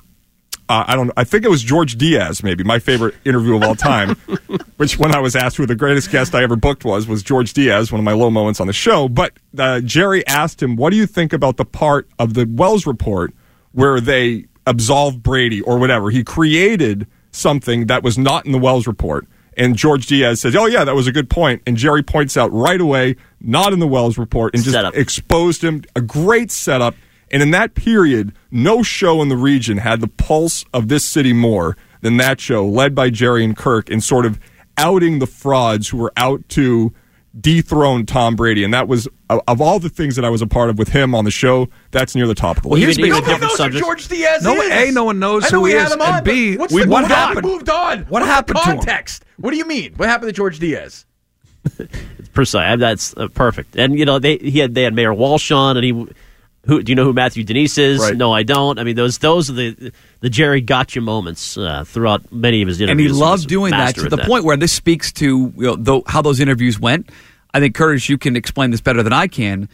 Uh, 0.71 0.85
I 0.87 0.95
don't. 0.95 1.11
I 1.17 1.25
think 1.25 1.43
it 1.43 1.49
was 1.49 1.61
George 1.61 1.97
Diaz, 1.97 2.43
maybe 2.43 2.63
my 2.63 2.79
favorite 2.79 3.15
interview 3.25 3.57
of 3.57 3.63
all 3.63 3.75
time. 3.75 4.11
which, 4.77 4.97
when 4.97 5.13
I 5.13 5.19
was 5.19 5.35
asked 5.35 5.57
who 5.57 5.65
the 5.65 5.75
greatest 5.75 6.09
guest 6.11 6.33
I 6.33 6.43
ever 6.43 6.55
booked 6.55 6.85
was, 6.85 7.07
was 7.07 7.21
George 7.21 7.51
Diaz, 7.51 7.91
one 7.91 7.99
of 7.99 8.05
my 8.05 8.13
low 8.13 8.29
moments 8.29 8.61
on 8.61 8.67
the 8.67 8.73
show. 8.73 9.09
But 9.09 9.33
uh, 9.57 9.81
Jerry 9.81 10.25
asked 10.27 10.63
him, 10.63 10.77
"What 10.77 10.91
do 10.91 10.95
you 10.95 11.07
think 11.07 11.33
about 11.33 11.57
the 11.57 11.65
part 11.65 12.07
of 12.17 12.35
the 12.35 12.45
Wells 12.49 12.87
report 12.87 13.33
where 13.73 13.99
they 13.99 14.45
absolved 14.65 15.21
Brady 15.21 15.59
or 15.59 15.77
whatever?" 15.77 16.09
He 16.09 16.23
created 16.23 17.05
something 17.31 17.87
that 17.87 18.01
was 18.01 18.17
not 18.17 18.45
in 18.45 18.53
the 18.53 18.57
Wells 18.57 18.87
report. 18.87 19.27
And 19.57 19.75
George 19.75 20.07
Diaz 20.07 20.39
says, 20.39 20.55
"Oh 20.55 20.67
yeah, 20.67 20.85
that 20.85 20.95
was 20.95 21.05
a 21.05 21.11
good 21.11 21.29
point." 21.29 21.63
And 21.67 21.75
Jerry 21.75 22.01
points 22.01 22.37
out 22.37 22.49
right 22.53 22.79
away, 22.79 23.17
not 23.41 23.73
in 23.73 23.79
the 23.79 23.87
Wells 23.87 24.17
report, 24.17 24.53
and 24.53 24.63
just 24.63 24.73
Setup. 24.73 24.95
exposed 24.95 25.61
him. 25.61 25.83
A 25.97 26.01
great 26.01 26.49
setup. 26.49 26.95
And 27.31 27.41
in 27.41 27.51
that 27.51 27.73
period, 27.75 28.33
no 28.51 28.83
show 28.83 29.21
in 29.21 29.29
the 29.29 29.37
region 29.37 29.77
had 29.77 30.01
the 30.01 30.07
pulse 30.07 30.65
of 30.73 30.87
this 30.89 31.03
city 31.05 31.33
more 31.33 31.77
than 32.01 32.17
that 32.17 32.39
show, 32.41 32.65
led 32.67 32.93
by 32.93 33.09
Jerry 33.09 33.43
and 33.45 33.55
Kirk, 33.55 33.89
and 33.89 34.03
sort 34.03 34.25
of 34.25 34.39
outing 34.77 35.19
the 35.19 35.27
frauds 35.27 35.89
who 35.89 35.97
were 35.97 36.11
out 36.17 36.47
to 36.49 36.93
dethrone 37.39 38.05
Tom 38.05 38.35
Brady. 38.35 38.63
And 38.65 38.73
that 38.73 38.87
was 38.89 39.07
of 39.29 39.39
of 39.47 39.61
all 39.61 39.79
the 39.79 39.87
things 39.89 40.17
that 40.17 40.25
I 40.25 40.29
was 40.29 40.41
a 40.41 40.47
part 40.47 40.69
of 40.69 40.77
with 40.77 40.89
him 40.89 41.15
on 41.15 41.23
the 41.23 41.31
show. 41.31 41.69
That's 41.91 42.13
near 42.15 42.27
the 42.27 42.35
top 42.35 42.57
of 42.57 42.63
the 42.63 42.69
Well, 42.69 42.77
list. 42.79 42.97
here's 42.97 42.99
Even- 42.99 43.17
even 43.19 43.29
different 43.29 43.53
subjects. 43.53 43.85
George 43.87 44.07
Diaz 44.09 44.43
No, 44.43 44.55
is. 44.61 44.69
A, 44.69 44.91
no 44.91 45.05
one 45.05 45.19
knows 45.19 45.43
know 45.43 45.59
who 45.59 45.61
we 45.61 45.71
he 45.71 45.77
had 45.77 45.87
is, 45.87 45.93
him 45.93 46.01
on, 46.01 46.15
and 46.15 46.25
B, 46.25 46.51
but 46.51 46.59
what's 46.59 46.73
we- 46.73 46.83
the, 46.83 46.89
what 46.89 47.03
what 47.03 47.11
happened? 47.11 47.45
Moved 47.47 47.69
on. 47.69 47.99
What 47.99 48.09
What's 48.11 48.25
happened 48.25 48.57
the 48.57 48.61
to 48.63 48.69
him? 48.71 48.77
context? 48.79 49.23
What 49.37 49.51
do 49.51 49.57
you 49.57 49.65
mean? 49.65 49.93
What 49.95 50.09
happened 50.09 50.27
to 50.29 50.33
George 50.33 50.59
Diaz? 50.59 51.05
Precisely. 52.33 52.77
That's 52.79 53.15
uh, 53.15 53.27
perfect. 53.29 53.75
And 53.77 53.97
you 53.97 54.05
know 54.05 54.19
they 54.19 54.37
he 54.37 54.59
had 54.59 54.73
they 54.73 54.83
had 54.83 54.93
Mayor 54.93 55.13
Walsh 55.13 55.51
on, 55.51 55.77
and 55.77 55.83
he 55.85 56.07
who 56.65 56.83
do 56.83 56.91
you 56.91 56.95
know 56.95 57.03
who 57.05 57.13
Matthew 57.13 57.43
Denise 57.43 57.77
is? 57.77 57.99
Right. 57.99 58.15
No, 58.15 58.31
I 58.31 58.43
don't. 58.43 58.77
I 58.79 58.83
mean 58.83 58.95
those 58.95 59.17
those 59.17 59.49
are 59.49 59.53
the 59.53 59.91
the 60.19 60.29
Jerry 60.29 60.61
gotcha 60.61 61.01
moments 61.01 61.57
uh, 61.57 61.83
throughout 61.85 62.31
many 62.31 62.61
of 62.61 62.67
his 62.67 62.79
interviews. 62.81 63.09
and 63.11 63.15
he 63.17 63.21
loved 63.21 63.47
doing 63.47 63.71
that 63.71 63.95
to 63.95 64.09
the 64.09 64.17
point 64.19 64.43
where 64.43 64.57
this 64.57 64.71
speaks 64.71 65.11
to 65.13 65.53
you 65.55 65.63
know, 65.63 65.75
tho- 65.75 66.03
how 66.07 66.21
those 66.21 66.39
interviews 66.39 66.79
went. 66.79 67.09
I 67.53 67.59
think 67.59 67.75
Curtis, 67.75 68.07
you 68.09 68.17
can 68.17 68.35
explain 68.35 68.71
this 68.71 68.79
better 68.81 69.01
than 69.03 69.13
I 69.13 69.27
can. 69.27 69.67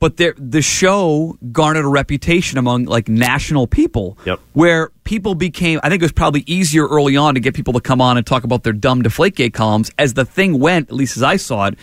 but 0.00 0.18
there- 0.18 0.34
the 0.36 0.60
show 0.60 1.38
garnered 1.50 1.84
a 1.86 1.88
reputation 1.88 2.58
among 2.58 2.84
like 2.84 3.08
national 3.08 3.66
people. 3.66 4.18
Yep. 4.26 4.38
Where 4.52 4.90
people 5.04 5.34
became, 5.34 5.80
I 5.82 5.88
think 5.88 6.02
it 6.02 6.04
was 6.04 6.12
probably 6.12 6.44
easier 6.46 6.86
early 6.86 7.16
on 7.16 7.34
to 7.34 7.40
get 7.40 7.54
people 7.54 7.72
to 7.72 7.80
come 7.80 8.02
on 8.02 8.18
and 8.18 8.26
talk 8.26 8.44
about 8.44 8.64
their 8.64 8.74
dumb 8.74 9.02
Deflategate 9.02 9.54
columns. 9.54 9.90
As 9.98 10.12
the 10.12 10.26
thing 10.26 10.58
went, 10.58 10.90
at 10.90 10.94
least 10.94 11.16
as 11.16 11.22
I 11.22 11.36
saw 11.36 11.66
it, 11.68 11.78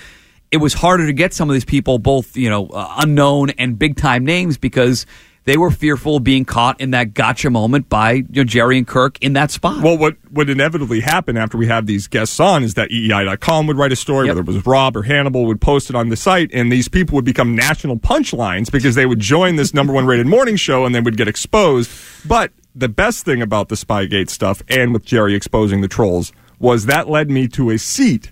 it 0.51 0.57
was 0.57 0.73
harder 0.73 1.05
to 1.05 1.13
get 1.13 1.33
some 1.33 1.49
of 1.49 1.53
these 1.53 1.65
people, 1.65 1.97
both 1.97 2.35
you 2.35 2.49
know, 2.49 2.67
uh, 2.67 2.95
unknown 2.97 3.51
and 3.51 3.79
big 3.79 3.95
time 3.95 4.25
names, 4.25 4.57
because 4.57 5.05
they 5.45 5.57
were 5.57 5.71
fearful 5.71 6.17
of 6.17 6.23
being 6.23 6.45
caught 6.45 6.79
in 6.79 6.91
that 6.91 7.13
gotcha 7.13 7.49
moment 7.49 7.89
by 7.89 8.11
you 8.11 8.25
know, 8.29 8.43
Jerry 8.43 8.77
and 8.77 8.85
Kirk 8.85 9.17
in 9.21 9.33
that 9.33 9.49
spot. 9.49 9.81
Well, 9.81 9.97
what 9.97 10.17
would 10.31 10.49
inevitably 10.49 10.99
happen 10.99 11.35
after 11.35 11.57
we 11.57 11.67
have 11.67 11.87
these 11.87 12.07
guests 12.07 12.39
on 12.39 12.63
is 12.63 12.75
that 12.75 12.89
EEI.com 12.91 13.65
would 13.67 13.77
write 13.77 13.91
a 13.91 13.95
story, 13.95 14.27
whether 14.27 14.41
it 14.41 14.45
was 14.45 14.63
Rob 14.65 14.95
or 14.95 15.03
Hannibal 15.03 15.45
would 15.45 15.59
post 15.59 15.89
it 15.89 15.95
on 15.95 16.09
the 16.09 16.15
site, 16.15 16.51
and 16.53 16.71
these 16.71 16.87
people 16.87 17.15
would 17.15 17.25
become 17.25 17.55
national 17.55 17.97
punchlines 17.97 18.71
because 18.71 18.95
they 18.95 19.05
would 19.05 19.19
join 19.19 19.55
this 19.55 19.73
number 19.73 19.93
one 19.93 20.05
rated 20.05 20.27
morning 20.27 20.57
show 20.57 20.85
and 20.85 20.93
they 20.93 21.01
would 21.01 21.17
get 21.17 21.27
exposed. 21.27 21.89
But 22.27 22.51
the 22.75 22.89
best 22.89 23.25
thing 23.25 23.41
about 23.41 23.69
the 23.69 23.75
Spygate 23.75 24.29
stuff 24.29 24.61
and 24.69 24.93
with 24.93 25.05
Jerry 25.05 25.33
exposing 25.33 25.81
the 25.81 25.87
trolls 25.87 26.31
was 26.59 26.85
that 26.85 27.09
led 27.09 27.31
me 27.31 27.47
to 27.47 27.71
a 27.71 27.79
seat 27.79 28.31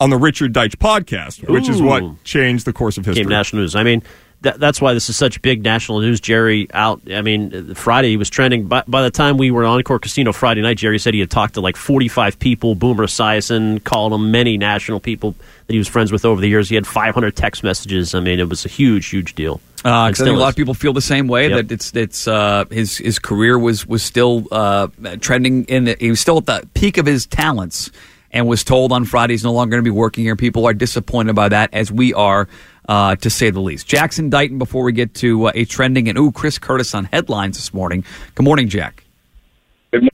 on 0.00 0.10
the 0.10 0.16
Richard 0.16 0.52
Deitch 0.54 0.76
podcast, 0.76 1.46
which 1.48 1.68
is 1.68 1.80
what 1.82 2.24
changed 2.24 2.64
the 2.64 2.72
course 2.72 2.96
of 2.98 3.04
history. 3.04 3.22
Became 3.24 3.30
national 3.36 3.62
news. 3.62 3.76
I 3.76 3.82
mean, 3.82 4.02
that, 4.42 4.58
that's 4.58 4.80
why 4.80 4.94
this 4.94 5.10
is 5.10 5.16
such 5.18 5.42
big 5.42 5.62
national 5.62 6.00
news. 6.00 6.18
Jerry 6.18 6.66
out. 6.72 7.02
I 7.12 7.20
mean, 7.20 7.74
Friday 7.74 8.08
he 8.08 8.16
was 8.16 8.30
trending. 8.30 8.66
By, 8.66 8.82
by 8.88 9.02
the 9.02 9.10
time 9.10 9.36
we 9.36 9.50
were 9.50 9.64
on 9.66 9.76
Encore 9.78 9.98
Casino 9.98 10.32
Friday 10.32 10.62
night, 10.62 10.78
Jerry 10.78 10.98
said 10.98 11.12
he 11.12 11.20
had 11.20 11.30
talked 11.30 11.54
to 11.54 11.60
like 11.60 11.76
45 11.76 12.38
people. 12.38 12.74
Boomer 12.74 13.06
Esiason 13.06 13.84
called 13.84 14.14
him 14.14 14.30
many 14.30 14.56
national 14.56 14.98
people 14.98 15.34
that 15.66 15.74
he 15.74 15.78
was 15.78 15.88
friends 15.88 16.10
with 16.10 16.24
over 16.24 16.40
the 16.40 16.48
years. 16.48 16.70
He 16.70 16.74
had 16.74 16.86
500 16.86 17.36
text 17.36 17.62
messages. 17.62 18.14
I 18.14 18.20
mean, 18.20 18.40
it 18.40 18.48
was 18.48 18.64
a 18.64 18.68
huge, 18.70 19.06
huge 19.08 19.34
deal. 19.34 19.60
Uh, 19.84 19.90
I 20.04 20.12
think 20.12 20.28
a 20.28 20.32
lot 20.32 20.48
is. 20.48 20.52
of 20.52 20.56
people 20.56 20.74
feel 20.74 20.94
the 20.94 21.00
same 21.02 21.26
way 21.28 21.48
Yep. 21.48 21.56
that 21.68 21.72
it's 21.74 21.94
it's 21.96 22.28
uh, 22.28 22.64
his 22.70 22.96
his 22.98 23.18
career 23.18 23.58
was 23.58 23.86
was 23.86 24.02
still 24.02 24.46
uh, 24.50 24.88
trending 25.20 25.64
in 25.66 25.84
the, 25.84 25.96
he 26.00 26.08
was 26.10 26.20
still 26.20 26.38
at 26.38 26.46
the 26.46 26.68
peak 26.74 26.96
of 26.98 27.06
his 27.06 27.26
talents 27.26 27.90
and 28.32 28.46
was 28.46 28.64
told 28.64 28.92
on 28.92 29.04
Friday 29.04 29.34
he's 29.34 29.44
no 29.44 29.52
longer 29.52 29.72
going 29.72 29.84
to 29.84 29.90
be 29.90 29.94
working 29.96 30.24
here. 30.24 30.36
People 30.36 30.66
are 30.66 30.74
disappointed 30.74 31.34
by 31.34 31.48
that, 31.48 31.70
as 31.72 31.90
we 31.92 32.12
are. 32.14 32.48
Uh, 32.88 33.14
to 33.14 33.30
say 33.30 33.50
the 33.50 33.60
least, 33.60 33.86
Jackson 33.86 34.30
Dighton. 34.30 34.58
Before 34.58 34.82
we 34.82 34.90
get 34.92 35.14
to 35.16 35.46
uh, 35.46 35.52
a 35.54 35.64
trending 35.64 36.08
and 36.08 36.18
ooh, 36.18 36.32
Chris 36.32 36.58
Curtis 36.58 36.92
on 36.92 37.04
headlines 37.04 37.56
this 37.56 37.72
morning. 37.72 38.04
Good 38.34 38.42
morning, 38.42 38.68
Jack. 38.68 39.04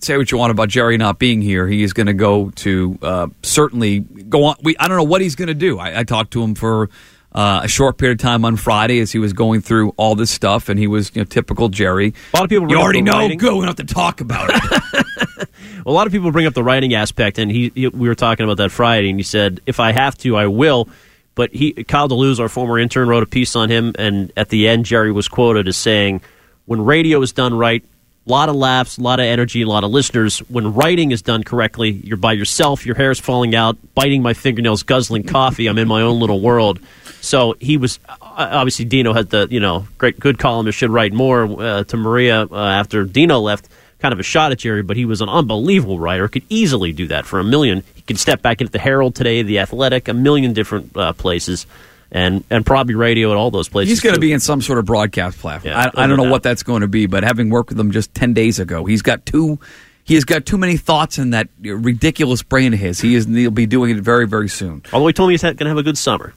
Say 0.00 0.16
what 0.18 0.30
you 0.30 0.37
want 0.37 0.50
about 0.50 0.68
Jerry 0.68 0.99
not 0.99 1.18
being 1.18 1.40
here. 1.40 1.66
He 1.68 1.82
is 1.82 1.94
going 1.94 2.06
to 2.06 2.12
go 2.12 2.50
to 2.56 2.99
uh, 3.00 3.26
certainly 3.42 4.00
go 4.00 4.44
on. 4.44 4.56
We 4.62 4.76
I 4.78 4.88
don't 4.88 4.96
know 4.99 5.04
what 5.04 5.23
he's 5.23 5.37
going 5.37 5.49
to 5.49 5.54
do. 5.54 5.78
I, 5.78 6.00
I 6.00 6.04
talked 6.04 6.32
to 6.32 6.42
him 6.42 6.54
for 6.54 6.90
uh, 7.32 7.61
a 7.64 7.68
short 7.68 7.96
period 7.96 8.18
of 8.20 8.23
time 8.23 8.44
on 8.44 8.56
Friday 8.56 9.00
as 9.00 9.12
he 9.12 9.18
was 9.18 9.32
going 9.32 9.61
through 9.62 9.90
all 9.96 10.14
this 10.14 10.30
stuff, 10.30 10.68
and 10.68 10.78
he 10.78 10.87
was 10.87 11.14
you 11.14 11.20
know 11.23 11.25
typical 11.26 11.68
Jerry. 11.70 12.12
A 12.35 12.37
lot 12.37 12.44
of 12.44 12.50
people 12.50 12.70
You 12.70 12.78
already 12.78 13.00
know. 13.02 13.12
writing. 13.12 13.38
Good. 13.38 13.52
We 13.54 13.61
don't 13.61 13.68
have 13.78 13.87
to 13.87 13.94
talk 13.94 14.20
about 14.20 14.50
it. 14.52 15.05
a 15.87 15.90
lot 15.90 16.07
of 16.07 16.12
people 16.12 16.31
bring 16.33 16.47
up 16.47 16.55
the 16.55 16.64
writing 16.64 16.95
aspect, 16.95 17.38
and 17.38 17.50
he, 17.50 17.71
he- 17.75 17.88
we 17.88 18.09
were 18.09 18.14
talking 18.14 18.45
about 18.45 18.57
that 18.59 18.71
Friday, 18.71 19.11
and 19.11 19.19
he 19.19 19.23
said, 19.25 19.61
"If 19.66 19.81
I 19.81 19.93
have 19.93 20.16
to, 20.19 20.37
I 20.37 20.47
will." 20.47 20.88
But 21.35 21.52
he, 21.52 21.73
Kyle 21.85 22.09
DeLuz, 22.09 22.40
our 22.40 22.49
former 22.49 22.78
intern, 22.78 23.09
wrote 23.09 23.23
a 23.23 23.26
piece 23.26 23.55
on 23.57 23.69
him, 23.69 23.93
and 23.99 24.33
at 24.37 24.49
the 24.49 24.66
end, 24.69 24.87
Jerry 24.87 25.12
was 25.12 25.28
quoted 25.28 25.69
as 25.69 25.76
saying, 25.76 26.23
"When 26.64 26.83
radio 26.85 27.21
is 27.21 27.33
done 27.33 27.52
right, 27.55 27.85
a 28.26 28.31
lot 28.31 28.49
of 28.49 28.57
laughs, 28.57 28.97
a 28.99 29.02
lot 29.02 29.21
of 29.21 29.26
energy, 29.26 29.62
a 29.62 29.66
lot 29.69 29.85
of 29.85 29.90
listeners. 29.90 30.38
When 30.49 30.73
writing 30.73 31.11
is 31.12 31.23
done 31.23 31.45
correctly, 31.45 31.90
you're 32.02 32.16
by 32.16 32.33
yourself, 32.33 32.85
your 32.87 32.97
hair's 32.97 33.21
falling 33.21 33.55
out, 33.55 33.76
biting 33.95 34.23
my 34.23 34.33
fingernails, 34.35 34.83
guzzling 34.83 35.25
coffee. 35.25 35.66
I'm 35.69 35.78
in 35.78 35.88
my 35.88 36.00
own 36.02 36.19
little 36.21 36.40
world." 36.40 36.81
So 37.21 37.55
he 37.61 37.76
was 37.76 37.99
obviously 38.21 38.85
Dino 38.85 39.12
had 39.12 39.31
the 39.31 39.47
you 39.50 39.61
know 39.61 39.87
great 39.99 40.19
good 40.19 40.38
columnist 40.38 40.78
should 40.78 40.90
write 40.90 41.12
more 41.12 41.45
uh, 41.62 41.85
to 41.85 41.97
Maria 41.97 42.43
uh, 42.50 42.57
after 42.57 43.05
Dino 43.05 43.40
left. 43.40 43.69
Kind 43.98 44.12
of 44.12 44.20
a 44.20 44.22
shot 44.22 44.52
at 44.52 44.58
Jerry, 44.58 44.82
but 44.82 44.96
he 44.96 45.06
was 45.06 45.20
an 45.22 45.28
unbelievable 45.28 45.98
writer. 45.98 46.28
Could 46.28 46.44
easily 46.50 46.92
do 46.92 47.06
that 47.08 47.24
for 47.24 47.40
a 47.40 47.44
million. 47.44 47.82
He 47.94 48.02
could 48.02 48.18
step 48.18 48.42
back 48.42 48.60
into 48.60 48.70
the 48.70 48.78
Herald 48.78 49.14
today, 49.14 49.42
the 49.42 49.58
Athletic, 49.58 50.08
a 50.08 50.14
million 50.14 50.52
different 50.52 50.94
uh, 50.96 51.14
places, 51.14 51.66
and 52.10 52.44
and 52.50 52.64
probably 52.66 52.94
radio 52.94 53.30
at 53.30 53.36
all 53.36 53.50
those 53.50 53.68
places. 53.70 53.90
he's 53.90 54.00
going 54.00 54.14
to 54.14 54.20
be 54.20 54.32
in 54.32 54.40
some 54.40 54.60
sort 54.60 54.78
of 54.78 54.84
broadcast 54.84 55.38
platform. 55.38 55.72
Yeah, 55.72 55.90
I, 55.94 56.04
I 56.04 56.06
don't 56.06 56.18
know 56.18 56.24
doubt. 56.24 56.30
what 56.30 56.42
that's 56.42 56.62
going 56.62 56.82
to 56.82 56.88
be, 56.88 57.06
but 57.06 57.24
having 57.24 57.48
worked 57.48 57.70
with 57.70 57.80
him 57.80 57.90
just 57.90 58.14
ten 58.14 58.35
days 58.35 58.59
ago, 58.59 58.85
he's 58.85 59.02
got 59.02 59.24
two. 59.24 59.59
He 60.04 60.14
has 60.14 60.24
got 60.24 60.46
too 60.46 60.59
many 60.59 60.76
thoughts 60.76 61.18
in 61.18 61.30
that 61.30 61.48
ridiculous 61.61 62.42
brain 62.42 62.74
of 62.74 62.78
his. 62.78 63.00
He 63.00 63.14
is. 63.14 63.24
He'll 63.26 63.50
be 63.50 63.66
doing 63.66 63.96
it 63.96 64.00
very, 64.02 64.26
very 64.28 64.48
soon. 64.48 64.82
Although 64.92 65.09
he 65.09 65.12
told 65.14 65.28
me 65.28 65.35
he's 65.35 65.42
going 65.42 65.56
to 65.56 65.68
have 65.68 65.78
a 65.78 65.82
good 65.82 65.98
summer. 65.98 66.35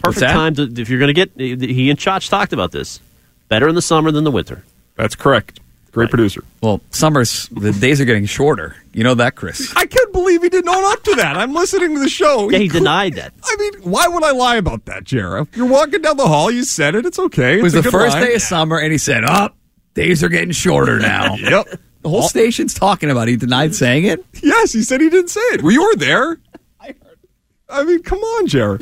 What's 0.00 0.16
Perfect 0.16 0.20
that? 0.20 0.32
time 0.32 0.54
to 0.56 0.80
if 0.82 0.90
you're 0.90 0.98
going 0.98 1.14
to 1.14 1.26
get. 1.26 1.30
He 1.36 1.88
and 1.90 1.98
Chach 1.98 2.28
talked 2.28 2.52
about 2.52 2.72
this. 2.72 3.00
Better 3.48 3.66
in 3.66 3.74
the 3.74 3.82
summer 3.82 4.10
than 4.10 4.24
the 4.24 4.30
winter. 4.30 4.62
That's 4.96 5.14
correct. 5.14 5.60
Great 5.92 6.10
producer. 6.10 6.44
Well, 6.62 6.80
summers 6.90 7.48
the 7.50 7.72
days 7.72 8.00
are 8.00 8.04
getting 8.04 8.26
shorter. 8.26 8.76
You 8.92 9.04
know 9.04 9.14
that, 9.14 9.34
Chris. 9.36 9.72
I 9.74 9.86
can't 9.86 10.12
believe 10.12 10.42
he 10.42 10.48
didn't 10.48 10.68
own 10.68 10.84
up 10.92 11.02
to 11.04 11.14
that. 11.16 11.36
I'm 11.36 11.54
listening 11.54 11.94
to 11.94 12.00
the 12.00 12.08
show. 12.08 12.50
Yeah, 12.50 12.58
he 12.58 12.68
denied 12.68 13.14
that. 13.14 13.32
I 13.42 13.56
mean, 13.58 13.90
why 13.90 14.06
would 14.06 14.22
I 14.22 14.32
lie 14.32 14.56
about 14.56 14.84
that, 14.84 15.04
Jarrah? 15.04 15.46
You're 15.54 15.66
walking 15.66 16.02
down 16.02 16.16
the 16.18 16.26
hall. 16.28 16.50
You 16.50 16.64
said 16.64 16.94
it. 16.94 17.06
It's 17.06 17.18
okay. 17.18 17.58
It 17.58 17.62
was 17.62 17.74
It's 17.74 17.84
the 17.86 17.90
good 17.90 17.98
first 17.98 18.14
line. 18.14 18.24
day 18.26 18.34
of 18.34 18.42
summer, 18.42 18.78
and 18.78 18.92
he 18.92 18.98
said, 18.98 19.24
"Up, 19.24 19.56
days 19.94 20.22
are 20.22 20.28
getting 20.28 20.52
shorter 20.52 20.98
now." 21.00 21.34
Yep. 21.36 21.80
The 22.02 22.08
whole 22.10 22.22
station's 22.28 22.74
talking 22.74 23.10
about. 23.10 23.26
it. 23.28 23.32
He 23.32 23.36
denied 23.36 23.74
saying 23.74 24.04
it. 24.04 24.24
Yes, 24.42 24.72
he 24.72 24.82
said 24.82 25.00
he 25.00 25.10
didn't 25.10 25.30
say 25.30 25.40
it. 25.52 25.62
Well, 25.62 25.72
you 25.72 25.82
were 25.82 25.96
there. 25.96 26.38
I 26.80 26.86
heard. 26.88 27.18
I 27.68 27.82
mean, 27.84 28.02
come 28.02 28.18
on, 28.20 28.46
Jarrah. 28.46 28.78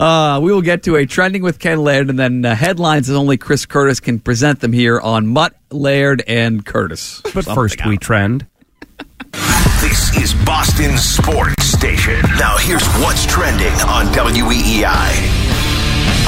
Uh, 0.00 0.40
we 0.40 0.50
will 0.50 0.62
get 0.62 0.84
to 0.84 0.96
a 0.96 1.04
trending 1.04 1.42
with 1.42 1.58
Ken 1.58 1.78
Laird, 1.78 2.08
and 2.08 2.18
then 2.18 2.42
uh, 2.42 2.54
headlines 2.54 3.10
as 3.10 3.16
only 3.16 3.36
Chris 3.36 3.66
Curtis 3.66 4.00
can 4.00 4.18
present 4.18 4.60
them 4.60 4.72
here 4.72 4.98
on 4.98 5.26
Mutt, 5.26 5.54
Laird, 5.70 6.22
and 6.26 6.64
Curtis. 6.64 7.20
But 7.22 7.44
Something 7.44 7.54
first, 7.54 7.86
we 7.86 7.98
trend. 7.98 8.46
This 9.82 10.16
is 10.16 10.32
Boston 10.46 10.96
sports 10.96 11.64
station. 11.64 12.18
Now 12.38 12.56
here's 12.56 12.86
what's 12.94 13.26
trending 13.26 13.72
on 13.82 14.06
WEEI. 14.06 15.50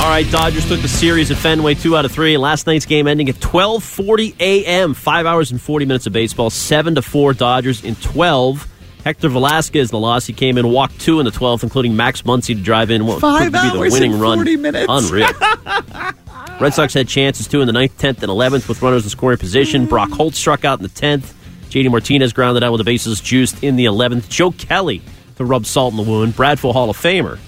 All 0.00 0.08
right, 0.08 0.30
Dodgers 0.30 0.68
took 0.68 0.80
the 0.80 0.88
series 0.88 1.30
at 1.30 1.38
Fenway, 1.38 1.74
two 1.74 1.96
out 1.96 2.04
of 2.04 2.12
three. 2.12 2.36
Last 2.36 2.66
night's 2.66 2.84
game 2.84 3.06
ending 3.06 3.30
at 3.30 3.36
12:40 3.36 4.34
a.m. 4.38 4.92
Five 4.92 5.24
hours 5.24 5.50
and 5.50 5.58
40 5.60 5.86
minutes 5.86 6.06
of 6.06 6.12
baseball. 6.12 6.50
Seven 6.50 6.94
to 6.96 7.02
four, 7.02 7.32
Dodgers 7.32 7.82
in 7.82 7.94
12. 7.96 8.68
Hector 9.04 9.28
Velasquez, 9.28 9.90
the 9.90 9.98
loss, 9.98 10.26
he 10.26 10.32
came 10.32 10.56
in, 10.58 10.68
walked 10.68 11.00
two 11.00 11.18
in 11.18 11.24
the 11.24 11.32
12th, 11.32 11.62
including 11.64 11.96
Max 11.96 12.22
Muncy 12.22 12.54
to 12.54 12.62
drive 12.62 12.90
in 12.90 13.04
what 13.06 13.20
Five 13.20 13.50
proved 13.50 13.54
to 13.56 13.62
be 13.62 13.68
the 13.70 13.78
hours 13.78 13.92
winning 13.92 14.12
and 14.12 14.20
run. 14.22 14.38
40 14.38 14.56
minutes. 14.56 14.86
Unreal. 14.88 15.28
Red 16.60 16.74
Sox 16.74 16.94
had 16.94 17.08
chances 17.08 17.48
too 17.48 17.60
in 17.60 17.66
the 17.66 17.72
9th, 17.72 17.92
10th, 17.98 18.22
and 18.22 18.30
11th 18.30 18.68
with 18.68 18.80
runners 18.82 19.02
in 19.04 19.10
scoring 19.10 19.38
position. 19.38 19.86
Brock 19.86 20.10
Holt 20.10 20.34
struck 20.34 20.64
out 20.64 20.78
in 20.78 20.84
the 20.84 20.88
10th. 20.88 21.32
JD 21.70 21.90
Martinez 21.90 22.32
grounded 22.32 22.62
out 22.62 22.70
with 22.72 22.78
the 22.78 22.84
bases 22.84 23.20
juiced 23.20 23.64
in 23.64 23.76
the 23.76 23.86
11th. 23.86 24.28
Joe 24.28 24.52
Kelly 24.52 25.02
to 25.36 25.44
rub 25.44 25.66
salt 25.66 25.92
in 25.92 25.96
the 25.96 26.08
wound. 26.08 26.36
Bradford 26.36 26.72
Hall 26.72 26.90
of 26.90 26.96
Famer 26.96 27.38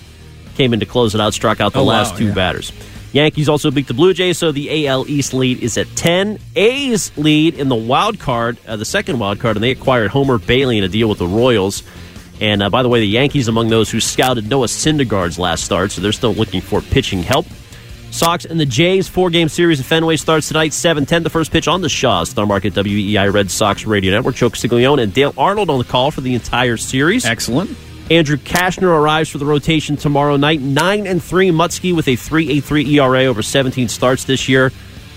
came 0.57 0.73
in 0.73 0.81
to 0.81 0.87
close 0.87 1.15
it 1.15 1.21
out, 1.21 1.35
struck 1.35 1.61
out 1.61 1.73
the 1.73 1.81
Oh, 1.81 1.85
wow, 1.85 1.91
last 1.93 2.17
two 2.17 2.29
yeah. 2.29 2.35
batters. 2.35 2.73
Yankees 3.15 3.49
also 3.49 3.71
beat 3.71 3.87
the 3.87 3.95
Blue 3.95 4.13
Jays, 4.13 4.39
so 4.39 4.51
the 4.51 4.89
AL 4.89 5.09
East 5.09 5.35
lead 5.35 5.63
is 5.63 5.79
at 5.79 5.87
10. 5.95 6.37
A's 6.57 7.17
lead 7.17 7.55
in 7.55 7.69
the 7.69 7.77
wild 7.77 8.19
card, 8.19 8.59
uh, 8.67 8.77
the 8.77 8.85
second 8.85 9.21
wild 9.21 9.39
card, 9.39 9.57
and 9.57 9.63
they 9.63 9.71
acquired 9.71 10.11
Homer 10.11 10.37
Bailey 10.37 10.79
in 10.79 10.85
a 10.85 10.89
deal 10.89 11.09
with 11.09 11.19
the 11.19 11.27
Royals. 11.29 11.85
And 12.41 12.61
uh, 12.61 12.71
by 12.71 12.83
the 12.83 12.89
way, 12.89 12.99
the 12.99 13.07
Yankees 13.07 13.47
among 13.47 13.69
those 13.69 13.89
who 13.89 14.01
scouted 14.01 14.51
Noah 14.51 14.67
Syndergaard's 14.67 15.39
last 15.39 15.63
start, 15.63 15.93
so 15.93 16.01
they're 16.01 16.11
still 16.11 16.35
looking 16.35 16.61
for 16.61 16.81
pitching 16.81 17.23
help. 17.23 17.47
Sox 18.11 18.45
and 18.47 18.59
the 18.59 18.67
Jays 18.67 19.09
four 19.09 19.31
game 19.31 19.49
series 19.49 19.79
at 19.79 19.87
Fenway 19.87 20.17
starts 20.17 20.49
tonight, 20.49 20.73
7 20.73 21.07
10. 21.07 21.23
The 21.23 21.31
first 21.31 21.53
pitch 21.53 21.69
on 21.69 21.83
the 21.83 21.89
Shaw, 21.89 22.25
Star 22.25 22.47
Market 22.47 22.75
WEI 22.75 23.29
Red 23.29 23.49
Sox 23.49 23.87
Radio 23.87 24.11
Network. 24.11 24.35
Joe 24.35 24.51
Castiglione 24.51 25.05
and 25.05 25.15
Dale 25.15 25.35
Arnold 25.39 25.71
on 25.71 25.79
the 25.79 25.85
call 25.85 26.11
for 26.11 26.21
the 26.21 26.35
entire 26.35 26.77
series. 26.77 27.25
Excellent. 27.25 27.77
Andrew 28.11 28.37
Cashner 28.37 28.89
arrives 28.89 29.31
for 29.31 29.39
the 29.39 29.47
rotation 29.47 29.97
tomorrow 29.97 30.37
night. 30.37 30.61
9 30.61 31.07
and 31.07 31.23
3 31.23 31.51
Mutsky 31.51 31.95
with 31.95 32.07
a 32.09 32.13
3.83 32.13 32.87
ERA 32.93 33.25
over 33.25 33.43
17 33.43 33.89
starts 33.89 34.25
this 34.25 34.49
year. 34.49 34.73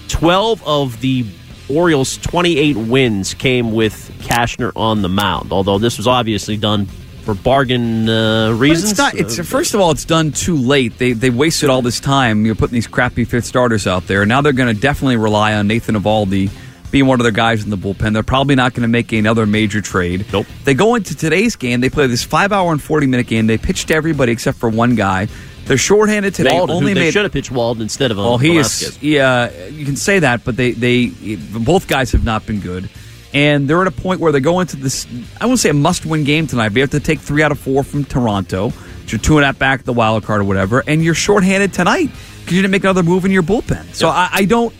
12 0.07 0.65
of 0.65 1.01
the 1.01 1.25
Orioles' 1.69 2.17
28 2.17 2.77
wins 2.77 3.33
came 3.33 3.73
with 3.73 3.93
Kashner 4.19 4.71
on 4.75 5.01
the 5.01 5.09
mound, 5.09 5.51
although 5.51 5.77
this 5.77 5.97
was 5.97 6.07
obviously 6.07 6.55
done 6.55 6.85
for 7.25 7.33
bargain 7.33 8.07
uh, 8.07 8.53
reasons. 8.53 8.91
it's 8.91 8.97
not. 8.97 9.13
It's 9.15 9.37
first 9.45 9.73
of 9.73 9.81
all, 9.81 9.91
it's 9.91 10.05
done 10.05 10.31
too 10.31 10.55
late. 10.55 10.97
They 10.97 11.11
they 11.11 11.29
wasted 11.29 11.69
all 11.69 11.81
this 11.81 11.99
time. 11.99 12.45
You're 12.45 12.55
putting 12.55 12.75
these 12.75 12.87
crappy 12.87 13.25
fifth 13.25 13.43
starters 13.43 13.85
out 13.85 14.07
there. 14.07 14.25
Now 14.25 14.39
they're 14.39 14.53
going 14.53 14.73
to 14.73 14.81
definitely 14.81 15.17
rely 15.17 15.53
on 15.55 15.67
Nathan 15.67 15.95
Eovaldi 15.95 16.49
being 16.91 17.05
one 17.05 17.19
of 17.19 17.23
their 17.23 17.31
guys 17.31 17.63
in 17.63 17.69
the 17.69 17.77
bullpen. 17.77 18.13
They're 18.13 18.23
probably 18.23 18.55
not 18.55 18.73
going 18.73 18.83
to 18.83 18.87
make 18.87 19.11
another 19.11 19.45
major 19.45 19.81
trade. 19.81 20.25
Nope. 20.31 20.47
They 20.63 20.73
go 20.73 20.95
into 20.95 21.15
today's 21.15 21.55
game. 21.55 21.81
They 21.81 21.89
play 21.89 22.07
this 22.07 22.23
five 22.23 22.51
hour 22.51 22.71
and 22.71 22.81
forty 22.81 23.07
minute 23.07 23.27
game. 23.27 23.47
They 23.47 23.57
pitch 23.57 23.85
to 23.87 23.95
everybody 23.95 24.31
except 24.31 24.57
for 24.57 24.69
one 24.69 24.95
guy. 24.95 25.27
They're 25.65 25.77
shorthanded 25.77 26.33
today. 26.33 26.53
Walden, 26.53 26.77
only 26.77 26.93
they 26.93 27.01
made 27.01 27.13
should 27.13 27.23
have 27.23 27.33
pitched 27.33 27.51
Walden 27.51 27.83
instead 27.83 28.11
of 28.11 28.19
uh, 28.19 28.21
well, 28.21 28.37
he 28.37 28.55
is. 28.55 28.97
Yeah, 29.03 29.51
you 29.67 29.85
can 29.85 29.97
say 29.97 30.19
that, 30.19 30.45
but 30.45 30.55
they 30.55 30.71
they 30.71 31.07
both 31.07 31.87
guys 31.87 32.13
have 32.13 32.23
not 32.23 32.45
been 32.45 32.61
good, 32.61 32.89
and 33.33 33.67
they're 33.67 33.81
at 33.81 33.87
a 33.87 33.91
point 33.91 34.21
where 34.21 34.31
they 34.31 34.39
go 34.39 34.61
into 34.61 34.77
this. 34.77 35.05
I 35.41 35.45
won't 35.45 35.59
say 35.59 35.69
a 35.69 35.73
must-win 35.73 36.23
game 36.23 36.47
tonight, 36.47 36.69
but 36.69 36.77
you 36.77 36.81
have 36.83 36.91
to 36.91 37.01
take 37.01 37.19
three 37.19 37.43
out 37.43 37.51
of 37.51 37.59
four 37.59 37.83
from 37.83 38.05
Toronto. 38.05 38.71
You're 39.07 39.19
two 39.19 39.37
and 39.37 39.43
a 39.43 39.47
half 39.47 39.59
back 39.59 39.83
the 39.83 39.93
wild 39.93 40.23
card 40.23 40.41
or 40.41 40.43
whatever, 40.45 40.83
and 40.85 41.03
you're 41.03 41.13
shorthanded 41.13 41.73
tonight. 41.73 42.11
Because 42.47 42.55
you 42.55 42.61
didn't 42.61 42.71
make 42.71 42.85
another 42.85 43.03
move 43.03 43.25
in 43.25 43.31
your 43.31 43.43
bullpen. 43.43 43.93
So 43.93 44.07
I, 44.07 44.29
I 44.31 44.45
don't. 44.45 44.73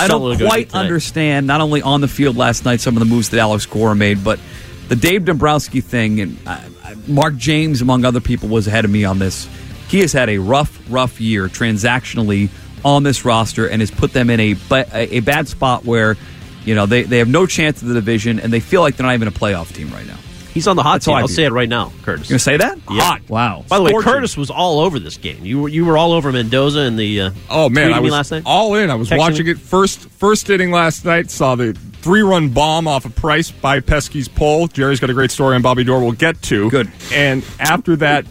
I 0.00 0.08
don't 0.08 0.20
quite 0.48 0.70
understand 0.80 1.46
not 1.46 1.60
only 1.60 1.82
on 1.82 2.00
the 2.00 2.08
field 2.08 2.34
last 2.34 2.64
night 2.64 2.80
some 2.80 2.96
of 2.96 3.00
the 3.00 3.04
moves 3.04 3.28
that 3.28 3.38
Alex 3.38 3.66
Cora 3.66 3.94
made, 3.94 4.24
but 4.24 4.40
the 4.88 4.96
Dave 4.96 5.26
Dombrowski 5.26 5.82
thing 5.82 6.20
and 6.20 6.38
uh, 6.46 6.58
Mark 7.06 7.36
James, 7.36 7.82
among 7.82 8.06
other 8.06 8.20
people, 8.20 8.48
was 8.48 8.66
ahead 8.66 8.86
of 8.86 8.90
me 8.90 9.04
on 9.04 9.18
this. 9.18 9.46
He 9.88 10.00
has 10.00 10.14
had 10.14 10.30
a 10.30 10.38
rough, 10.38 10.80
rough 10.88 11.20
year 11.20 11.48
transactionally 11.48 12.48
on 12.86 13.02
this 13.02 13.26
roster 13.26 13.68
and 13.68 13.82
has 13.82 13.90
put 13.90 14.14
them 14.14 14.30
in 14.30 14.40
a 14.40 14.56
a 14.94 15.20
bad 15.20 15.46
spot 15.46 15.84
where 15.84 16.16
you 16.64 16.74
know 16.74 16.86
they, 16.86 17.02
they 17.02 17.18
have 17.18 17.28
no 17.28 17.44
chance 17.44 17.82
of 17.82 17.88
the 17.88 17.94
division 17.94 18.40
and 18.40 18.50
they 18.50 18.60
feel 18.60 18.80
like 18.80 18.96
they're 18.96 19.06
not 19.06 19.14
even 19.14 19.28
a 19.28 19.32
playoff 19.32 19.74
team 19.74 19.90
right 19.90 20.06
now. 20.06 20.16
He's 20.54 20.66
on 20.66 20.76
the 20.76 20.82
hot 20.82 20.94
That's 20.94 21.04
seat. 21.06 21.12
I 21.12 21.20
I'll 21.20 21.28
say 21.28 21.44
it. 21.44 21.48
it 21.48 21.52
right 21.52 21.68
now, 21.68 21.92
Curtis. 22.02 22.28
You 22.28 22.34
gonna 22.34 22.38
say 22.40 22.56
that? 22.56 22.76
Yeah. 22.90 23.00
Hot. 23.02 23.20
Wow. 23.28 23.64
By 23.68 23.78
the 23.78 23.84
way, 23.84 23.90
Scorching. 23.90 24.12
Curtis 24.12 24.36
was 24.36 24.50
all 24.50 24.80
over 24.80 24.98
this 24.98 25.16
game. 25.16 25.44
You 25.44 25.62
were 25.62 25.68
you 25.68 25.84
were 25.84 25.96
all 25.96 26.12
over 26.12 26.32
Mendoza 26.32 26.80
and 26.80 26.98
the. 26.98 27.20
Uh, 27.22 27.30
Oh 27.48 27.68
man, 27.68 27.92
I 27.92 28.00
was 28.00 28.12
last 28.12 28.30
night. 28.32 28.42
all 28.46 28.74
in. 28.74 28.90
I 28.90 28.94
was 28.96 29.08
Texting 29.10 29.18
watching 29.18 29.46
me? 29.46 29.52
it 29.52 29.58
first 29.58 30.08
first 30.10 30.48
inning 30.50 30.70
last 30.70 31.04
night. 31.04 31.30
Saw 31.30 31.54
the 31.54 31.72
three 31.74 32.22
run 32.22 32.48
bomb 32.48 32.88
off 32.88 33.04
of 33.04 33.14
Price 33.14 33.50
by 33.50 33.80
Pesky's 33.80 34.28
pole. 34.28 34.66
Jerry's 34.66 35.00
got 35.00 35.10
a 35.10 35.14
great 35.14 35.30
story 35.30 35.54
on 35.54 35.62
Bobby 35.62 35.84
Doerr. 35.84 36.00
We'll 36.00 36.12
get 36.12 36.40
to 36.42 36.68
Good. 36.70 36.90
And 37.12 37.44
after 37.60 37.94
that, 37.96 38.26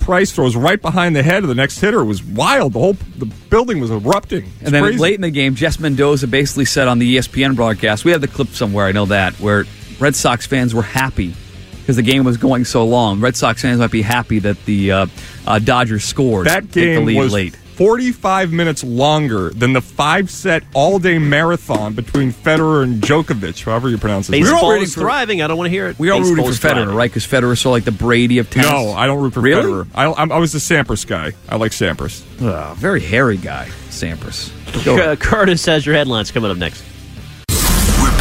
Price 0.00 0.32
throws 0.32 0.56
right 0.56 0.82
behind 0.82 1.14
the 1.14 1.22
head 1.22 1.42
of 1.44 1.48
the 1.48 1.54
next 1.54 1.78
hitter. 1.78 2.00
It 2.00 2.04
was 2.06 2.22
wild. 2.22 2.72
The 2.72 2.80
whole 2.80 2.94
the 3.16 3.26
building 3.50 3.80
was 3.80 3.90
erupting. 3.92 4.44
It's 4.44 4.64
And 4.64 4.74
then 4.74 4.82
crazy. 4.82 4.98
late 4.98 5.14
in 5.14 5.20
the 5.20 5.30
game, 5.30 5.54
Jess 5.54 5.78
Mendoza 5.78 6.26
basically 6.26 6.64
said 6.64 6.88
on 6.88 6.98
the 6.98 7.16
ESPN 7.16 7.54
broadcast, 7.56 8.04
we 8.04 8.10
have 8.10 8.20
the 8.20 8.28
clip 8.28 8.48
somewhere, 8.48 8.84
I 8.86 8.92
know 8.92 9.06
that, 9.06 9.34
where 9.34 9.64
Red 10.00 10.16
Sox 10.16 10.44
fans 10.46 10.74
were 10.74 10.82
happy 10.82 11.34
because 11.82 11.96
the 11.96 12.02
game 12.02 12.24
was 12.24 12.36
going 12.38 12.64
so 12.64 12.84
long. 12.86 13.20
Red 13.20 13.36
Sox 13.36 13.60
fans 13.62 13.78
might 13.80 13.90
be 13.90 14.02
happy 14.02 14.38
that 14.40 14.64
the 14.64 14.92
uh, 14.92 15.06
uh, 15.46 15.58
Dodgers 15.58 16.04
scored. 16.04 16.46
that 16.46 16.62
to 16.62 16.68
the 16.68 16.80
game 16.80 17.04
lead 17.04 17.18
was 17.18 17.32
late. 17.32 17.56
45 17.76 18.52
minutes 18.52 18.84
longer 18.84 19.48
than 19.50 19.72
the 19.72 19.80
five 19.80 20.30
set 20.30 20.62
all 20.74 20.98
day 20.98 21.18
marathon 21.18 21.94
between 21.94 22.30
Federer 22.30 22.82
and 22.84 23.02
Djokovic, 23.02 23.64
however 23.64 23.88
you 23.88 23.96
pronounce 23.98 24.26
his 24.26 24.32
name. 24.32 24.42
Baseball 24.42 24.70
rooting 24.70 24.84
is 24.84 24.94
for- 24.94 25.00
thriving. 25.00 25.42
I 25.42 25.46
don't 25.48 25.56
want 25.56 25.66
to 25.66 25.70
hear 25.70 25.88
it. 25.88 25.98
We 25.98 26.10
are 26.10 26.20
rooting 26.20 26.44
for 26.44 26.50
Federer, 26.52 26.74
thriving. 26.74 26.94
right? 26.94 27.10
Because 27.10 27.26
Federer 27.26 27.56
sort 27.58 27.66
of 27.66 27.72
like 27.72 27.84
the 27.84 27.90
Brady 28.04 28.38
of 28.38 28.50
tennis. 28.50 28.70
No, 28.70 28.92
I 28.92 29.06
don't 29.06 29.20
root 29.22 29.32
for 29.32 29.40
Really? 29.40 29.62
Federer. 29.62 29.86
I, 29.94 30.04
I'm- 30.04 30.30
I 30.30 30.38
was 30.38 30.52
the 30.52 30.58
Sampras 30.60 31.06
guy. 31.06 31.32
I 31.48 31.56
like 31.56 31.72
Sampras. 31.72 32.22
Ugh, 32.42 32.76
very 32.76 33.00
hairy 33.00 33.38
guy, 33.38 33.68
Sampras. 33.88 34.52
Cur- 34.84 35.16
Curtis 35.16 35.64
has 35.66 35.84
your 35.84 35.94
headlines 35.96 36.30
coming 36.30 36.50
up 36.50 36.58
next. 36.58 36.84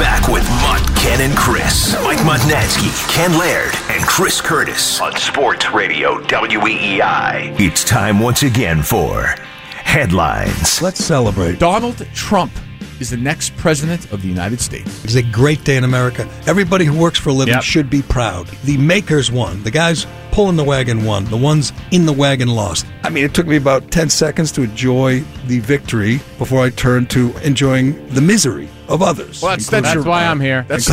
We're 0.01 0.05
back 0.07 0.27
with 0.29 0.49
Mutt, 0.63 0.97
Ken, 0.97 1.21
and 1.21 1.37
Chris. 1.37 1.93
Mike 2.03 2.17
Mutnansky, 2.25 2.89
Ken 3.13 3.37
Laird, 3.37 3.71
and 3.91 4.03
Chris 4.03 4.41
Curtis 4.41 4.99
on 4.99 5.15
Sports 5.15 5.69
Radio 5.69 6.19
WEEI. 6.23 7.59
It's 7.59 7.83
time 7.83 8.19
once 8.19 8.41
again 8.41 8.81
for 8.81 9.35
headlines. 9.83 10.81
Let's 10.81 11.05
celebrate. 11.05 11.59
Donald 11.59 12.03
Trump 12.15 12.51
is 12.99 13.11
the 13.11 13.17
next 13.17 13.55
president 13.57 14.11
of 14.11 14.23
the 14.23 14.27
United 14.27 14.59
States. 14.59 15.03
It's 15.03 15.13
a 15.13 15.21
great 15.21 15.63
day 15.63 15.77
in 15.77 15.83
America. 15.83 16.27
Everybody 16.47 16.85
who 16.85 16.97
works 16.97 17.19
for 17.19 17.29
a 17.29 17.33
living 17.33 17.53
Yep. 17.53 17.61
should 17.63 17.89
be 17.91 18.01
proud. 18.01 18.47
The 18.63 18.77
makers 18.77 19.31
won. 19.31 19.61
The 19.61 19.69
guys 19.69 20.07
pulling 20.31 20.55
the 20.55 20.63
wagon 20.63 21.05
won. 21.05 21.25
The 21.25 21.37
ones 21.37 21.73
in 21.91 22.07
the 22.07 22.13
wagon 22.13 22.47
lost. 22.47 22.87
I 23.03 23.09
mean, 23.11 23.23
it 23.23 23.35
took 23.35 23.45
me 23.45 23.55
about 23.55 23.91
10 23.91 24.09
seconds 24.09 24.51
to 24.53 24.63
enjoy 24.63 25.23
the 25.45 25.59
victory 25.59 26.21
before 26.39 26.63
I 26.63 26.71
turned 26.71 27.11
to 27.11 27.35
enjoying 27.43 28.03
the 28.15 28.21
misery 28.21 28.67
of 28.91 29.01
others. 29.01 29.41
Well, 29.41 29.51
that's- 29.51 29.65
including- 29.67 29.83
that's 29.83 29.95
your- 29.95 30.03
why 30.03 30.25
I'm 30.25 30.39
here. 30.39 30.65
That's 30.67 30.89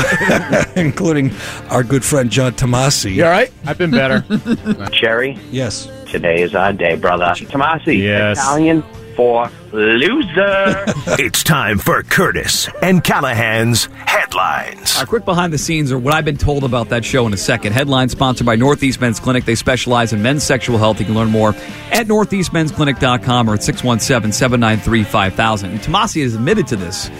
including 0.77 1.33
our 1.71 1.83
good 1.83 2.05
friend 2.05 2.31
John 2.31 2.53
Tomase. 2.53 3.13
you 3.15 3.25
all 3.25 3.31
right? 3.31 3.53
I've 3.67 3.79
been 3.79 3.91
better. 3.91 4.25
Cherry? 4.93 5.39
Yes. 5.51 5.89
today 6.11 6.41
is 6.43 6.55
our 6.55 6.73
day, 6.73 6.97
brother. 6.97 7.25
Tomase, 7.35 8.03
Yes. 8.03 8.39
Italian 8.39 8.83
for 9.17 9.51
loser. 9.73 10.85
It's 11.21 11.43
time 11.43 11.79
for 11.79 12.03
Curtis 12.05 12.69
and 12.83 13.03
Callahan's 13.03 13.87
headlines. 13.87 15.01
A 15.01 15.07
quick 15.07 15.25
behind 15.25 15.53
the 15.53 15.59
scenes 15.59 15.91
or 15.91 15.99
what 15.99 16.15
I've 16.15 16.25
been 16.25 16.37
told 16.37 16.63
about 16.65 16.91
that 16.91 17.05
show 17.05 17.27
in 17.27 17.33
a 17.35 17.37
second. 17.37 17.73
Headline 17.73 18.09
sponsored 18.11 18.47
by 18.47 18.55
Northeast 18.57 19.01
Men's 19.01 19.19
Clinic. 19.19 19.45
They 19.45 19.55
specialize 19.57 20.13
in 20.13 20.23
men's 20.23 20.45
sexual 20.45 20.79
health. 20.79 21.01
You 21.01 21.07
can 21.07 21.15
learn 21.15 21.31
more 21.31 21.51
at 21.91 22.07
northeastmensclinic.com 22.07 23.51
or 23.51 23.55
at 23.55 23.63
617 23.63 24.33
793 24.33 25.03
5000. 25.05 25.71
And 25.71 25.81
Tomase 25.81 26.23
has 26.23 26.35
admitted 26.35 26.67
to 26.69 26.77
this, 26.77 27.11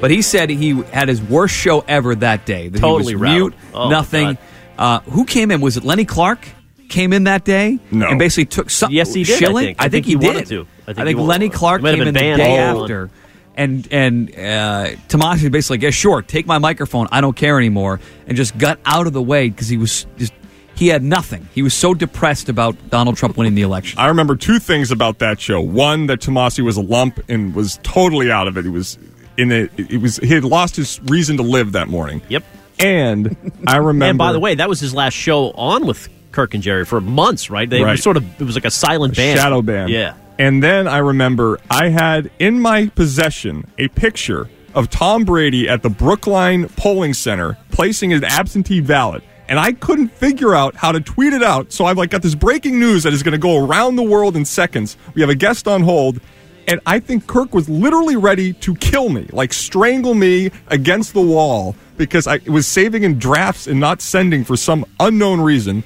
but 0.00 0.10
he 0.10 0.22
said 0.22 0.50
he 0.50 0.80
had 0.82 1.08
his 1.08 1.20
worst 1.22 1.54
show 1.54 1.80
ever 1.88 2.14
that 2.16 2.46
day. 2.46 2.68
That 2.68 2.80
Totally 2.80 3.12
he 3.12 3.14
was 3.16 3.22
rattled. 3.22 3.52
mute, 3.52 3.54
Oh, 3.74 3.88
nothing. 3.88 4.38
Uh, 4.78 5.00
who 5.00 5.24
came 5.24 5.50
in? 5.50 5.60
Was 5.60 5.76
it 5.76 5.84
Lenny 5.84 6.04
Clarke? 6.04 6.46
Came 6.88 7.12
in 7.12 7.24
that 7.24 7.44
day 7.44 7.80
No. 7.90 8.06
and 8.08 8.18
basically 8.18 8.44
took 8.46 8.70
some. 8.70 8.92
Yes, 8.92 9.12
he 9.12 9.24
did, 9.24 9.34
I 9.34 9.38
Schilling? 9.38 9.64
think. 9.66 9.82
I 9.82 9.88
think 9.88 10.06
he, 10.06 10.12
he 10.12 10.18
did. 10.18 10.26
wanted 10.34 10.46
to. 10.48 10.66
I 10.86 10.92
think 10.92 11.08
he 11.08 11.14
wa- 11.16 11.24
Lenny 11.24 11.48
Clarke 11.48 11.82
came 11.82 12.00
in 12.00 12.06
the 12.06 12.12
day 12.12 12.36
banned. 12.36 12.78
after 12.78 13.10
and 13.56 13.88
and 13.90 14.30
uh, 14.30 14.94
Tomase 15.08 15.50
basically, 15.50 15.78
yeah, 15.78 15.90
sure, 15.90 16.22
take 16.22 16.46
my 16.46 16.58
microphone. 16.58 17.08
I 17.10 17.20
don't 17.20 17.34
care 17.34 17.58
anymore, 17.58 17.98
and 18.28 18.36
just 18.36 18.56
got 18.58 18.78
out 18.84 19.06
of 19.08 19.14
the 19.14 19.22
way 19.22 19.48
because 19.50 19.66
he 19.68 19.78
was 19.78 20.06
just 20.16 20.32
he 20.76 20.86
had 20.88 21.02
nothing. 21.02 21.48
He 21.54 21.62
was 21.62 21.74
so 21.74 21.92
depressed 21.94 22.48
about 22.48 22.76
Donald 22.90 23.16
Trump 23.16 23.36
winning 23.36 23.54
the 23.56 23.62
election. 23.62 23.98
I 23.98 24.06
remember 24.08 24.36
two 24.36 24.58
things 24.60 24.92
about 24.92 25.18
that 25.20 25.40
show. 25.40 25.60
One, 25.60 26.06
that 26.06 26.20
Tomase 26.20 26.62
was 26.62 26.76
a 26.76 26.82
lump 26.82 27.18
and 27.28 27.52
was 27.54 27.80
totally 27.82 28.30
out 28.30 28.46
of 28.46 28.56
it. 28.58 28.64
He 28.64 28.70
was 28.70 28.96
in 29.38 29.52
it. 29.52 29.70
It 29.76 30.00
was 30.00 30.16
he 30.18 30.28
had 30.28 30.44
lost 30.44 30.76
his 30.76 31.00
reason 31.04 31.36
to 31.38 31.42
live 31.42 31.72
that 31.72 31.88
morning. 31.88 32.22
Yep. 32.28 32.44
And 32.78 33.36
I 33.66 33.76
remember. 33.78 34.04
And 34.10 34.18
by 34.18 34.32
the 34.32 34.40
way, 34.40 34.54
that 34.56 34.68
was 34.68 34.80
his 34.80 34.94
last 34.94 35.14
show 35.14 35.50
on 35.52 35.86
with 35.86 36.08
Kirk 36.32 36.54
and 36.54 36.62
Jerry 36.62 36.84
for 36.84 37.00
months, 37.00 37.48
right? 37.50 37.68
They 37.68 37.80
were 37.80 37.86
Right. 37.86 37.98
sort 37.98 38.16
of 38.16 38.24
it 38.40 38.44
was 38.44 38.54
like 38.54 38.64
a 38.66 38.70
silent 38.70 39.16
band, 39.16 39.38
shadow 39.38 39.62
band. 39.62 39.90
Yeah. 39.90 40.14
And 40.38 40.62
then 40.62 40.86
I 40.86 40.98
remember 40.98 41.58
I 41.70 41.88
had 41.88 42.30
in 42.38 42.60
my 42.60 42.88
possession 42.88 43.66
a 43.78 43.88
picture 43.88 44.50
of 44.74 44.90
Tom 44.90 45.24
Brady 45.24 45.66
at 45.70 45.82
the 45.82 45.88
Brookline 45.88 46.68
polling 46.76 47.14
center 47.14 47.56
placing 47.70 48.12
an 48.12 48.22
absentee 48.24 48.80
ballot. 48.82 49.22
And 49.48 49.58
I 49.58 49.72
couldn't 49.72 50.08
figure 50.08 50.54
out 50.54 50.74
how 50.76 50.92
to 50.92 51.00
tweet 51.00 51.32
it 51.32 51.42
out. 51.42 51.72
So 51.72 51.86
I've 51.86 51.96
like 51.96 52.10
got 52.10 52.20
this 52.20 52.34
breaking 52.34 52.78
news 52.80 53.04
that 53.04 53.12
is 53.14 53.22
going 53.22 53.32
to 53.32 53.38
go 53.38 53.64
around 53.64 53.96
the 53.96 54.02
world 54.02 54.36
in 54.36 54.44
seconds. 54.44 54.98
We 55.14 55.22
have 55.22 55.30
a 55.30 55.34
guest 55.36 55.66
on 55.68 55.82
hold. 55.82 56.20
And 56.66 56.80
I 56.84 56.98
think 56.98 57.26
Kirk 57.26 57.54
was 57.54 57.68
literally 57.68 58.16
ready 58.16 58.52
to 58.54 58.74
kill 58.74 59.08
me, 59.08 59.28
like 59.32 59.52
strangle 59.52 60.14
me 60.14 60.50
against 60.68 61.12
the 61.14 61.22
wall 61.22 61.76
because 61.96 62.26
I 62.26 62.40
was 62.46 62.66
saving 62.66 63.04
in 63.04 63.18
drafts 63.18 63.66
and 63.66 63.78
not 63.78 64.00
sending 64.00 64.44
for 64.44 64.56
some 64.56 64.84
unknown 64.98 65.40
reason. 65.40 65.84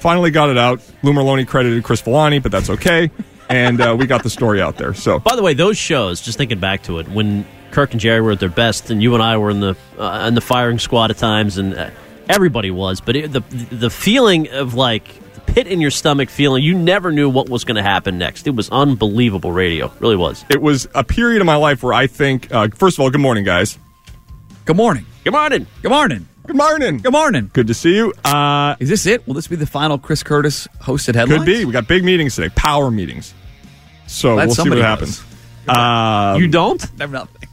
Finally 0.00 0.30
got 0.30 0.50
it 0.50 0.58
out. 0.58 0.80
Lou 1.02 1.12
Merloni 1.12 1.46
credited 1.46 1.84
Chris 1.84 2.00
Villani, 2.00 2.38
but 2.38 2.52
that's 2.52 2.70
okay. 2.70 3.10
And 3.48 3.80
uh, 3.80 3.94
we 3.98 4.06
got 4.06 4.22
the 4.22 4.30
story 4.30 4.60
out 4.60 4.76
there. 4.78 4.94
So 4.94 5.18
By 5.18 5.36
the 5.36 5.42
way, 5.42 5.54
those 5.54 5.76
shows, 5.76 6.20
just 6.20 6.38
thinking 6.38 6.58
back 6.58 6.82
to 6.84 6.98
it, 6.98 7.08
when 7.08 7.46
Kirk 7.70 7.92
and 7.92 8.00
Jerry 8.00 8.20
were 8.20 8.32
at 8.32 8.40
their 8.40 8.48
best, 8.48 8.90
and 8.90 9.02
you 9.02 9.14
and 9.14 9.22
I 9.22 9.36
were 9.36 9.50
in 9.50 9.60
the 9.60 9.76
uh, 9.98 10.26
in 10.28 10.34
the 10.34 10.40
firing 10.40 10.78
squad 10.78 11.10
at 11.10 11.18
times, 11.18 11.58
and 11.58 11.74
uh, 11.74 11.90
everybody 12.28 12.70
was, 12.70 13.00
but 13.00 13.16
it, 13.16 13.32
the 13.32 13.40
the 13.70 13.90
feeling 13.90 14.48
of 14.50 14.74
like 14.74 15.08
pit 15.54 15.68
in 15.68 15.80
your 15.80 15.92
stomach 15.92 16.28
feeling, 16.30 16.64
you 16.64 16.74
never 16.74 17.12
knew 17.12 17.30
what 17.30 17.48
was 17.48 17.62
going 17.62 17.76
to 17.76 17.82
happen 17.82 18.18
next. 18.18 18.48
It 18.48 18.56
was 18.56 18.68
unbelievable 18.70 19.52
radio, 19.52 19.92
really 20.00 20.16
was. 20.16 20.44
it 20.50 20.60
was 20.60 20.88
a 20.96 21.04
period 21.04 21.40
of 21.40 21.46
my 21.46 21.54
life 21.54 21.84
where 21.84 21.94
I 21.94 22.08
think, 22.08 22.52
uh, 22.52 22.68
first 22.74 22.98
of 22.98 23.02
all, 23.02 23.10
good 23.10 23.20
morning, 23.20 23.44
guys. 23.44 23.78
Good 24.64 24.76
morning. 24.76 25.06
Good 25.22 25.32
morning. 25.32 25.66
Good 25.80 25.92
morning. 25.92 26.28
Good 26.44 26.56
morning. 26.56 26.98
Good 26.98 27.12
morning. 27.12 27.50
Good 27.52 27.68
to 27.68 27.74
see 27.74 27.94
you. 27.94 28.12
Uh, 28.24 28.74
Is 28.80 28.88
this 28.88 29.06
it? 29.06 29.26
Will 29.28 29.34
this 29.34 29.46
be 29.46 29.54
the 29.54 29.66
final 29.66 29.96
Chris 29.96 30.24
Curtis 30.24 30.66
hosted 30.82 31.14
headlines? 31.14 31.44
could 31.44 31.46
be. 31.46 31.64
We 31.64 31.72
got 31.72 31.86
big 31.86 32.02
meetings 32.02 32.34
today, 32.34 32.52
power 32.56 32.90
meetings. 32.90 33.32
So 34.08 34.34
Glad 34.34 34.46
we'll 34.46 34.54
see 34.56 34.60
what 34.60 34.64
somebody 34.64 34.82
happens. 34.82 35.22
Um, 35.68 36.42
you 36.42 36.48
don't? 36.48 36.84
I 36.98 37.04
have 37.04 37.12
nothing. 37.12 37.48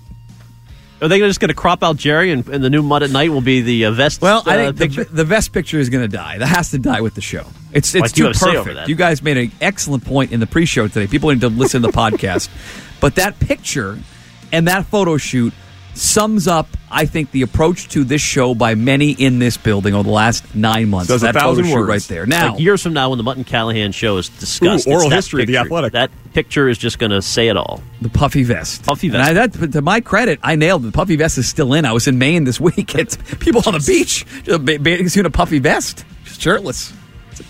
Are 1.02 1.08
they 1.08 1.20
just 1.20 1.40
going 1.40 1.50
to 1.50 1.56
crop 1.56 1.84
out 1.84 1.98
Jerry, 1.98 2.32
and, 2.32 2.48
and 2.50 2.64
the 2.64 2.70
new 2.70 2.82
mud 2.84 3.04
at 3.04 3.12
night 3.12 3.30
will 3.30 3.42
be 3.42 3.62
the 3.62 3.86
uh, 3.86 3.92
vest? 3.92 4.22
Well, 4.22 4.44
I 4.46 4.66
uh, 4.66 4.72
think 4.74 4.96
picture? 4.96 5.04
the, 5.04 5.24
the 5.24 5.26
best 5.26 5.54
picture 5.54 5.80
is 5.80 5.90
going 5.90 6.04
to 6.04 6.18
die. 6.18 6.40
That 6.40 6.48
has 6.48 6.72
to 6.72 6.80
die 6.80 7.02
with 7.02 7.16
the 7.16 7.22
show. 7.22 7.46
It's 7.74 7.96
it's 7.96 8.02
Like 8.02 8.12
too 8.14 8.26
have 8.26 8.36
perfect. 8.66 8.90
You 8.90 8.96
guys 8.96 9.22
made 9.22 9.38
an 9.38 9.52
excellent 9.62 10.04
point 10.06 10.32
in 10.32 10.40
the 10.40 10.48
pre-show 10.48 10.88
today. 10.88 11.08
People 11.08 11.30
need 11.30 11.42
to 11.42 11.50
listen 11.50 11.82
to 11.84 11.88
the 11.88 11.94
podcast. 11.98 12.50
But 13.00 13.16
that 13.16 13.40
picture 13.40 13.98
and 14.52 14.68
that 14.68 14.86
photo 14.86 15.18
shoot 15.18 15.54
sums 15.94 16.48
up, 16.48 16.68
I 16.90 17.06
think, 17.06 17.32
the 17.32 17.42
approach 17.42 17.90
to 17.90 18.06
this 18.06 18.22
show 18.22 18.56
by 18.56 18.76
many 18.76 19.12
in 19.12 19.40
this 19.40 19.58
building 19.58 19.94
over 19.94 20.04
the 20.04 20.10
last 20.10 20.56
nine 20.56 20.90
months. 20.90 21.10
Says 21.10 21.22
a 21.22 21.28
that 21.28 21.36
thousand 21.36 21.66
photo 21.66 21.74
shoot 21.76 21.80
words. 21.82 21.90
right 21.90 22.02
there. 22.16 22.26
Now, 22.26 22.52
like 22.52 22.62
years 22.62 22.82
from 22.82 22.94
now, 22.94 23.10
when 23.10 23.18
the 23.18 23.24
Mutton 23.26 23.44
Callahan 23.44 23.92
show 23.92 24.16
is 24.18 24.30
discussed, 24.30 24.88
Ooh, 24.88 24.92
oral 24.94 25.10
that 25.10 25.16
history 25.18 25.42
of 25.44 25.48
The 25.48 25.54
picture. 25.54 25.66
Athletic. 25.66 25.94
That 25.94 26.12
picture 26.34 26.70
is 26.70 26.78
just 26.78 26.98
going 26.98 27.10
to 27.12 27.22
say 27.22 27.50
it 27.50 27.58
all. 27.58 27.84
the 28.02 28.08
puffy 28.10 28.44
vest. 28.44 28.84
Puffy 28.86 29.08
And 29.08 29.18
vest. 29.18 29.30
I, 29.30 29.34
that, 29.48 29.72
to 29.74 29.82
my 29.82 30.00
credit, 30.00 30.40
I 30.44 30.56
nailed 30.56 30.84
it. 30.84 30.88
The 30.88 30.92
puffy 30.94 31.18
vest 31.18 31.38
is 31.38 31.48
still 31.50 31.74
in. 31.74 31.84
I 31.86 31.92
was 31.92 32.08
in 32.08 32.18
Maine 32.18 32.46
this 32.46 32.60
week. 32.60 32.96
It's 33.02 33.18
people 33.40 33.62
on 33.66 33.74
the 33.74 33.84
beach, 33.86 34.26
just 34.44 34.64
ba- 34.64 34.80
bathing 34.80 35.10
suit, 35.10 35.26
a 35.26 35.30
puffy 35.30 35.60
vest, 35.60 36.06
just 36.24 36.40
shirtless. 36.42 36.94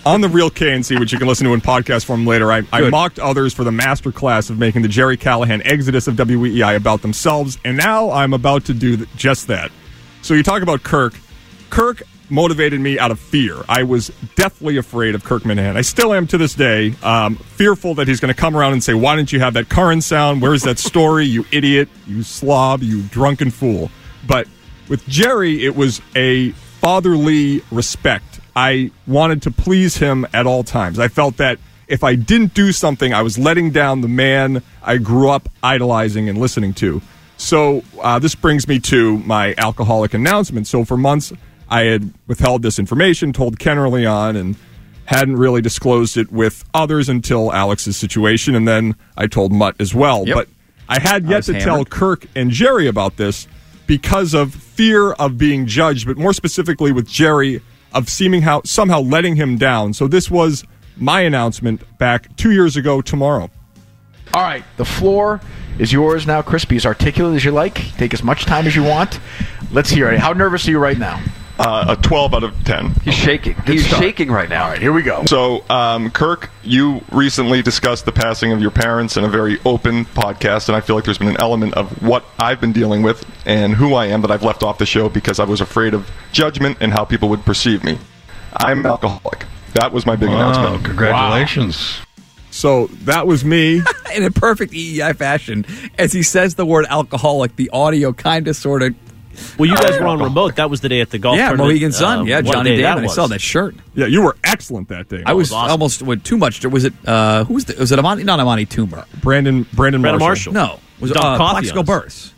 On 0.06 0.22
the 0.22 0.30
real 0.30 0.50
KNC, 0.50 1.00
which 1.00 1.12
you 1.12 1.18
can 1.18 1.28
listen 1.28 1.46
to 1.46 1.54
in 1.54 1.62
podcast 1.62 2.06
form 2.06 2.26
later, 2.26 2.52
I, 2.52 2.64
I 2.72 2.90
mocked 2.90 3.20
others 3.20 3.54
for 3.54 3.64
the 3.64 3.72
master 3.72 4.12
class 4.12 4.50
of 4.50 4.58
making 4.58 4.82
the 4.82 4.88
Jerry 4.88 5.18
Callahan 5.18 5.62
exodus 5.64 6.08
of 6.08 6.16
WEI 6.18 6.76
about 6.76 7.02
themselves, 7.02 7.58
and 7.66 7.78
now 7.78 8.12
I'm 8.12 8.34
about 8.34 8.66
to 8.66 8.74
do 8.74 9.06
just 9.16 9.48
that. 9.48 9.72
So 10.22 10.34
you 10.34 10.44
talk 10.44 10.62
about 10.62 10.84
Kirk. 10.84 11.14
Kirk 11.70 12.04
motivated 12.30 12.80
me 12.80 12.98
out 12.98 13.12
of 13.12 13.20
fear. 13.20 13.58
I 13.68 13.84
was 13.84 14.08
deathly 14.36 14.78
afraid 14.78 15.16
of 15.16 15.24
Kirk 15.24 15.44
Minihane. 15.44 15.76
I 15.76 15.82
still 15.82 16.14
am 16.14 16.28
to 16.28 16.38
this 16.38 16.54
day, 16.54 16.96
um, 17.04 17.36
fearful 17.36 17.96
that 17.96 18.08
he's 18.08 18.20
going 18.20 18.34
to 18.34 18.40
come 18.40 18.56
around 18.56 18.74
and 18.74 18.84
say, 18.84 18.94
"Why 18.94 19.16
didn't 19.16 19.34
you 19.34 19.40
have 19.42 19.54
that 19.56 19.70
current 19.70 20.04
sound? 20.04 20.42
Where's 20.42 20.64
that 20.64 20.80
story? 20.80 21.26
You 21.26 21.46
idiot! 21.52 21.90
You 22.08 22.24
slob! 22.24 22.82
You 22.84 23.02
drunken 23.04 23.52
fool!" 23.52 23.92
But 24.26 24.48
with 24.88 25.06
Jerry, 25.08 25.66
it 25.66 25.76
was 25.76 26.02
a 26.16 26.52
fatherly 26.52 27.62
respect. 27.72 28.31
I 28.56 28.92
wanted 29.08 29.42
to 29.44 29.52
please 29.52 29.98
him 29.98 30.26
at 30.34 30.46
all 30.46 30.64
times. 30.64 31.00
I 31.00 31.08
felt 31.08 31.38
that 31.38 31.60
if 31.88 32.04
I 32.04 32.16
didn't 32.16 32.54
do 32.54 32.72
something, 32.72 33.14
I 33.14 33.22
was 33.22 33.38
letting 33.38 33.72
down 33.72 34.02
the 34.02 34.08
man 34.08 34.64
I 34.82 34.98
grew 34.98 35.30
up 35.30 35.50
idolizing 35.62 36.30
and 36.30 36.38
listening 36.38 36.74
to. 36.76 37.02
So 37.38 37.84
uh, 38.02 38.20
this 38.20 38.36
brings 38.36 38.68
me 38.68 38.80
to 38.80 39.18
my 39.20 39.56
alcoholic 39.58 40.14
announcement. 40.14 40.68
So 40.68 40.86
for 40.86 40.96
months, 40.96 41.34
I 41.70 41.84
had 41.84 42.14
withheld 42.28 42.62
this 42.62 42.80
information, 42.80 43.34
told 43.34 43.60
Ken 43.60 43.78
early 43.78 44.06
on, 44.06 44.36
and 44.36 44.56
hadn't 45.06 45.36
really 45.36 45.62
disclosed 45.62 46.18
it 46.18 46.32
with 46.32 46.64
others 46.74 47.10
until 47.10 47.52
Alex's 47.52 47.98
situation, 47.98 48.56
and 48.56 48.68
then 48.68 48.96
I 49.18 49.28
told 49.28 49.52
Mutt 49.52 49.76
as 49.80 49.94
well. 49.94 50.26
Yep. 50.26 50.36
But 50.36 50.48
I 50.88 51.00
had 51.00 51.26
yet 51.26 51.38
was 51.38 51.46
to 51.48 51.60
tell. 51.60 51.84
Kirk 51.84 52.26
and 52.36 52.52
Jerry 52.52 52.88
about 52.88 53.18
this 53.18 53.48
because 53.88 54.34
of 54.34 54.54
fear 54.54 55.12
of 55.14 55.38
being 55.38 55.66
judged, 55.66 56.08
but 56.08 56.18
more 56.18 56.34
specifically 56.34 56.92
with 56.92 57.08
Jerry 57.08 57.62
of 57.94 58.10
seeming 58.10 58.42
how 58.42 58.62
somehow 58.64 59.02
letting 59.02 59.36
him 59.36 59.58
down. 59.58 59.94
So 59.94 60.08
this 60.08 60.30
was 60.30 60.64
my 60.98 61.22
announcement 61.22 61.82
back 61.98 62.36
two 62.38 62.52
years 62.52 62.78
ago 62.78 63.02
tomorrow. 63.02 63.50
All 64.34 64.42
right, 64.42 64.64
the 64.78 64.86
floor 64.86 65.42
is 65.78 65.92
yours 65.92 66.26
now, 66.26 66.42
Crispy, 66.42 66.78
as 66.78 66.86
articulate 66.86 67.36
as 67.36 67.44
you 67.44 67.52
like. 67.52 67.76
Take 67.98 68.14
as 68.14 68.24
much 68.24 68.46
time 68.46 68.66
as 68.66 68.76
you 68.76 68.84
want. 68.84 69.20
Let's 69.72 69.90
hear 69.90 70.10
it. 70.10 70.20
How 70.20 70.32
nervous 70.34 70.68
are 70.68 70.72
you 70.72 70.80
right 70.80 70.98
now? 70.98 71.22
Uh, 71.64 71.96
a 71.98 72.02
12 72.02 72.34
out 72.34 72.44
of 72.44 72.64
10. 72.64 72.90
He's 73.04 73.14
shaking. 73.14 73.54
Good 73.66 73.68
He's 73.76 73.86
start. 73.86 74.02
shaking 74.02 74.32
right 74.32 74.50
now. 74.50 74.64
All 74.64 74.70
right, 74.72 74.82
here 74.82 74.92
we 74.92 75.04
go. 75.04 75.24
So, 75.26 75.64
um, 75.70 76.10
Kirk, 76.10 76.50
you 76.64 77.02
recently 77.12 77.62
discussed 77.62 78.06
the 78.06 78.12
passing 78.12 78.52
of 78.52 78.60
your 78.62 78.72
parents 78.72 79.16
in 79.16 79.24
a 79.24 79.28
very 79.30 79.60
open 79.64 80.06
podcast, 80.06 80.70
and 80.70 80.76
I 80.76 80.82
feel 80.82 80.96
like 80.96 81.06
there's 81.06 81.20
been 81.20 81.28
an 81.28 81.40
element 81.40 81.76
of 81.76 82.02
what 82.02 82.26
I've 82.40 82.60
been 82.60 82.72
dealing 82.74 83.04
with 83.04 83.24
and 83.46 83.76
who 83.76 83.94
I 83.94 84.08
am 84.08 84.22
that 84.22 84.32
I've 84.32 84.44
left 84.44 84.64
off 84.64 84.80
the 84.80 84.88
show 84.88 85.08
because 85.08 85.40
I 85.40 85.44
was 85.44 85.62
afraid 85.62 85.94
of 85.94 86.10
judgment 86.32 86.78
and 86.82 86.92
how 86.92 87.06
people 87.06 87.30
would 87.30 87.46
perceive 87.46 87.84
me. 87.84 88.00
I'm 88.58 88.80
an 88.80 88.88
alcoholic. 88.88 89.46
That 89.76 89.92
was 89.94 90.06
my 90.06 90.16
big 90.16 90.30
announcement. 90.30 90.84
congratulations. 90.84 92.00
So 92.50 92.88
that 93.04 93.28
was 93.28 93.46
me. 93.46 93.82
in 94.16 94.24
a 94.24 94.32
perfect 94.32 94.74
EEI 94.74 95.16
fashion. 95.16 95.66
As 95.98 96.12
he 96.12 96.24
says 96.24 96.56
the 96.56 96.66
word 96.66 96.86
alcoholic, 96.90 97.56
the 97.56 97.70
audio 97.70 98.14
kind 98.14 98.48
of 98.48 98.56
sort 98.56 98.82
of. 98.84 98.96
Well, 99.58 99.70
you 99.70 99.76
guys 99.76 100.00
were 100.00 100.08
on 100.08 100.22
remote. 100.22 100.56
That 100.56 100.70
was 100.70 100.82
the 100.82 100.90
day 100.90 101.02
at 101.02 101.10
the 101.10 101.18
golf 101.20 101.38
Yeah, 101.38 101.50
tournament. 101.50 101.70
Mohegan 101.70 101.92
Sun. 101.92 102.20
Um, 102.20 102.28
yeah, 102.28 102.42
Johnny 102.42 102.76
day 102.76 102.82
Damon. 102.82 103.04
I 103.04 103.08
saw 103.08 103.28
that 103.28 103.42
shirt. 103.42 103.76
Yeah, 103.96 104.06
you 104.08 104.22
were 104.22 104.36
excellent 104.44 104.90
that 104.90 105.10
day. 105.10 105.24
I 105.26 105.34
was, 105.34 105.52
awesome. 105.52 105.72
almost 105.72 106.02
went 106.02 106.24
too 106.26 106.38
much. 106.38 106.66
Was 106.66 106.86
it 106.86 106.94
uh, 107.06 107.44
who 107.46 107.56
was 107.56 107.66
the, 107.66 107.76
was 107.76 107.92
it 107.92 108.00
Amani? 108.00 108.24
Not 108.24 108.40
Amani 108.40 108.66
Toomer. 108.66 109.06
Brandon 109.22 109.66
Brandon, 109.74 110.02
Brandon 110.02 110.20
Marshall. 110.20 110.54
Marshall. 110.54 110.54
No, 110.54 110.80
was 111.00 111.12
it 111.12 111.16
Dumped 111.16 111.26
uh, 111.26 111.38
coffee 111.38 111.54
Plaxico. 111.54 111.84
Burress? 111.84 112.34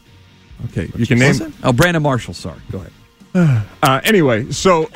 Okay, 0.65 0.89
you 0.95 1.05
can 1.05 1.19
name. 1.19 1.29
Was 1.29 1.41
it? 1.41 1.53
Oh, 1.63 1.73
Brandon 1.73 2.03
Marshall. 2.03 2.33
Sorry. 2.33 2.59
Go 2.71 2.79
ahead. 2.79 3.63
Uh, 3.81 3.99
anyway, 4.05 4.49
so 4.51 4.89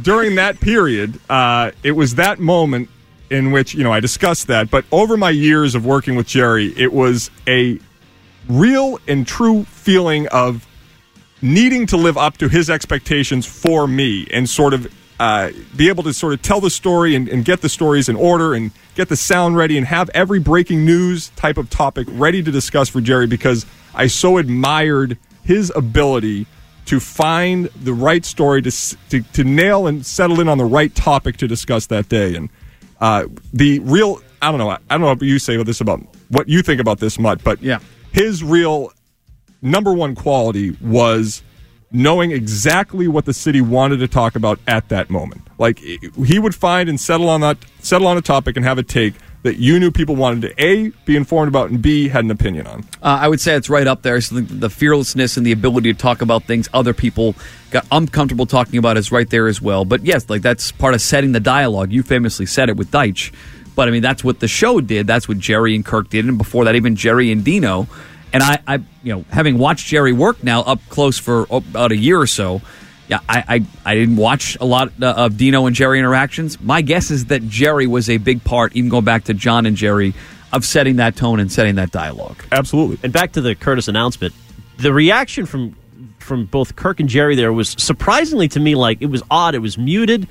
during 0.00 0.36
that 0.36 0.58
period, 0.58 1.20
uh, 1.30 1.70
it 1.82 1.92
was 1.92 2.14
that 2.16 2.40
moment 2.40 2.88
in 3.30 3.50
which 3.50 3.74
you 3.74 3.84
know 3.84 3.92
I 3.92 4.00
discussed 4.00 4.46
that. 4.48 4.70
But 4.70 4.84
over 4.90 5.16
my 5.16 5.30
years 5.30 5.74
of 5.74 5.84
working 5.86 6.16
with 6.16 6.26
Jerry, 6.26 6.72
it 6.76 6.92
was 6.92 7.30
a 7.46 7.78
real 8.48 8.98
and 9.06 9.26
true 9.26 9.64
feeling 9.64 10.26
of 10.28 10.66
needing 11.42 11.86
to 11.86 11.96
live 11.96 12.16
up 12.16 12.38
to 12.38 12.48
his 12.48 12.70
expectations 12.70 13.44
for 13.46 13.86
me 13.88 14.26
and 14.30 14.48
sort 14.48 14.72
of 14.74 14.92
uh, 15.20 15.50
be 15.76 15.88
able 15.88 16.02
to 16.04 16.12
sort 16.12 16.32
of 16.32 16.42
tell 16.42 16.60
the 16.60 16.70
story 16.70 17.14
and, 17.14 17.28
and 17.28 17.44
get 17.44 17.60
the 17.60 17.68
stories 17.68 18.08
in 18.08 18.16
order 18.16 18.54
and 18.54 18.70
get 18.94 19.08
the 19.08 19.16
sound 19.16 19.56
ready 19.56 19.76
and 19.76 19.86
have 19.86 20.08
every 20.14 20.38
breaking 20.40 20.84
news 20.84 21.28
type 21.30 21.56
of 21.58 21.68
topic 21.70 22.06
ready 22.10 22.42
to 22.42 22.50
discuss 22.50 22.88
for 22.88 23.00
Jerry 23.00 23.26
because 23.26 23.66
I 23.94 24.06
so 24.06 24.38
admired 24.38 25.18
his 25.44 25.70
ability 25.74 26.46
to 26.86 26.98
find 26.98 27.66
the 27.66 27.92
right 27.92 28.24
story 28.24 28.62
to, 28.62 28.70
to, 29.10 29.20
to 29.20 29.44
nail 29.44 29.86
and 29.86 30.04
settle 30.04 30.40
in 30.40 30.48
on 30.48 30.58
the 30.58 30.64
right 30.64 30.92
topic 30.94 31.36
to 31.38 31.46
discuss 31.46 31.86
that 31.86 32.08
day. 32.08 32.34
And 32.34 32.48
uh, 33.00 33.26
the 33.52 33.78
real, 33.80 34.20
I 34.40 34.50
don't 34.50 34.58
know, 34.58 34.70
I 34.70 34.78
don't 34.90 35.00
know 35.02 35.08
what 35.08 35.22
you 35.22 35.38
say 35.38 35.54
about 35.54 35.66
this 35.66 35.80
about 35.80 36.00
what 36.30 36.48
you 36.48 36.62
think 36.62 36.80
about 36.80 36.98
this, 36.98 37.18
Mutt, 37.18 37.44
but 37.44 37.62
Yeah. 37.62 37.78
his 38.12 38.42
real 38.42 38.92
number 39.62 39.94
one 39.94 40.14
quality 40.14 40.76
was 40.80 41.42
knowing 41.92 42.32
exactly 42.32 43.06
what 43.06 43.24
the 43.24 43.34
city 43.34 43.60
wanted 43.60 43.98
to 43.98 44.08
talk 44.08 44.34
about 44.34 44.58
at 44.66 44.88
that 44.88 45.10
moment. 45.10 45.42
Like 45.58 45.78
he 45.78 46.38
would 46.38 46.54
find 46.54 46.88
and 46.88 46.98
settle 47.00 47.28
on 47.28 47.42
that 47.42 47.58
settle 47.80 48.06
on 48.08 48.16
a 48.16 48.22
topic 48.22 48.56
and 48.56 48.64
have 48.64 48.78
a 48.78 48.82
take 48.82 49.14
that 49.42 49.56
you 49.56 49.78
knew 49.78 49.90
people 49.90 50.14
wanted 50.16 50.42
to 50.42 50.64
a 50.64 50.90
be 51.04 51.16
informed 51.16 51.48
about 51.48 51.70
and 51.70 51.82
b 51.82 52.08
had 52.08 52.24
an 52.24 52.30
opinion 52.30 52.66
on. 52.66 52.80
Uh, 53.02 53.18
I 53.20 53.28
would 53.28 53.40
say 53.40 53.54
it's 53.54 53.68
right 53.68 53.86
up 53.86 54.02
there. 54.02 54.20
So 54.20 54.36
the, 54.36 54.40
the 54.40 54.70
fearlessness 54.70 55.36
and 55.36 55.44
the 55.44 55.52
ability 55.52 55.92
to 55.92 55.98
talk 55.98 56.22
about 56.22 56.44
things 56.44 56.68
other 56.72 56.94
people 56.94 57.34
got 57.70 57.86
uncomfortable 57.92 58.46
talking 58.46 58.78
about 58.78 58.96
is 58.96 59.12
right 59.12 59.28
there 59.28 59.46
as 59.46 59.60
well. 59.60 59.84
But 59.84 60.04
yes, 60.04 60.30
like 60.30 60.42
that's 60.42 60.72
part 60.72 60.94
of 60.94 61.00
setting 61.00 61.32
the 61.32 61.40
dialogue. 61.40 61.92
You 61.92 62.02
famously 62.02 62.46
said 62.46 62.68
it 62.68 62.76
with 62.76 62.90
Deitch. 62.90 63.32
But 63.74 63.88
I 63.88 63.90
mean, 63.90 64.02
that's 64.02 64.22
what 64.22 64.40
the 64.40 64.48
show 64.48 64.80
did. 64.80 65.06
That's 65.06 65.28
what 65.28 65.38
Jerry 65.38 65.74
and 65.74 65.84
Kirk 65.84 66.10
did, 66.10 66.26
and 66.26 66.36
before 66.36 66.66
that, 66.66 66.74
even 66.74 66.94
Jerry 66.94 67.32
and 67.32 67.42
Dino. 67.42 67.88
And 68.32 68.42
I, 68.42 68.58
I 68.66 68.74
you 69.02 69.14
know, 69.14 69.24
having 69.30 69.58
watched 69.58 69.86
Jerry 69.86 70.12
work 70.12 70.42
now 70.42 70.62
up 70.62 70.80
close 70.88 71.18
for 71.18 71.46
about 71.50 71.92
a 71.92 71.96
year 71.96 72.18
or 72.18 72.26
so, 72.26 72.62
yeah, 73.08 73.18
I, 73.28 73.44
I, 73.48 73.66
I 73.84 73.94
didn't 73.94 74.16
watch 74.16 74.56
a 74.60 74.64
lot 74.64 74.92
uh, 75.02 75.12
of 75.16 75.36
Dino 75.36 75.66
and 75.66 75.76
Jerry 75.76 75.98
interactions. 75.98 76.60
My 76.60 76.80
guess 76.80 77.10
is 77.10 77.26
that 77.26 77.46
Jerry 77.48 77.86
was 77.86 78.08
a 78.08 78.16
big 78.16 78.42
part, 78.42 78.74
even 78.74 78.88
going 78.88 79.04
back 79.04 79.24
to 79.24 79.34
John 79.34 79.66
and 79.66 79.76
Jerry, 79.76 80.14
of 80.52 80.64
setting 80.64 80.96
that 80.96 81.16
tone 81.16 81.40
and 81.40 81.50
setting 81.50 81.74
that 81.76 81.90
dialogue. 81.90 82.42
Absolutely. 82.52 82.98
And 83.02 83.12
back 83.12 83.32
to 83.32 83.40
the 83.40 83.54
Curtis 83.54 83.88
announcement, 83.88 84.34
the 84.78 84.92
reaction 84.92 85.46
from 85.46 85.76
from 86.18 86.46
both 86.46 86.76
Kirk 86.76 87.00
and 87.00 87.08
Jerry 87.08 87.34
there 87.34 87.52
was 87.52 87.74
surprisingly 87.78 88.46
to 88.48 88.60
me 88.60 88.74
like 88.74 89.02
it 89.02 89.06
was 89.06 89.22
odd. 89.30 89.54
It 89.54 89.58
was 89.58 89.76
muted, 89.76 90.28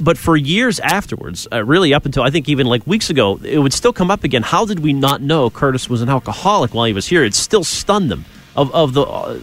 but 0.00 0.18
for 0.18 0.36
years 0.36 0.80
afterwards, 0.80 1.46
uh, 1.52 1.64
really 1.64 1.94
up 1.94 2.04
until 2.06 2.22
I 2.22 2.30
think 2.30 2.48
even 2.48 2.66
like 2.66 2.86
weeks 2.86 3.10
ago, 3.10 3.38
it 3.42 3.58
would 3.58 3.72
still 3.72 3.92
come 3.92 4.10
up 4.10 4.24
again. 4.24 4.42
How 4.42 4.64
did 4.64 4.80
we 4.80 4.92
not 4.92 5.20
know 5.22 5.50
Curtis 5.50 5.88
was 5.88 6.02
an 6.02 6.08
alcoholic 6.08 6.74
while 6.74 6.86
he 6.86 6.92
was 6.92 7.06
here? 7.06 7.24
It 7.24 7.34
still 7.34 7.64
stunned 7.64 8.10
them. 8.10 8.24
Of 8.56 8.74
of 8.74 8.92
the, 8.94 9.02
uh, 9.02 9.38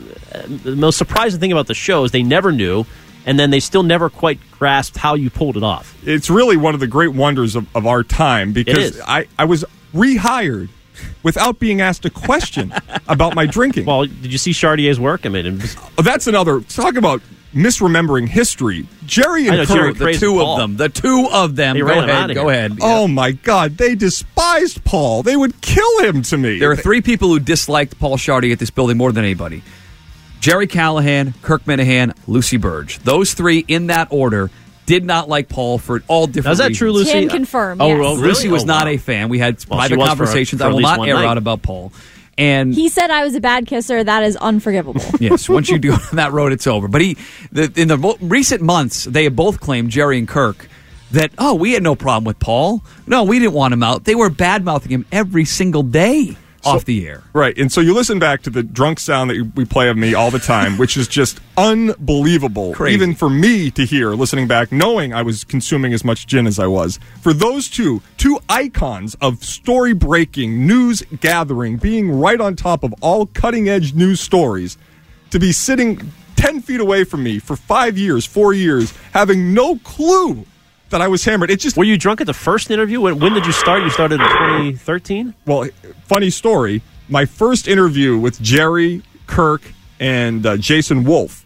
the 0.64 0.76
most 0.76 0.98
surprising 0.98 1.40
thing 1.40 1.52
about 1.52 1.68
the 1.68 1.74
show 1.74 2.04
is 2.04 2.12
they 2.12 2.24
never 2.24 2.52
knew, 2.52 2.86
and 3.26 3.40
then 3.40 3.50
they 3.50 3.62
still 3.62 3.84
never 3.84 4.10
quite 4.10 4.40
grasped 4.52 4.98
how 4.98 5.14
you 5.16 5.30
pulled 5.30 5.56
it 5.56 5.64
off. 5.64 5.96
It's 6.06 6.30
really 6.30 6.58
one 6.58 6.74
of 6.74 6.80
the 6.82 6.88
great 6.88 7.14
wonders 7.14 7.56
of, 7.56 7.66
of 7.76 7.86
our 7.86 8.04
time 8.04 8.52
because. 8.52 9.00
I, 9.08 9.28
I 9.40 9.46
was 9.46 9.64
rehired 9.94 10.68
without 11.24 11.60
being 11.60 11.82
asked 11.82 12.04
a 12.06 12.10
question 12.10 12.74
about 13.08 13.36
my 13.36 13.46
drinking. 13.46 13.86
Well, 13.86 14.06
did 14.06 14.32
you 14.32 14.38
see 14.38 14.52
Chardier's 14.54 15.00
work? 15.00 15.26
I 15.26 15.30
mean, 15.30 15.46
it 15.46 15.62
was, 15.62 15.78
Oh, 15.98 16.02
that's 16.02 16.28
another 16.28 16.60
talk 16.62 16.96
about 16.96 17.22
misremembering 17.56 18.28
history. 18.28 18.88
Jerry 19.06 19.48
and 19.48 19.58
know, 19.58 19.66
Kirk, 19.66 19.98
Jerry 19.98 20.14
the 20.14 20.20
two 20.20 20.34
Paul. 20.34 20.56
of 20.56 20.60
them. 20.60 20.78
The 20.78 20.90
two 20.90 21.28
of 21.32 21.56
them. 21.56 21.76
They 21.76 21.80
go 21.82 21.88
ahead. 21.88 22.10
outta 22.10 22.34
Go 22.34 22.42
here. 22.50 22.50
ahead. 22.66 22.78
Oh 22.82 23.08
my 23.08 23.32
God, 23.32 23.78
they 23.78 23.96
despised 23.96 24.84
Paul. 24.84 25.24
They 25.24 25.36
would 25.36 25.62
kill 25.62 26.00
him 26.04 26.22
to 26.24 26.38
me. 26.38 26.60
There 26.60 26.72
are 26.72 26.76
three 26.76 27.02
people 27.02 27.30
who 27.30 27.40
disliked 27.40 27.98
Paul 28.00 28.18
Shardy 28.18 28.52
at 28.52 28.60
this 28.60 28.70
building 28.70 28.98
more 28.98 29.12
than 29.12 29.24
anybody. 29.24 29.64
Jerry 30.42 30.68
Callahan, 30.68 31.34
Kirk 31.42 31.64
Minihane, 31.64 32.16
Lucy 32.28 32.58
Burge. 32.58 33.00
Those 33.00 33.34
three 33.34 33.66
in 33.68 33.88
that 33.88 34.10
order 34.12 34.52
did 34.86 35.04
not 35.04 35.28
like 35.28 35.50
Paul 35.50 35.80
for 35.80 36.04
all 36.08 36.28
different 36.28 36.52
Is 36.52 36.58
that 36.60 36.66
reasons. 36.68 36.78
true, 36.78 36.92
Lucy? 36.92 37.12
Can 37.12 37.30
confirm. 37.30 37.82
Oh, 37.82 37.88
yes. 37.88 38.00
well, 38.00 38.16
really? 38.18 38.28
Lucy 38.28 38.48
was 38.50 38.62
Oh, 38.64 38.68
not 38.68 38.88
a 38.88 38.98
fan. 38.98 39.30
We 39.30 39.40
had 39.40 39.56
Well, 39.68 39.80
private 39.80 39.98
was 39.98 40.06
for 40.10 40.14
a- 40.14 40.16
conversations. 40.18 40.62
for 40.62 40.66
I 40.68 40.70
at 40.70 40.74
will 40.76 40.82
not 40.82 41.08
air 41.08 41.16
night. 41.16 41.26
out 41.26 41.38
about 41.40 41.64
Paul. 41.64 41.92
And 42.38 42.74
He 42.74 42.90
said 42.90 43.10
I 43.12 43.24
was 43.24 43.36
a 43.36 43.42
bad 43.42 43.66
kisser. 43.66 44.04
That 44.04 44.24
is 44.24 44.36
unforgivable. 44.38 45.02
yes, 45.20 45.48
once 45.48 45.70
you 45.70 45.80
do 45.80 45.94
on 45.94 46.00
that 46.14 46.34
road, 46.34 46.52
it's 46.52 46.68
over. 46.68 46.88
But 46.88 47.02
he, 47.02 47.18
the, 47.52 47.72
in 47.76 47.88
the 47.88 47.98
mo- 47.98 48.18
recent 48.20 48.62
months, 48.62 49.06
they 49.06 49.24
have 49.24 49.36
both 49.36 49.60
claimed 49.60 49.90
Jerry 49.90 50.18
and 50.18 50.28
Kirk 50.28 50.68
that 51.12 51.32
oh, 51.38 51.54
we 51.54 51.74
had 51.74 51.84
no 51.84 51.96
problem 51.96 52.26
with 52.26 52.40
Paul. 52.40 52.84
No, 53.08 53.24
we 53.24 53.40
didn't 53.40 53.54
want 53.54 53.74
him 53.74 53.84
out. 53.84 54.04
They 54.04 54.16
were 54.16 54.30
bad 54.30 54.66
mouthing 54.66 54.92
him 54.92 55.06
every 55.12 55.46
single 55.46 55.84
day 55.84 56.36
off 56.66 56.86
the 56.86 57.08
air. 57.08 57.24
Right. 57.34 57.58
And 57.58 57.72
so 57.72 57.82
you 57.82 57.94
listen 57.94 58.20
back 58.20 58.42
to 58.44 58.50
the 58.50 58.64
drunk 58.64 59.00
sound 59.00 59.30
that 59.30 59.52
we 59.56 59.66
play 59.66 59.90
of 59.90 59.98
me 59.98 60.14
all 60.14 60.32
the 60.32 60.40
time, 60.40 60.78
which 60.78 60.98
is 60.98 61.08
just 61.08 61.40
unbelievable. 61.58 62.74
Crazy. 62.74 62.96
Even 62.96 63.16
for 63.16 63.30
me 63.30 63.72
to 63.72 63.86
hear, 63.86 64.12
listening 64.12 64.48
back, 64.48 64.72
knowing 64.72 65.14
I 65.14 65.22
was 65.22 65.44
consuming 65.44 65.94
as 65.94 66.04
much 66.04 66.28
gin 66.28 66.48
as 66.48 66.60
I 66.60 66.68
was. 66.68 67.00
For 67.22 67.34
those 67.34 67.70
two, 67.70 68.02
two 68.18 68.40
icons 68.50 69.16
of 69.22 69.44
story 69.44 69.94
breaking, 69.94 70.66
news 70.66 71.04
gathering, 71.20 71.78
being 71.78 72.12
right 72.12 72.40
on 72.40 72.56
top 72.56 72.84
of 72.84 72.94
all 73.02 73.26
cutting 73.28 73.70
edge 73.70 73.94
news 73.94 74.20
stories, 74.20 74.78
to 75.32 75.40
be 75.40 75.52
sitting 75.52 76.12
10 76.36 76.62
feet 76.62 76.80
away 76.80 77.04
from 77.04 77.24
me 77.24 77.40
for 77.40 77.56
five 77.56 77.98
years, 77.98 78.26
four 78.26 78.54
years, 78.54 78.92
having 79.14 79.54
no 79.54 79.78
clue 79.80 80.46
that 80.90 81.02
I 81.02 81.08
was 81.08 81.24
hammered. 81.26 81.50
It 81.50 81.60
just 81.60 81.78
Were 81.78 81.84
you 81.84 81.98
drunk 81.98 82.22
at 82.22 82.28
the 82.28 82.34
first 82.34 82.72
interview? 82.72 83.02
When, 83.02 83.20
when 83.20 83.34
did 83.34 83.46
you 83.46 83.52
start? 83.52 83.84
You 83.84 83.90
started 83.90 84.22
in 84.22 84.28
2013? 84.28 85.34
Well, 85.46 85.68
funny 86.06 86.30
story. 86.30 86.82
My 87.10 87.26
first 87.26 87.68
interview 87.68 88.18
with 88.18 88.42
Jerry, 88.42 89.04
Kirk, 89.28 89.62
and 90.00 90.46
uh, 90.46 90.58
Jason 90.58 91.04
Wolfe 91.04 91.46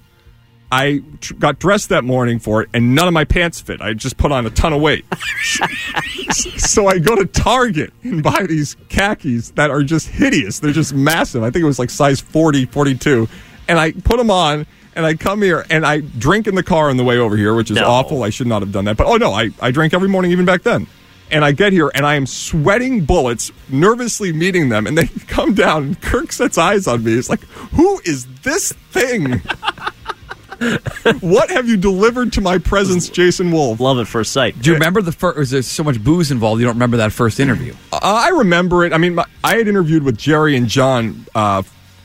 I 0.71 1.01
tr- 1.19 1.33
got 1.35 1.59
dressed 1.59 1.89
that 1.89 2.03
morning 2.03 2.39
for 2.39 2.61
it, 2.61 2.69
and 2.73 2.93
none 2.93 3.07
of 3.07 3.13
my 3.13 3.25
pants 3.25 3.59
fit. 3.59 3.81
I 3.81 3.93
just 3.93 4.17
put 4.17 4.31
on 4.31 4.45
a 4.45 4.51
ton 4.51 4.71
of 4.71 4.81
weight. 4.81 5.03
so 6.57 6.87
I 6.87 6.99
go 6.99 7.15
to 7.15 7.25
Target 7.25 7.91
and 8.03 8.21
buy 8.21 8.45
these 8.47 8.75
khakis 8.87 9.51
that 9.51 9.71
are 9.71 9.81
just 9.81 10.07
hideous. 10.07 10.59
They're 10.59 10.71
just 10.71 10.93
massive. 10.93 11.41
I 11.41 11.49
think 11.49 11.63
it 11.63 11.67
was 11.67 11.79
like 11.79 11.89
size 11.89 12.21
40, 12.21 12.65
42. 12.67 13.27
And 13.67 13.79
I 13.79 13.91
put 13.91 14.17
them 14.17 14.29
on, 14.29 14.67
and 14.95 15.05
I 15.05 15.15
come 15.15 15.41
here, 15.41 15.65
and 15.69 15.85
I 15.85 15.99
drink 16.01 16.47
in 16.47 16.55
the 16.55 16.63
car 16.63 16.89
on 16.89 16.97
the 16.97 17.03
way 17.03 17.17
over 17.17 17.35
here, 17.37 17.53
which 17.53 17.69
is 17.71 17.77
No. 17.77 17.85
awful. 17.87 18.23
I 18.23 18.29
should 18.29 18.47
not 18.47 18.61
have 18.61 18.71
done 18.71 18.85
that. 18.85 18.97
But 18.97 19.07
oh, 19.07 19.17
no, 19.17 19.31
I, 19.33 19.49
I 19.61 19.71
drank 19.71 19.93
every 19.93 20.09
morning, 20.09 20.31
even 20.31 20.45
back 20.45 20.63
then. 20.63 20.87
And 21.31 21.45
I 21.45 21.51
get 21.51 21.73
here, 21.73 21.91
and 21.93 22.05
I 22.07 22.15
am 22.15 22.25
sweating 22.25 23.05
bullets, 23.05 23.51
nervously 23.69 24.33
meeting 24.33 24.69
them, 24.69 24.87
and 24.87 24.97
they 24.97 25.07
come 25.27 25.53
down, 25.53 25.83
and 25.83 26.01
Kirk 26.01 26.31
sets 26.31 26.57
eyes 26.57 26.87
on 26.87 27.03
me. 27.03 27.13
It's 27.13 27.29
like, 27.29 27.41
who 27.41 27.99
is 28.03 28.25
this 28.41 28.71
thing? 28.91 29.41
what 31.21 31.49
have 31.49 31.67
you 31.69 31.77
delivered 31.77 32.33
to 32.33 32.41
my 32.41 32.57
presence, 32.57 33.09
Jason 33.09 33.51
Wolfe? 33.51 33.79
Love 33.79 33.99
at 33.99 34.07
first 34.07 34.31
sight. 34.33 34.59
Do 34.61 34.69
you 34.69 34.73
remember 34.73 35.01
the 35.01 35.11
first? 35.11 35.37
Or 35.37 35.41
is 35.41 35.51
there 35.51 35.61
so 35.61 35.83
much 35.83 36.03
booze 36.03 36.31
involved? 36.31 36.59
You 36.59 36.65
don't 36.65 36.75
remember 36.75 36.97
that 36.97 37.11
first 37.13 37.39
interview? 37.39 37.73
Uh, 37.93 37.99
I 38.01 38.29
remember 38.29 38.83
it. 38.85 38.91
I 38.91 38.97
mean, 38.97 39.15
my, 39.15 39.25
I 39.43 39.55
had 39.57 39.67
interviewed 39.67 40.03
with 40.03 40.17
Jerry 40.17 40.55
and 40.57 40.67
John 40.67 41.25
uh, 41.33 41.61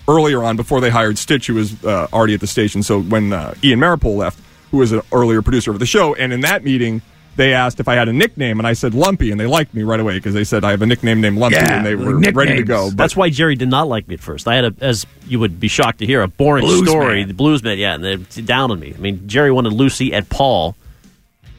earlier 0.09 0.43
on 0.43 0.57
before 0.57 0.81
they 0.81 0.91
hired 0.91 1.19
Stitch, 1.19 1.47
who 1.47 1.55
was 1.55 1.83
uh, 1.85 2.07
already 2.13 2.35
at 2.35 2.41
the 2.41 2.47
station. 2.47 2.83
So 2.83 3.01
when 3.01 3.33
uh, 3.33 3.55
Ian 3.63 3.81
Maripol 3.81 4.17
left, 4.17 4.41
who 4.71 4.79
was 4.79 4.93
an 4.93 5.03
earlier 5.13 5.43
producer 5.43 5.71
of 5.71 5.79
the 5.79 5.87
show, 5.87 6.15
and 6.15 6.33
in 6.33 6.41
that 6.43 6.65
meeting, 6.65 7.01
they 7.37 7.53
asked 7.53 7.81
if 7.81 7.89
I 7.89 7.95
had 7.95 8.09
a 8.09 8.13
nickname, 8.13 8.61
and 8.61 8.67
I 8.67 8.75
said 8.75 8.95
Lumpy, 8.95 9.31
and 9.33 9.41
they 9.41 9.47
liked 9.47 9.75
me 9.75 9.83
right 9.83 9.99
away 9.99 10.15
because 10.15 10.35
they 10.35 10.45
said 10.45 10.63
I 10.65 10.71
have 10.71 10.83
a 10.83 10.87
nickname 10.87 11.21
named 11.21 11.39
Lumpy, 11.39 11.57
Yeah, 11.57 11.77
and 11.79 11.87
they 11.87 11.97
were 11.97 12.19
ready 12.33 12.57
to 12.57 12.63
go. 12.63 12.91
But 12.91 12.97
That's 12.97 13.17
why 13.17 13.29
Jerry 13.31 13.57
did 13.57 13.69
not 13.69 13.89
like 13.89 14.07
me 14.07 14.15
at 14.15 14.21
first. 14.21 14.47
I 14.47 14.55
had 14.55 14.65
a, 14.67 14.75
as 14.81 15.05
you 15.27 15.41
would 15.41 15.59
be 15.59 15.67
shocked 15.69 15.99
to 15.99 16.07
hear, 16.07 16.23
a 16.23 16.29
boring 16.29 16.65
Blues 16.65 16.89
story. 16.89 17.21
man. 17.21 17.29
The 17.29 17.35
blues 17.35 17.63
man, 17.63 17.79
yeah, 17.79 17.95
and 17.95 18.05
they 18.05 18.17
down 18.43 18.71
on 18.71 18.79
me. 18.79 18.95
I 18.97 19.01
mean, 19.01 19.27
Jerry 19.27 19.51
wanted 19.51 19.73
Lucy 19.73 20.13
at 20.15 20.29
Paul, 20.29 20.77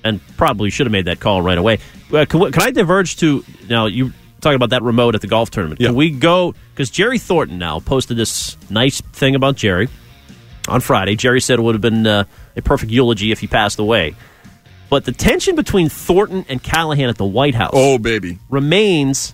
and 0.04 0.22
probably 0.38 0.70
should 0.70 0.86
have 0.86 0.92
made 0.94 1.06
that 1.06 1.20
call 1.20 1.42
right 1.42 1.58
away. 1.58 1.80
Uh, 2.14 2.26
can, 2.26 2.52
can 2.52 2.62
I 2.62 2.72
diverge 2.72 3.18
to 3.18 3.44
now? 3.68 3.88
You 3.88 4.14
talking 4.46 4.56
about 4.56 4.70
that 4.70 4.84
remote 4.84 5.16
at 5.16 5.22
the 5.22 5.28
golf 5.28 5.50
tournament? 5.52 5.80
Can 5.82 5.96
we 5.96 6.12
go? 6.12 6.54
Because 6.74 6.90
Jerry 6.90 7.18
Thornton 7.20 7.58
now 7.58 7.80
posted 7.80 8.16
this 8.16 8.56
nice 8.70 9.02
thing 9.02 9.36
about 9.36 9.56
Jerry 9.56 9.90
on 10.68 10.80
Friday. 10.82 11.16
Jerry 11.16 11.42
said 11.42 11.60
it 11.60 11.62
would 11.64 11.76
have 11.76 11.82
been 11.82 12.06
uh, 12.08 12.24
a 12.56 12.62
perfect 12.62 12.92
eulogy 12.92 13.32
if 13.32 13.40
he 13.40 13.48
passed 13.48 13.80
away. 13.80 14.16
But 14.90 15.04
the 15.06 15.12
tension 15.12 15.56
between 15.56 15.90
Thornton 15.90 16.46
and 16.48 16.62
Callahan 16.62 17.10
at 17.10 17.18
the 17.18 17.26
White 17.26 17.56
House, 17.56 17.72
oh 17.74 17.98
baby, 17.98 18.38
remains. 18.50 19.34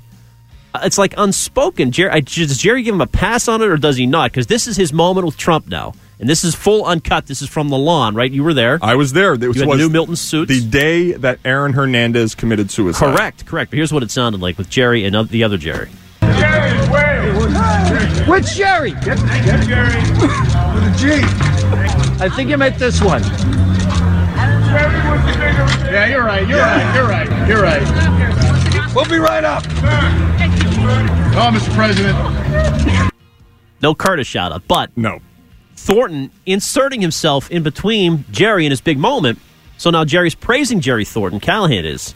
uh, 0.74 0.80
It's 0.84 0.97
like 0.97 1.13
unspoken. 1.17 1.91
Jerry, 1.91 2.21
does 2.21 2.58
Jerry 2.58 2.84
give 2.84 2.95
him 2.95 3.02
a 3.02 3.08
pass 3.08 3.47
on 3.50 3.62
it, 3.62 3.67
or 3.67 3.76
does 3.78 3.97
he 3.97 4.06
not? 4.06 4.32
Because 4.32 4.47
this 4.47 4.65
is 4.67 4.78
his 4.78 4.93
moment 4.93 5.26
with 5.26 5.36
Trump 5.38 5.67
now, 5.67 5.93
and 6.22 6.30
this 6.30 6.44
is 6.44 6.54
full 6.54 6.86
uncut. 6.86 7.26
This 7.26 7.42
is 7.42 7.50
from 7.50 7.70
the 7.70 7.78
lawn, 7.78 8.14
right? 8.14 8.32
You 8.32 8.44
were 8.44 8.54
there. 8.54 8.78
I 8.82 8.94
was 8.94 9.12
there. 9.12 9.36
This 9.38 9.56
you 9.56 9.62
had 9.62 9.70
was 9.70 9.80
new 9.80 9.90
Milton 9.90 10.16
suits. 10.16 10.50
the 10.50 10.62
day 10.62 11.14
that 11.14 11.40
Aaron 11.44 11.74
Hernandez 11.74 12.36
committed 12.36 12.70
suicide. 12.70 13.16
correct, 13.16 13.48
correct. 13.48 13.72
But 13.72 13.78
here's 13.78 13.92
what 13.92 14.04
it 14.04 14.12
sounded 14.12 14.40
like 14.40 14.60
with 14.60 14.70
Jerry 14.70 15.04
and 15.04 15.28
the 15.30 15.44
other 15.44 15.58
Jerry. 15.58 15.90
Which 18.28 18.56
Jerry? 18.56 18.92
Get, 18.92 19.18
get 19.18 19.68
Jerry. 19.68 20.00
With 20.22 20.84
a 20.84 20.94
G. 20.96 21.10
I 22.24 22.30
think 22.30 22.52
you 22.52 22.58
meant 22.58 22.78
this 22.78 23.02
one. 23.02 23.24
Jerry 23.24 23.34
with 25.10 25.26
the 25.26 25.34
figure. 25.34 25.92
Yeah, 25.92 26.06
you're 26.06 26.24
right. 26.24 26.48
You're 26.48 26.60
right. 26.60 26.96
You're 26.96 27.08
right. 27.08 27.48
You're 27.50 27.64
right. 27.64 28.96
We'll 28.96 29.10
be 29.10 29.18
right 29.18 29.44
up. 29.44 29.64
Oh, 31.34 31.50
Mr. 31.52 31.74
President. 31.74 33.12
No 33.82 33.96
Curtis 33.96 34.28
shout 34.28 34.52
out, 34.52 34.68
but 34.68 34.96
no 34.96 35.20
Thornton 35.82 36.32
inserting 36.46 37.02
himself 37.02 37.50
in 37.50 37.63
between 37.63 38.26
Jerry 38.32 38.65
and 38.65 38.72
his 38.72 38.82
big 38.82 38.98
moment. 38.98 39.39
So 39.78 39.89
now 39.89 40.06
Jerry's 40.06 40.36
praising 40.36 40.80
Jerry 40.80 41.06
Thornton. 41.06 41.39
Callahan 41.39 41.86
is, 41.86 42.13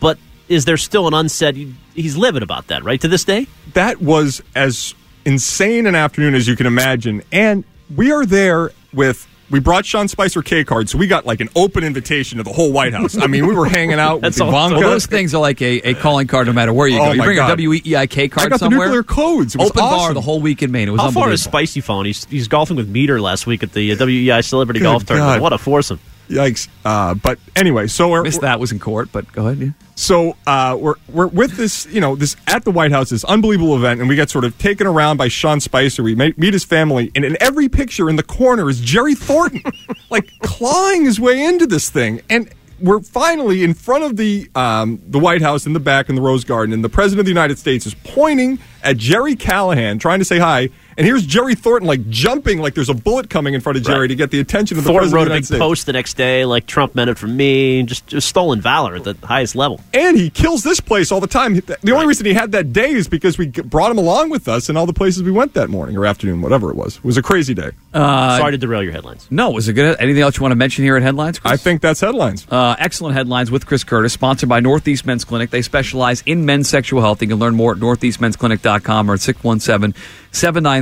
but 0.00 0.16
is 0.48 0.64
there 0.64 0.76
still 0.76 1.08
an 1.08 1.14
unsaid? 1.14 1.74
He's 1.94 2.16
livid 2.16 2.42
about 2.42 2.68
that, 2.68 2.84
right? 2.84 3.00
To 3.00 3.08
this 3.08 3.24
day. 3.24 3.46
that 3.74 4.00
was 4.00 4.42
as 4.54 4.94
insane 5.24 5.86
an 5.86 5.94
afternoon 5.94 6.34
as 6.34 6.46
you 6.46 6.56
can 6.56 6.66
imagine. 6.66 7.22
And 7.32 7.64
we 7.94 8.12
are 8.12 8.24
there 8.24 8.70
with. 8.92 9.26
We 9.50 9.58
brought 9.58 9.84
Sean 9.84 10.06
Spicer 10.06 10.42
K 10.42 10.64
cards, 10.64 10.92
so 10.92 10.98
we 10.98 11.08
got 11.08 11.26
like 11.26 11.40
an 11.40 11.48
open 11.56 11.82
invitation 11.82 12.38
to 12.38 12.44
the 12.44 12.52
whole 12.52 12.72
White 12.72 12.92
House. 12.92 13.18
I 13.18 13.26
mean, 13.26 13.46
we 13.46 13.54
were 13.54 13.66
hanging 13.66 13.98
out 13.98 14.22
with 14.22 14.36
Ivanka. 14.40 14.78
Well, 14.78 14.90
those 14.90 15.06
things 15.06 15.34
are 15.34 15.40
like 15.40 15.60
a, 15.60 15.90
a 15.90 15.94
calling 15.94 16.28
card 16.28 16.46
no 16.46 16.52
matter 16.52 16.72
where 16.72 16.86
you 16.86 16.98
go. 16.98 17.06
Oh, 17.06 17.12
you 17.12 17.18
my 17.18 17.24
bring 17.24 17.36
God. 17.36 17.58
a 17.58 17.62
WEEIK 17.62 18.30
card 18.30 18.46
I 18.46 18.50
got 18.50 18.60
the 18.60 18.68
nuclear 18.68 19.02
codes. 19.02 19.56
It 19.56 19.58
was 19.58 19.70
Open 19.70 19.80
bar 19.80 20.14
the 20.14 20.20
whole 20.20 20.40
week 20.40 20.62
in 20.62 20.70
Maine. 20.70 20.88
It 20.88 20.92
was 20.92 21.00
How 21.00 21.10
far 21.10 21.32
is. 21.32 21.42
Spicy 21.42 21.80
Phone? 21.80 22.06
He's 22.06 22.24
he's 22.26 22.46
golfing 22.46 22.76
with 22.76 22.88
Meter 22.88 23.20
last 23.20 23.46
week 23.46 23.62
at 23.64 23.72
the 23.72 23.90
uh, 23.92 23.96
WEEI 23.96 24.44
Celebrity 24.44 24.78
Good 24.80 24.84
Golf 24.84 25.04
Tournament. 25.04 25.42
What 25.42 25.52
a 25.52 25.58
foursome! 25.58 25.98
Yikes! 26.30 26.68
Uh, 26.84 27.14
but 27.14 27.38
anyway, 27.56 27.86
so 27.86 28.08
we're, 28.08 28.22
Missed 28.22 28.40
that 28.42 28.60
was 28.60 28.72
in 28.72 28.78
court, 28.78 29.10
but 29.12 29.30
go 29.32 29.46
ahead. 29.46 29.58
Yeah. 29.58 29.86
So 29.96 30.36
uh, 30.46 30.78
we're 30.80 30.94
we're 31.12 31.26
with 31.26 31.56
this, 31.56 31.86
you 31.86 32.00
know, 32.00 32.16
this 32.16 32.36
at 32.46 32.64
the 32.64 32.70
White 32.70 32.92
House, 32.92 33.10
this 33.10 33.24
unbelievable 33.24 33.76
event, 33.76 34.00
and 34.00 34.08
we 34.08 34.16
get 34.16 34.30
sort 34.30 34.44
of 34.44 34.56
taken 34.56 34.86
around 34.86 35.16
by 35.16 35.28
Sean 35.28 35.60
Spicer. 35.60 36.02
We 36.02 36.14
meet, 36.14 36.38
meet 36.38 36.54
his 36.54 36.64
family, 36.64 37.10
and 37.14 37.24
in 37.24 37.36
every 37.40 37.68
picture 37.68 38.08
in 38.08 38.16
the 38.16 38.22
corner 38.22 38.70
is 38.70 38.80
Jerry 38.80 39.14
Thornton, 39.14 39.62
like 40.10 40.30
clawing 40.40 41.04
his 41.04 41.20
way 41.20 41.44
into 41.44 41.66
this 41.66 41.90
thing, 41.90 42.22
and. 42.30 42.50
We're 42.82 43.00
finally 43.00 43.62
in 43.62 43.74
front 43.74 44.04
of 44.04 44.16
the 44.16 44.48
um, 44.54 45.02
the 45.06 45.18
White 45.18 45.42
House 45.42 45.66
in 45.66 45.74
the 45.74 45.80
back 45.80 46.08
in 46.08 46.14
the 46.14 46.22
Rose 46.22 46.44
Garden, 46.44 46.72
and 46.72 46.82
the 46.82 46.88
President 46.88 47.20
of 47.20 47.26
the 47.26 47.30
United 47.30 47.58
States 47.58 47.84
is 47.84 47.92
pointing 48.04 48.58
at 48.82 48.96
Gerry 48.96 49.36
Callahan, 49.36 49.98
trying 49.98 50.18
to 50.18 50.24
say 50.24 50.38
hi. 50.38 50.70
And 50.96 51.06
here's 51.06 51.24
Jerry 51.24 51.54
Thornton, 51.54 51.86
like 51.86 52.08
jumping, 52.10 52.58
like 52.60 52.74
there's 52.74 52.88
a 52.88 52.94
bullet 52.94 53.30
coming 53.30 53.54
in 53.54 53.60
front 53.60 53.78
of 53.78 53.84
Jerry 53.84 54.00
Right. 54.00 54.06
to 54.08 54.14
get 54.14 54.30
the 54.30 54.40
attention 54.40 54.76
of 54.78 54.84
the 54.84 54.88
Thornton 54.90 55.10
President 55.10 55.14
wrote 55.14 55.22
of 55.22 55.26
a 55.26 55.28
the 55.30 55.40
big 55.40 55.44
United 55.44 55.46
States. 55.46 55.58
post 55.60 55.86
the 55.86 55.92
next 55.92 56.14
day, 56.16 56.44
like 56.44 56.66
Trump 56.66 56.94
meant 56.94 57.10
it 57.10 57.18
for 57.18 57.26
me. 57.26 57.82
Just, 57.84 58.06
just 58.06 58.28
stolen 58.28 58.60
valor 58.60 58.96
at 58.96 59.04
the 59.04 59.16
highest 59.26 59.54
level. 59.56 59.80
And 59.94 60.16
he 60.16 60.30
kills 60.30 60.62
this 60.62 60.80
place 60.80 61.10
all 61.12 61.20
the 61.20 61.26
time. 61.26 61.54
The 61.54 61.92
only 61.92 62.06
reason 62.06 62.26
he 62.26 62.34
had 62.34 62.52
that 62.52 62.72
day 62.72 62.90
is 62.90 63.08
because 63.08 63.38
we 63.38 63.46
brought 63.48 63.90
him 63.90 63.98
along 63.98 64.30
with 64.30 64.48
us 64.48 64.68
in 64.68 64.76
all 64.76 64.86
the 64.86 64.92
places 64.92 65.22
we 65.22 65.30
went 65.30 65.54
that 65.54 65.68
morning 65.70 65.96
or 65.96 66.04
afternoon, 66.06 66.42
whatever 66.42 66.70
it 66.70 66.76
was. 66.76 66.96
It 66.96 67.04
was 67.04 67.16
a 67.16 67.22
crazy 67.22 67.54
day. 67.54 67.70
Uh, 67.94 68.36
Sorry 68.38 68.52
to 68.52 68.58
derail 68.58 68.82
your 68.82 68.92
headlines. 68.92 69.26
No, 69.30 69.50
was 69.50 69.68
it 69.68 69.72
good? 69.74 69.96
Anything 70.00 70.22
else 70.22 70.36
you 70.36 70.42
want 70.42 70.52
to 70.52 70.56
mention 70.56 70.84
here 70.84 70.96
at 70.96 71.02
Headlines? 71.02 71.38
Chris? 71.38 71.52
I 71.52 71.56
think 71.56 71.80
that's 71.80 72.00
headlines. 72.00 72.46
Uh, 72.50 72.76
excellent 72.78 73.14
headlines 73.16 73.50
with 73.50 73.66
Chris 73.66 73.84
Curtis, 73.84 74.12
sponsored 74.12 74.48
by 74.48 74.60
Northeast 74.60 75.06
Men's 75.06 75.24
Clinic. 75.24 75.50
They 75.50 75.62
specialize 75.62 76.22
in 76.26 76.44
men's 76.44 76.68
sexual 76.68 77.00
health. 77.00 77.20
You 77.22 77.28
can 77.28 77.38
learn 77.38 77.54
more 77.56 77.72
at 77.72 77.78
northeastmen'sclinic.com 77.78 79.10
or 79.10 79.14
at 79.14 79.20
617 79.20 79.94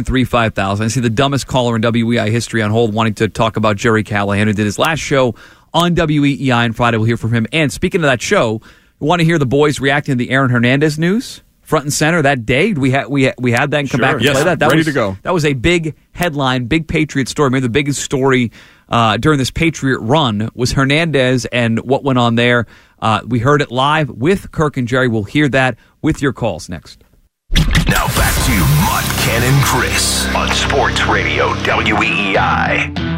793 0.05 0.25
5000. 0.25 0.85
I 0.85 0.89
see 0.89 1.01
the 1.01 1.11
dumbest 1.11 1.47
caller 1.47 1.75
in 1.77 1.83
WEEI 1.83 2.31
history 2.31 2.63
on 2.63 2.71
hold 2.71 2.95
wanting 2.95 3.15
to 3.15 3.29
talk 3.29 3.57
about 3.57 3.77
Gerry 3.77 4.05
Callahan, 4.05 4.47
who 4.47 4.53
did 4.53 4.65
his 4.65 4.79
last 4.79 5.01
show 5.01 5.35
on 5.75 5.95
WEEI 5.95 6.53
on 6.67 6.73
Friday. 6.73 6.97
We'll 6.99 7.07
hear 7.07 7.17
from 7.17 7.33
him. 7.33 7.47
And 7.53 7.73
speaking 7.73 8.01
of 8.01 8.07
that 8.07 8.23
show, 8.23 8.61
we 9.01 9.09
want 9.09 9.21
to 9.21 9.25
hear 9.25 9.39
the 9.39 9.47
boys 9.47 9.81
reacting 9.81 10.13
to 10.13 10.17
the 10.25 10.31
Aaron 10.31 10.51
Hernandez 10.51 10.99
news. 10.99 11.43
Front 11.63 11.85
and 11.85 11.93
center 11.93 12.23
that 12.23 12.47
day, 12.47 12.73
we 12.73 12.91
had 12.93 13.09
we 13.09 13.25
had, 13.25 13.35
we 13.39 13.53
had 13.53 13.71
that 13.73 13.81
and 13.81 13.91
come 13.91 13.99
Sure. 13.99 14.07
back 14.07 14.15
and 14.15 14.23
Yes. 14.25 14.33
play 14.37 14.45
that. 14.45 14.59
that 14.61 14.67
Ready 14.69 14.79
was, 14.79 14.87
to 14.87 14.93
go. 14.93 15.19
That 15.23 15.35
was 15.35 15.45
a 15.45 15.53
big 15.53 15.95
headline, 16.13 16.65
big 16.65 16.89
Patriot 16.89 17.29
story. 17.29 17.51
Maybe 17.51 17.61
the 17.61 17.69
biggest 17.69 18.01
story 18.01 18.51
uh, 18.89 19.19
during 19.19 19.39
this 19.39 19.51
Patriot 19.51 19.99
run 19.99 20.49
was 20.55 20.73
Hernandez 20.73 21.45
and 21.47 21.79
what 21.81 22.05
went 22.05 22.19
on 22.19 22.37
there. 22.37 22.67
Uh, 23.01 23.21
we 23.27 23.39
heard 23.41 23.61
it 23.61 23.71
live 23.71 24.09
with 24.09 24.51
Kirk 24.51 24.79
and 24.79 24.89
Jerry. 24.89 25.09
We'll 25.09 25.25
hear 25.25 25.47
that 25.51 25.77
with 26.01 26.23
your 26.23 26.33
calls 26.33 26.71
next. 26.71 27.05
Now 27.53 28.07
back 28.17 28.35
to 28.47 28.53
Mutt, 28.87 29.05
Ken, 29.29 29.43
and 29.43 29.62
Chris 29.62 30.27
on 30.35 30.51
Sports 30.53 31.05
Radio 31.05 31.53
WEEI. 31.53 33.18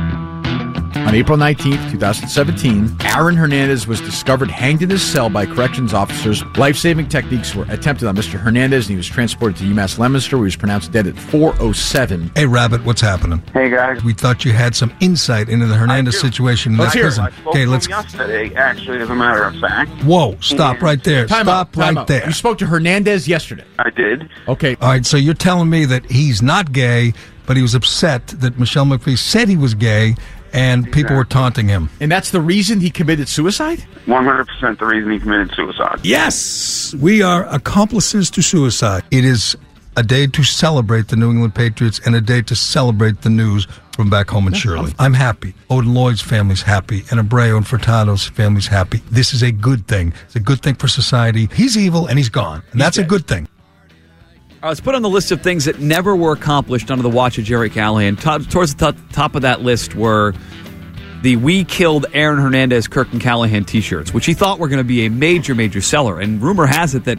On 1.06 1.14
April 1.14 1.36
19th, 1.38 1.90
2017, 1.90 2.96
Aaron 3.04 3.34
Hernandez 3.34 3.86
was 3.86 4.00
discovered 4.00 4.50
hanged 4.50 4.82
in 4.82 4.90
his 4.90 5.02
cell 5.02 5.28
by 5.28 5.46
corrections 5.46 5.92
officers. 5.92 6.44
Life 6.56 6.76
saving 6.76 7.08
techniques 7.08 7.54
were 7.54 7.64
attempted 7.64 8.06
on 8.06 8.14
Mr. 8.16 8.38
Hernandez, 8.38 8.86
and 8.86 8.90
he 8.90 8.96
was 8.96 9.08
transported 9.08 9.56
to 9.58 9.64
UMass 9.64 9.98
Leominster, 9.98 10.36
where 10.36 10.44
he 10.44 10.48
was 10.48 10.56
pronounced 10.56 10.92
dead 10.92 11.06
at 11.06 11.16
407. 11.16 12.30
Hey, 12.36 12.46
Rabbit, 12.46 12.84
what's 12.84 13.00
happening? 13.00 13.42
Hey, 13.52 13.70
guys. 13.70 14.04
We 14.04 14.12
thought 14.12 14.44
you 14.44 14.52
had 14.52 14.76
some 14.76 14.92
insight 15.00 15.48
into 15.48 15.66
the 15.66 15.74
Hernandez 15.74 16.20
situation 16.20 16.72
in 16.72 16.78
Let's 16.78 16.92
that 16.92 16.98
hear 16.98 17.08
it. 17.08 17.14
prison. 17.14 17.46
Okay, 17.46 17.66
let's. 17.66 17.88
yesterday, 17.88 18.54
actually, 18.54 18.98
as 19.00 19.10
a 19.10 19.14
matter 19.14 19.42
of 19.42 19.58
fact. 19.58 19.90
Whoa, 20.04 20.36
stop 20.40 20.76
mm-hmm. 20.76 20.84
right 20.84 21.02
there. 21.02 21.26
Time 21.26 21.46
stop 21.46 21.68
out, 21.68 21.76
right 21.76 21.96
out. 21.96 22.06
there. 22.06 22.26
You 22.26 22.32
spoke 22.32 22.58
to 22.58 22.66
Hernandez 22.66 23.26
yesterday. 23.26 23.64
I 23.78 23.90
did. 23.90 24.28
Okay. 24.46 24.76
All 24.80 24.88
right, 24.88 25.04
so 25.04 25.16
you're 25.16 25.34
telling 25.34 25.70
me 25.70 25.86
that 25.86 26.08
he's 26.10 26.40
not 26.40 26.72
gay, 26.72 27.14
but 27.46 27.56
he 27.56 27.62
was 27.62 27.74
upset 27.74 28.28
that 28.28 28.60
Michelle 28.60 28.84
McPhee 28.84 29.18
said 29.18 29.48
he 29.48 29.56
was 29.56 29.74
gay, 29.74 30.14
and 30.52 30.90
people 30.92 31.16
were 31.16 31.24
taunting 31.24 31.68
him. 31.68 31.90
And 32.00 32.10
that's 32.10 32.30
the 32.30 32.40
reason 32.40 32.80
he 32.80 32.90
committed 32.90 33.28
suicide? 33.28 33.84
100% 34.06 34.78
the 34.78 34.86
reason 34.86 35.10
he 35.10 35.18
committed 35.18 35.52
suicide. 35.54 36.00
Yes, 36.02 36.94
we 36.94 37.22
are 37.22 37.46
accomplices 37.46 38.30
to 38.30 38.42
suicide. 38.42 39.04
It 39.10 39.24
is 39.24 39.56
a 39.96 40.02
day 40.02 40.26
to 40.26 40.42
celebrate 40.42 41.08
the 41.08 41.16
New 41.16 41.30
England 41.30 41.54
Patriots 41.54 42.00
and 42.04 42.14
a 42.14 42.20
day 42.20 42.42
to 42.42 42.54
celebrate 42.54 43.22
the 43.22 43.30
news 43.30 43.66
from 43.92 44.08
back 44.08 44.30
home 44.30 44.46
in 44.46 44.54
Shirley. 44.54 44.94
I'm 44.98 45.12
happy. 45.12 45.52
Odin 45.68 45.92
Lloyd's 45.92 46.22
family's 46.22 46.62
happy, 46.62 47.04
and 47.10 47.20
Abreu 47.20 47.56
and 47.56 47.66
Furtado's 47.66 48.26
family's 48.26 48.68
happy. 48.68 49.02
This 49.10 49.34
is 49.34 49.42
a 49.42 49.52
good 49.52 49.86
thing. 49.86 50.14
It's 50.24 50.36
a 50.36 50.40
good 50.40 50.62
thing 50.62 50.74
for 50.76 50.88
society. 50.88 51.50
He's 51.52 51.76
evil 51.76 52.06
and 52.06 52.18
he's 52.18 52.30
gone, 52.30 52.62
and 52.72 52.80
that's 52.80 52.96
a 52.96 53.04
good 53.04 53.26
thing. 53.26 53.46
All 54.62 54.66
right, 54.66 54.70
let's 54.72 54.80
put 54.80 54.94
on 54.94 55.00
the 55.02 55.08
list 55.08 55.32
of 55.32 55.40
things 55.42 55.64
that 55.64 55.80
never 55.80 56.14
were 56.14 56.32
accomplished 56.32 56.90
under 56.90 57.02
the 57.02 57.08
watch 57.08 57.38
of 57.38 57.44
Gerry 57.44 57.70
Callahan. 57.70 58.16
Top, 58.16 58.42
towards 58.48 58.74
the 58.74 58.92
top, 58.92 58.96
top 59.10 59.34
of 59.34 59.42
that 59.42 59.62
list 59.62 59.94
were 59.94 60.34
the 61.22 61.36
"We 61.36 61.64
Killed 61.64 62.04
Aaron 62.12 62.38
Hernandez" 62.38 62.86
Kirk 62.86 63.10
and 63.12 63.22
Callahan 63.22 63.64
T-shirts, 63.64 64.12
which 64.12 64.26
he 64.26 64.34
thought 64.34 64.58
were 64.58 64.68
going 64.68 64.78
to 64.78 64.84
be 64.84 65.06
a 65.06 65.10
major, 65.10 65.54
major 65.54 65.80
seller. 65.80 66.20
And 66.20 66.42
rumor 66.42 66.66
has 66.66 66.94
it 66.94 67.04
that 67.04 67.18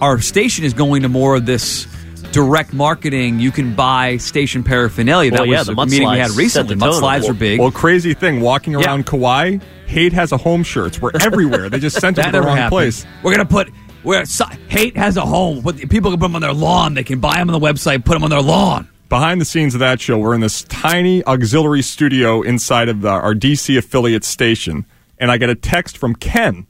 our 0.00 0.20
station 0.20 0.64
is 0.64 0.74
going 0.74 1.02
to 1.02 1.08
more 1.08 1.36
of 1.36 1.46
this 1.46 1.86
direct 2.32 2.72
marketing. 2.72 3.38
You 3.38 3.52
can 3.52 3.74
buy 3.76 4.16
station 4.16 4.64
paraphernalia. 4.64 5.30
Well, 5.30 5.42
that 5.42 5.48
yeah, 5.48 5.58
was 5.58 5.66
the 5.68 5.74
meeting 5.86 6.10
we 6.10 6.18
had 6.18 6.32
recently. 6.32 6.74
the 6.74 6.84
tone. 6.86 7.00
Mudslides 7.00 7.28
are 7.28 7.34
big. 7.34 7.60
Well, 7.60 7.70
crazy 7.70 8.14
thing, 8.14 8.40
walking 8.40 8.72
Yeah. 8.72 8.80
around 8.86 9.06
Kauai, 9.06 9.58
Hate 9.86 10.12
has 10.12 10.30
a 10.32 10.36
home 10.36 10.62
shirts. 10.64 11.00
We're 11.00 11.10
everywhere. 11.20 11.68
They 11.68 11.78
just 11.80 12.00
sent 12.00 12.18
it 12.18 12.22
to 12.24 12.30
the 12.32 12.40
wrong 12.42 12.56
happened. 12.56 12.70
place. 12.70 13.06
We're 13.24 13.32
gonna 13.32 13.44
put 13.44 13.70
where 14.02 14.24
so, 14.24 14.44
hate 14.68 14.96
has 14.96 15.16
a 15.16 15.22
home. 15.22 15.60
But 15.60 15.76
people 15.88 16.10
can 16.10 16.20
put 16.20 16.26
them 16.26 16.36
on 16.36 16.42
their 16.42 16.52
lawn. 16.52 16.94
They 16.94 17.04
can 17.04 17.20
buy 17.20 17.36
them 17.36 17.50
on 17.50 17.60
the 17.60 17.66
website. 17.66 18.04
Put 18.04 18.14
them 18.14 18.24
on 18.24 18.30
their 18.30 18.42
lawn. 18.42 18.88
Behind 19.08 19.40
the 19.40 19.44
scenes 19.44 19.74
of 19.74 19.80
that 19.80 20.00
show, 20.00 20.18
we're 20.18 20.34
in 20.34 20.40
this 20.40 20.62
tiny 20.62 21.24
auxiliary 21.24 21.82
studio 21.82 22.42
inside 22.42 22.88
of 22.88 23.00
the, 23.00 23.08
our 23.08 23.34
DC 23.34 23.76
affiliate 23.76 24.22
station, 24.22 24.86
and 25.18 25.32
I 25.32 25.36
get 25.36 25.50
a 25.50 25.56
text 25.56 25.98
from 25.98 26.14
Ken, 26.14 26.64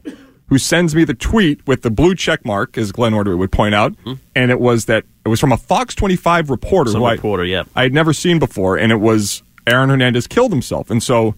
who 0.46 0.56
sends 0.56 0.94
me 0.94 1.04
the 1.04 1.12
tweet 1.12 1.66
with 1.66 1.82
the 1.82 1.90
blue 1.90 2.14
check 2.14 2.42
mark, 2.46 2.78
as 2.78 2.92
Glenn 2.92 3.12
Ordway 3.12 3.34
would 3.34 3.52
point 3.52 3.74
out, 3.74 3.94
hmm. 4.04 4.14
and 4.34 4.50
it 4.50 4.58
was 4.58 4.86
that 4.86 5.04
it 5.26 5.28
was 5.28 5.38
from 5.38 5.52
a 5.52 5.58
Fox 5.58 5.94
25 5.94 6.48
reporter, 6.48 6.92
Some 6.92 7.02
who 7.02 7.06
I- 7.08 7.12
reporter, 7.12 7.44
yeah. 7.44 7.64
I 7.76 7.82
had 7.82 7.92
never 7.92 8.14
seen 8.14 8.38
before, 8.38 8.78
and 8.78 8.90
it 8.90 9.00
was 9.00 9.42
Aaron 9.66 9.90
Hernandez 9.90 10.26
killed 10.26 10.50
himself, 10.50 10.90
and 10.90 11.02
so 11.02 11.34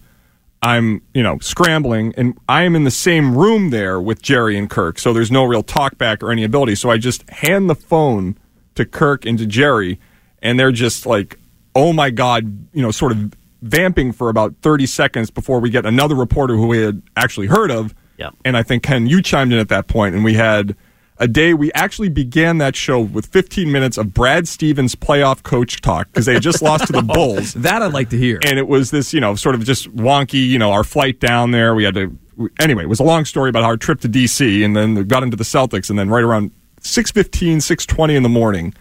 I'm 0.63 1.01
you 1.13 1.21
know 1.21 1.39
scrambling, 1.39 2.13
and 2.15 2.37
I 2.47 2.63
am 2.63 2.75
in 2.75 2.85
the 2.85 2.91
same 2.91 3.37
room 3.37 3.69
there 3.69 3.99
with 3.99 4.21
Jerry 4.21 4.57
and 4.57 4.69
Kirk, 4.69 4.97
so 4.97 5.11
there's 5.11 5.31
no 5.31 5.43
real 5.43 5.61
talk 5.61 5.97
back 5.97 6.23
or 6.23 6.31
any 6.31 6.43
ability. 6.43 6.75
So 6.75 6.89
I 6.89 6.97
just 6.97 7.29
hand 7.29 7.69
the 7.69 7.75
phone 7.75 8.37
to 8.75 8.85
Kirk 8.85 9.25
and 9.25 9.37
to 9.37 9.45
Jerry, 9.45 9.99
and 10.41 10.57
they're 10.57 10.71
just 10.71 11.05
like, 11.05 11.37
"Oh 11.75 11.91
my 11.91 12.09
god," 12.09 12.45
you 12.73 12.81
know, 12.81 12.91
sort 12.91 13.11
of 13.11 13.33
vamping 13.61 14.13
for 14.13 14.29
about 14.29 14.55
30 14.61 14.85
seconds 14.85 15.29
before 15.29 15.59
we 15.59 15.69
get 15.69 15.85
another 15.85 16.15
reporter 16.15 16.55
who 16.55 16.67
we 16.67 16.79
had 16.79 17.01
actually 17.15 17.47
heard 17.47 17.71
of. 17.71 17.93
Yeah. 18.17 18.29
And 18.45 18.55
I 18.55 18.63
think 18.63 18.83
Ken, 18.83 19.07
you 19.07 19.21
chimed 19.21 19.51
in 19.51 19.59
at 19.59 19.69
that 19.69 19.87
point, 19.87 20.15
and 20.15 20.23
we 20.23 20.35
had 20.35 20.75
a 21.23 21.27
day. 21.27 21.53
We 21.53 21.71
actually 21.71 22.09
began 22.09 22.57
that 22.57 22.75
show 22.75 22.99
with 22.99 23.27
15 23.27 23.71
minutes 23.71 23.97
of 23.97 24.13
Brad 24.13 24.45
Stevens 24.45 24.93
playoff 24.93 25.41
coach 25.41 25.79
talk 25.79 26.07
because 26.07 26.25
they 26.25 26.33
had 26.33 26.43
just 26.43 26.61
lost 26.61 26.87
to 26.87 26.93
the 26.93 27.01
Bulls. 27.13 27.53
That 27.53 27.81
I'd 27.81 27.93
like 27.93 28.09
to 28.09 28.17
hear. 28.17 28.39
And 28.45 28.59
it 28.59 28.67
was 28.67 28.91
this, 28.91 29.13
you 29.13 29.21
know, 29.21 29.35
sort 29.35 29.55
of 29.55 29.63
just 29.63 29.89
wonky, 29.95 30.45
you 30.45 30.59
know, 30.59 30.71
our 30.71 30.83
flight 30.83 31.21
down 31.21 31.51
there. 31.51 31.73
We 31.75 31.85
had 31.85 31.93
to, 31.95 32.17
anyway, 32.59 32.83
it 32.83 32.89
was 32.89 32.99
a 32.99 33.05
long 33.05 33.23
story 33.23 33.49
about 33.49 33.63
our 33.63 33.77
trip 33.77 34.01
to 34.01 34.09
D.C. 34.09 34.63
and 34.63 34.75
then 34.75 34.95
we 34.95 35.03
got 35.05 35.23
into 35.23 35.37
the 35.37 35.45
Celtics. 35.45 35.89
And 35.89 35.97
then 35.97 36.09
right 36.09 36.23
around 36.23 36.51
6.15, 36.81 37.57
6.20 37.57 38.15
in 38.15 38.23
the 38.23 38.29
morning, 38.29 38.73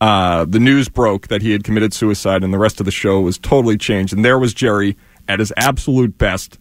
uh, 0.00 0.44
the 0.44 0.60
news 0.60 0.88
broke 0.88 1.26
that 1.26 1.42
he 1.42 1.50
had 1.50 1.64
committed 1.64 1.92
suicide 1.92 2.44
and 2.44 2.54
the 2.54 2.58
rest 2.58 2.78
of 2.78 2.86
the 2.86 2.92
show 2.92 3.20
was 3.20 3.36
totally 3.36 3.76
changed. 3.76 4.12
And 4.12 4.24
there 4.24 4.38
was 4.38 4.54
Jerry 4.54 4.96
at 5.26 5.40
his 5.40 5.52
absolute 5.56 6.18
best, 6.18 6.56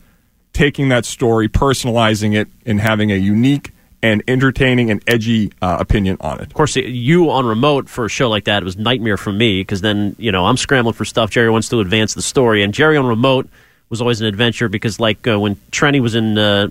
taking 0.54 0.90
that 0.90 1.06
story, 1.06 1.48
personalizing 1.48 2.34
it, 2.34 2.48
and 2.66 2.82
having 2.82 3.12
a 3.12 3.16
unique 3.16 3.74
and 4.02 4.24
entertaining 4.28 4.92
and 4.92 5.04
edgy 5.08 5.52
uh, 5.62 5.78
opinion 5.80 6.18
on 6.22 6.40
it. 6.40 6.48
Of 6.48 6.54
course, 6.54 6.76
you 6.76 7.30
on 7.32 7.46
remote 7.46 7.90
for 7.90 8.06
a 8.06 8.10
show 8.10 8.30
like 8.30 8.46
that 8.46 8.64
it 8.64 8.66
was 8.66 8.78
nightmare 8.78 9.18
for 9.18 9.32
me 9.32 9.62
because 9.62 9.82
then 9.82 10.16
you 10.18 10.32
know 10.32 10.46
I'm 10.46 10.58
scrambling 10.58 10.94
for 10.94 11.06
stuff. 11.06 11.30
Jerry 11.32 11.50
wants 11.50 11.70
to 11.70 11.80
advance 11.80 12.14
the 12.14 12.22
story, 12.22 12.64
and 12.64 12.74
Jerry 12.74 12.98
on 12.98 13.06
remote 13.06 13.50
was 13.90 14.02
always 14.02 14.22
an 14.22 14.28
adventure 14.28 14.70
because 14.70 15.00
like 15.00 15.28
uh, 15.28 15.40
when 15.40 15.56
Trenny 15.72 16.00
was 16.00 16.16
in 16.16 16.38
uh, 16.38 16.70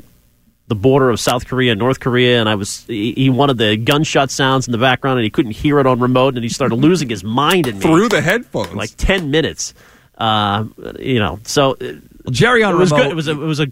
the 0.68 0.74
border 0.74 1.10
of 1.10 1.18
South 1.20 1.46
Korea 1.46 1.72
and 1.72 1.78
North 1.78 2.00
Korea, 2.00 2.40
and 2.40 2.48
I 2.48 2.54
was 2.54 2.84
he, 2.86 3.12
he 3.12 3.30
wanted 3.30 3.58
the 3.58 3.76
gunshot 3.76 4.30
sounds 4.30 4.66
in 4.66 4.72
the 4.72 4.78
background, 4.78 5.18
and 5.18 5.24
he 5.24 5.30
couldn't 5.30 5.52
hear 5.52 5.80
it 5.80 5.86
on 5.86 6.00
remote, 6.00 6.34
and 6.34 6.42
he 6.42 6.48
started 6.48 6.76
losing 6.88 7.08
his 7.08 7.24
mind 7.24 7.66
in 7.66 7.76
me 7.76 7.82
Through 7.82 8.08
the 8.08 8.20
headphones, 8.20 8.74
like 8.74 8.90
ten 8.96 9.30
minutes. 9.30 9.74
Uh, 10.16 10.64
you 10.98 11.18
know, 11.20 11.38
so 11.44 11.76
uh, 11.80 11.92
Jerry 12.30 12.62
on 12.64 12.74
it 12.74 12.78
was 12.78 12.90
remote- 12.90 13.02
good. 13.04 13.12
It 13.12 13.14
was 13.14 13.28
a 13.28 13.32
it 13.32 13.36
was 13.36 13.60
a 13.60 13.66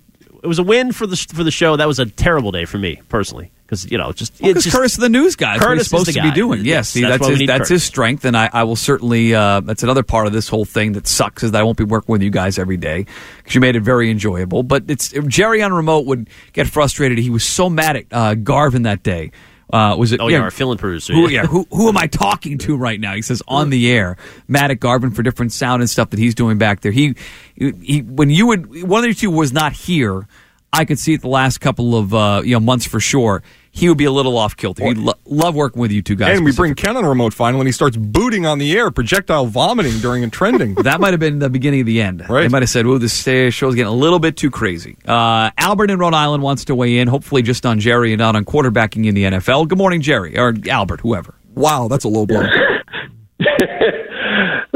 it 0.47 0.49
was 0.49 0.61
a 0.61 0.63
win 0.63 0.93
for 0.93 1.09
the 1.09 1.17
for 1.17 1.43
the 1.43 1.51
show. 1.51 1.77
That 1.77 1.89
was 1.89 1.99
a 1.99 2.07
terrible 2.07 2.53
day 2.53 2.67
for 2.67 2.79
me 2.79 3.01
personally 3.09 3.51
because 3.67 3.91
you 3.91 3.99
know 3.99 4.13
just 4.13 4.41
Well, 4.41 4.51
it's 4.53 4.59
'cause 4.59 4.65
just 4.65 4.77
Curtis 4.77 4.93
is 4.93 4.99
the 4.99 5.09
news 5.09 5.35
guy. 5.35 5.59
Curtis 5.59 5.89
supposed 5.89 6.07
is 6.09 6.15
the 6.15 6.21
to 6.21 6.29
be 6.29 6.33
doing. 6.35 6.65
Yes, 6.65 6.91
see, 6.91 7.01
that's, 7.03 7.19
that's, 7.27 7.39
his, 7.41 7.47
that's 7.49 7.59
Curtis. 7.59 7.69
his 7.69 7.83
strength, 7.85 8.25
and 8.25 8.37
I, 8.37 8.49
I 8.53 8.63
will 8.63 8.77
certainly. 8.77 9.35
Uh, 9.35 9.59
that's 9.61 9.83
another 9.83 10.05
part 10.05 10.29
of 10.29 10.33
this 10.33 10.47
whole 10.49 10.65
thing 10.65 10.93
that 10.93 11.09
sucks 11.09 11.43
is 11.43 11.51
that 11.51 11.59
I 11.59 11.65
won't 11.65 11.77
be 11.77 11.83
working 11.85 12.13
with 12.13 12.23
you 12.23 12.31
guys 12.31 12.61
every 12.61 12.77
day 12.77 13.07
because 13.39 13.57
you 13.57 13.61
made 13.61 13.75
it 13.75 13.81
very 13.81 14.09
enjoyable. 14.09 14.63
But 14.63 14.85
it's 14.87 15.09
Jerry 15.27 15.63
on 15.63 15.73
remote 15.73 16.07
would 16.07 16.31
get 16.53 16.69
frustrated. 16.69 17.19
He 17.19 17.29
was 17.31 17.43
so 17.43 17.69
mad 17.69 17.97
at 17.97 18.05
uh, 18.13 18.35
Garvin 18.37 18.83
that 18.83 19.03
day. 19.03 19.33
Uh, 19.73 19.97
was 19.99 20.13
it? 20.13 20.21
Oh 20.21 20.29
yeah, 20.29 20.39
our 20.39 20.51
fill-in 20.51 20.79
producer. 20.79 21.13
Who, 21.13 21.29
yeah, 21.29 21.45
who, 21.45 21.67
who 21.71 21.89
am 21.89 21.97
I 21.97 22.07
talking 22.07 22.57
to 22.59 22.77
right 22.77 23.01
now? 23.01 23.15
He 23.15 23.23
says 23.23 23.43
on 23.49 23.71
the 23.71 23.91
air, 23.91 24.17
Matt 24.47 24.71
at 24.71 24.79
Garvin 24.79 25.11
for 25.11 25.23
different 25.23 25.53
sound 25.53 25.83
and 25.83 25.91
stuff 25.91 26.11
that 26.11 26.21
he's 26.21 26.37
doing 26.37 26.57
back 26.57 26.83
there. 26.83 26.93
He, 26.93 27.17
he, 27.57 28.03
when 28.03 28.31
you 28.31 28.47
would 28.47 28.85
one 28.89 29.03
of 29.03 29.11
the 29.11 29.15
two 29.15 29.31
was 29.31 29.53
not 29.53 29.73
here, 29.73 30.29
I 30.73 30.85
could 30.85 30.99
see 30.99 31.15
it 31.15 31.23
the 31.23 31.29
last 31.29 31.59
couple 31.61 31.97
of 31.97 32.15
uh, 32.15 32.43
you 32.45 32.53
know 32.53 32.61
months 32.61 32.87
for 32.87 33.01
sure. 33.01 33.43
He 33.71 33.89
would 33.91 33.99
be 33.99 34.05
a 34.07 34.11
little 34.11 34.39
off 34.39 34.57
kilter. 34.57 34.85
He'd 34.85 34.97
lo- 34.97 35.15
love 35.27 35.55
working 35.55 35.83
with 35.83 35.93
you 35.93 36.01
two 36.01 36.15
guys. 36.17 36.37
And 36.37 36.45
we 36.47 36.53
bring 36.53 36.75
Ken 36.75 36.97
on 36.97 37.05
a 37.05 37.09
remote 37.11 37.35
final, 37.35 37.61
and 37.61 37.69
he 37.69 37.73
starts 37.73 37.95
booting 37.95 38.47
on 38.47 38.59
the 38.59 38.73
air, 38.77 38.91
projectile 38.91 39.47
vomiting 39.47 39.99
during 39.99 40.25
a 40.25 40.31
trending. 40.31 40.75
that 40.83 40.99
might 40.99 41.13
have 41.13 41.21
been 41.21 41.39
the 41.41 41.51
beginning 41.51 41.81
of 41.81 41.87
the 41.87 42.01
end. 42.01 42.27
Right. 42.29 42.43
They 42.43 42.49
might 42.49 42.63
have 42.63 42.71
said, 42.71 42.87
"Oh, 42.87 42.99
this 42.99 43.27
uh, 43.29 43.51
show's 43.51 43.75
getting 43.75 43.93
a 43.93 43.95
little 43.95 44.19
bit 44.19 44.37
too 44.37 44.51
crazy." 44.51 44.97
Uh, 45.07 45.51
Albert 45.59 45.91
in 45.91 45.99
Rhode 45.99 46.15
Island 46.15 46.43
wants 46.43 46.65
to 46.67 46.75
weigh 46.75 46.99
in, 46.99 47.09
hopefully 47.09 47.43
just 47.43 47.67
on 47.67 47.79
Jerry 47.79 48.13
and 48.13 48.19
not 48.19 48.35
on 48.37 48.45
quarterbacking 48.45 49.07
in 49.07 49.15
the 49.15 49.25
NFL. 49.25 49.69
Good 49.69 49.79
morning, 49.79 50.01
Jerry 50.01 50.39
or 50.39 50.55
Albert, 50.71 51.01
whoever. 51.01 51.35
Wow, 51.55 51.89
that's 51.89 52.05
a 52.05 52.09
low 52.09 52.27
blow. 52.27 52.43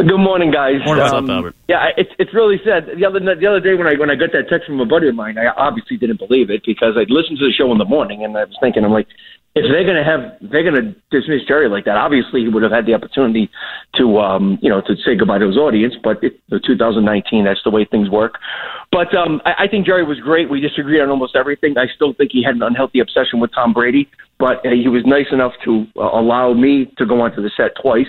Good 0.00 0.16
morning, 0.16 0.50
guys. 0.50 0.80
Morning, 0.86 1.04
up, 1.04 1.12
Um, 1.12 1.28
Albert? 1.28 1.54
Yeah, 1.68 1.92
it's 1.96 2.08
it's 2.18 2.32
really 2.32 2.56
sad. 2.64 2.88
The 2.96 3.04
other 3.04 3.20
the 3.20 3.46
other 3.46 3.60
day 3.60 3.74
when 3.74 3.86
I 3.86 4.00
when 4.00 4.08
I 4.08 4.14
got 4.14 4.32
that 4.32 4.48
text 4.48 4.66
from 4.66 4.80
a 4.80 4.86
buddy 4.86 5.08
of 5.08 5.14
mine, 5.14 5.36
I 5.36 5.48
obviously 5.48 5.98
didn't 5.98 6.16
believe 6.16 6.48
it 6.48 6.62
because 6.64 6.96
I'd 6.96 7.10
listened 7.10 7.36
to 7.38 7.44
the 7.44 7.52
show 7.52 7.70
in 7.70 7.76
the 7.76 7.84
morning 7.84 8.24
and 8.24 8.36
I 8.36 8.44
was 8.44 8.56
thinking, 8.62 8.82
I'm 8.82 8.92
like, 8.92 9.08
if 9.54 9.64
they're 9.68 9.84
gonna 9.84 10.04
have 10.04 10.40
they're 10.40 10.64
gonna 10.64 10.94
dismiss 11.10 11.44
Jerry 11.46 11.68
like 11.68 11.84
that, 11.84 11.98
obviously 11.98 12.40
he 12.40 12.48
would 12.48 12.62
have 12.62 12.72
had 12.72 12.86
the 12.86 12.94
opportunity 12.94 13.50
to 13.96 14.18
um 14.18 14.58
you 14.62 14.70
know 14.70 14.80
to 14.80 14.96
say 15.04 15.16
goodbye 15.16 15.38
to 15.38 15.48
his 15.48 15.58
audience. 15.58 15.94
But 16.02 16.24
it, 16.24 16.40
the 16.48 16.60
2019, 16.64 17.44
that's 17.44 17.60
the 17.62 17.70
way 17.70 17.84
things 17.84 18.08
work. 18.08 18.38
But 18.90 19.14
um, 19.14 19.42
I, 19.44 19.64
I 19.64 19.68
think 19.68 19.84
Jerry 19.84 20.04
was 20.04 20.18
great. 20.20 20.48
We 20.48 20.60
disagreed 20.60 21.02
on 21.02 21.10
almost 21.10 21.36
everything. 21.36 21.76
I 21.76 21.92
still 21.94 22.14
think 22.14 22.32
he 22.32 22.42
had 22.42 22.54
an 22.56 22.62
unhealthy 22.62 23.00
obsession 23.00 23.38
with 23.38 23.52
Tom 23.52 23.74
Brady, 23.74 24.08
but 24.38 24.64
uh, 24.64 24.70
he 24.70 24.88
was 24.88 25.04
nice 25.04 25.28
enough 25.30 25.52
to 25.66 25.84
uh, 25.96 26.08
allow 26.08 26.54
me 26.54 26.90
to 26.96 27.04
go 27.04 27.20
onto 27.20 27.42
the 27.42 27.50
set 27.54 27.72
twice 27.82 28.08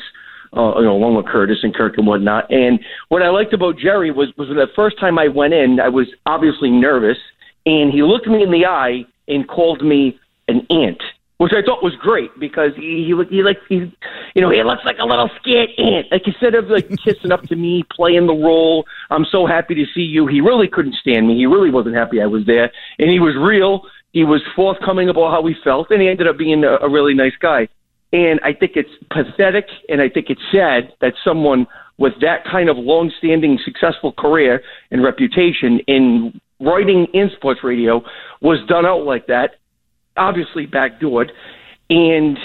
uh, 0.55 0.79
you 0.79 0.85
know, 0.85 0.95
along 0.95 1.15
with 1.15 1.25
Curtis 1.27 1.59
and 1.63 1.73
Kirk 1.73 1.97
and 1.97 2.05
whatnot. 2.05 2.51
And 2.51 2.79
what 3.09 3.21
I 3.21 3.29
liked 3.29 3.53
about 3.53 3.77
Jerry 3.77 4.11
was 4.11 4.29
was 4.37 4.49
the 4.49 4.67
first 4.75 4.99
time 4.99 5.17
I 5.17 5.27
went 5.27 5.53
in, 5.53 5.79
I 5.79 5.89
was 5.89 6.07
obviously 6.25 6.69
nervous, 6.69 7.17
and 7.65 7.91
he 7.91 8.03
looked 8.03 8.27
me 8.27 8.43
in 8.43 8.51
the 8.51 8.65
eye 8.65 9.05
and 9.27 9.47
called 9.47 9.83
me 9.83 10.19
an 10.47 10.65
ant, 10.69 11.01
which 11.37 11.53
I 11.53 11.61
thought 11.61 11.83
was 11.83 11.95
great 11.95 12.37
because 12.39 12.71
he 12.75 13.05
he 13.05 13.13
looked 13.13 13.31
he 13.31 13.43
like 13.43 13.59
he 13.69 13.91
you 14.35 14.41
know 14.41 14.49
he 14.49 14.61
looks 14.63 14.83
like 14.83 14.97
a 14.99 15.05
little 15.05 15.29
scared 15.39 15.69
ant. 15.77 16.07
Like 16.11 16.27
instead 16.27 16.55
of 16.55 16.67
like 16.67 16.89
kissing 17.03 17.31
up 17.31 17.43
to 17.43 17.55
me, 17.55 17.83
playing 17.89 18.27
the 18.27 18.33
role, 18.33 18.85
I'm 19.09 19.25
so 19.25 19.45
happy 19.45 19.75
to 19.75 19.85
see 19.93 20.01
you. 20.01 20.27
He 20.27 20.41
really 20.41 20.67
couldn't 20.67 20.95
stand 20.95 21.27
me. 21.27 21.37
He 21.37 21.45
really 21.45 21.71
wasn't 21.71 21.95
happy 21.95 22.21
I 22.21 22.27
was 22.27 22.45
there, 22.45 22.71
and 22.99 23.09
he 23.09 23.19
was 23.19 23.35
real. 23.35 23.83
He 24.11 24.25
was 24.25 24.41
forthcoming 24.53 25.07
about 25.07 25.31
how 25.31 25.45
he 25.47 25.55
felt, 25.63 25.89
and 25.91 26.01
he 26.01 26.09
ended 26.09 26.27
up 26.27 26.37
being 26.37 26.65
a, 26.65 26.75
a 26.81 26.89
really 26.89 27.13
nice 27.13 27.35
guy. 27.39 27.69
And 28.13 28.39
I 28.43 28.53
think 28.53 28.73
it's 28.75 28.89
pathetic 29.09 29.67
and 29.89 30.01
I 30.01 30.09
think 30.09 30.29
it's 30.29 30.41
sad 30.51 30.93
that 31.01 31.13
someone 31.23 31.65
with 31.97 32.13
that 32.21 32.43
kind 32.45 32.69
of 32.69 32.77
long-standing 32.77 33.59
successful 33.63 34.11
career 34.11 34.61
and 34.89 35.03
reputation 35.03 35.79
in 35.87 36.39
writing 36.59 37.07
in 37.13 37.29
sports 37.35 37.63
radio 37.63 38.03
was 38.41 38.59
done 38.67 38.85
out 38.85 39.05
like 39.05 39.27
that, 39.27 39.55
obviously 40.17 40.67
backdoored, 40.67 41.29
and 41.89 42.37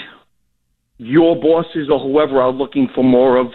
your 0.97 1.39
bosses 1.39 1.89
or 1.91 1.99
whoever 1.99 2.41
are 2.41 2.51
looking 2.51 2.89
for 2.93 3.03
more 3.03 3.37
of, 3.37 3.47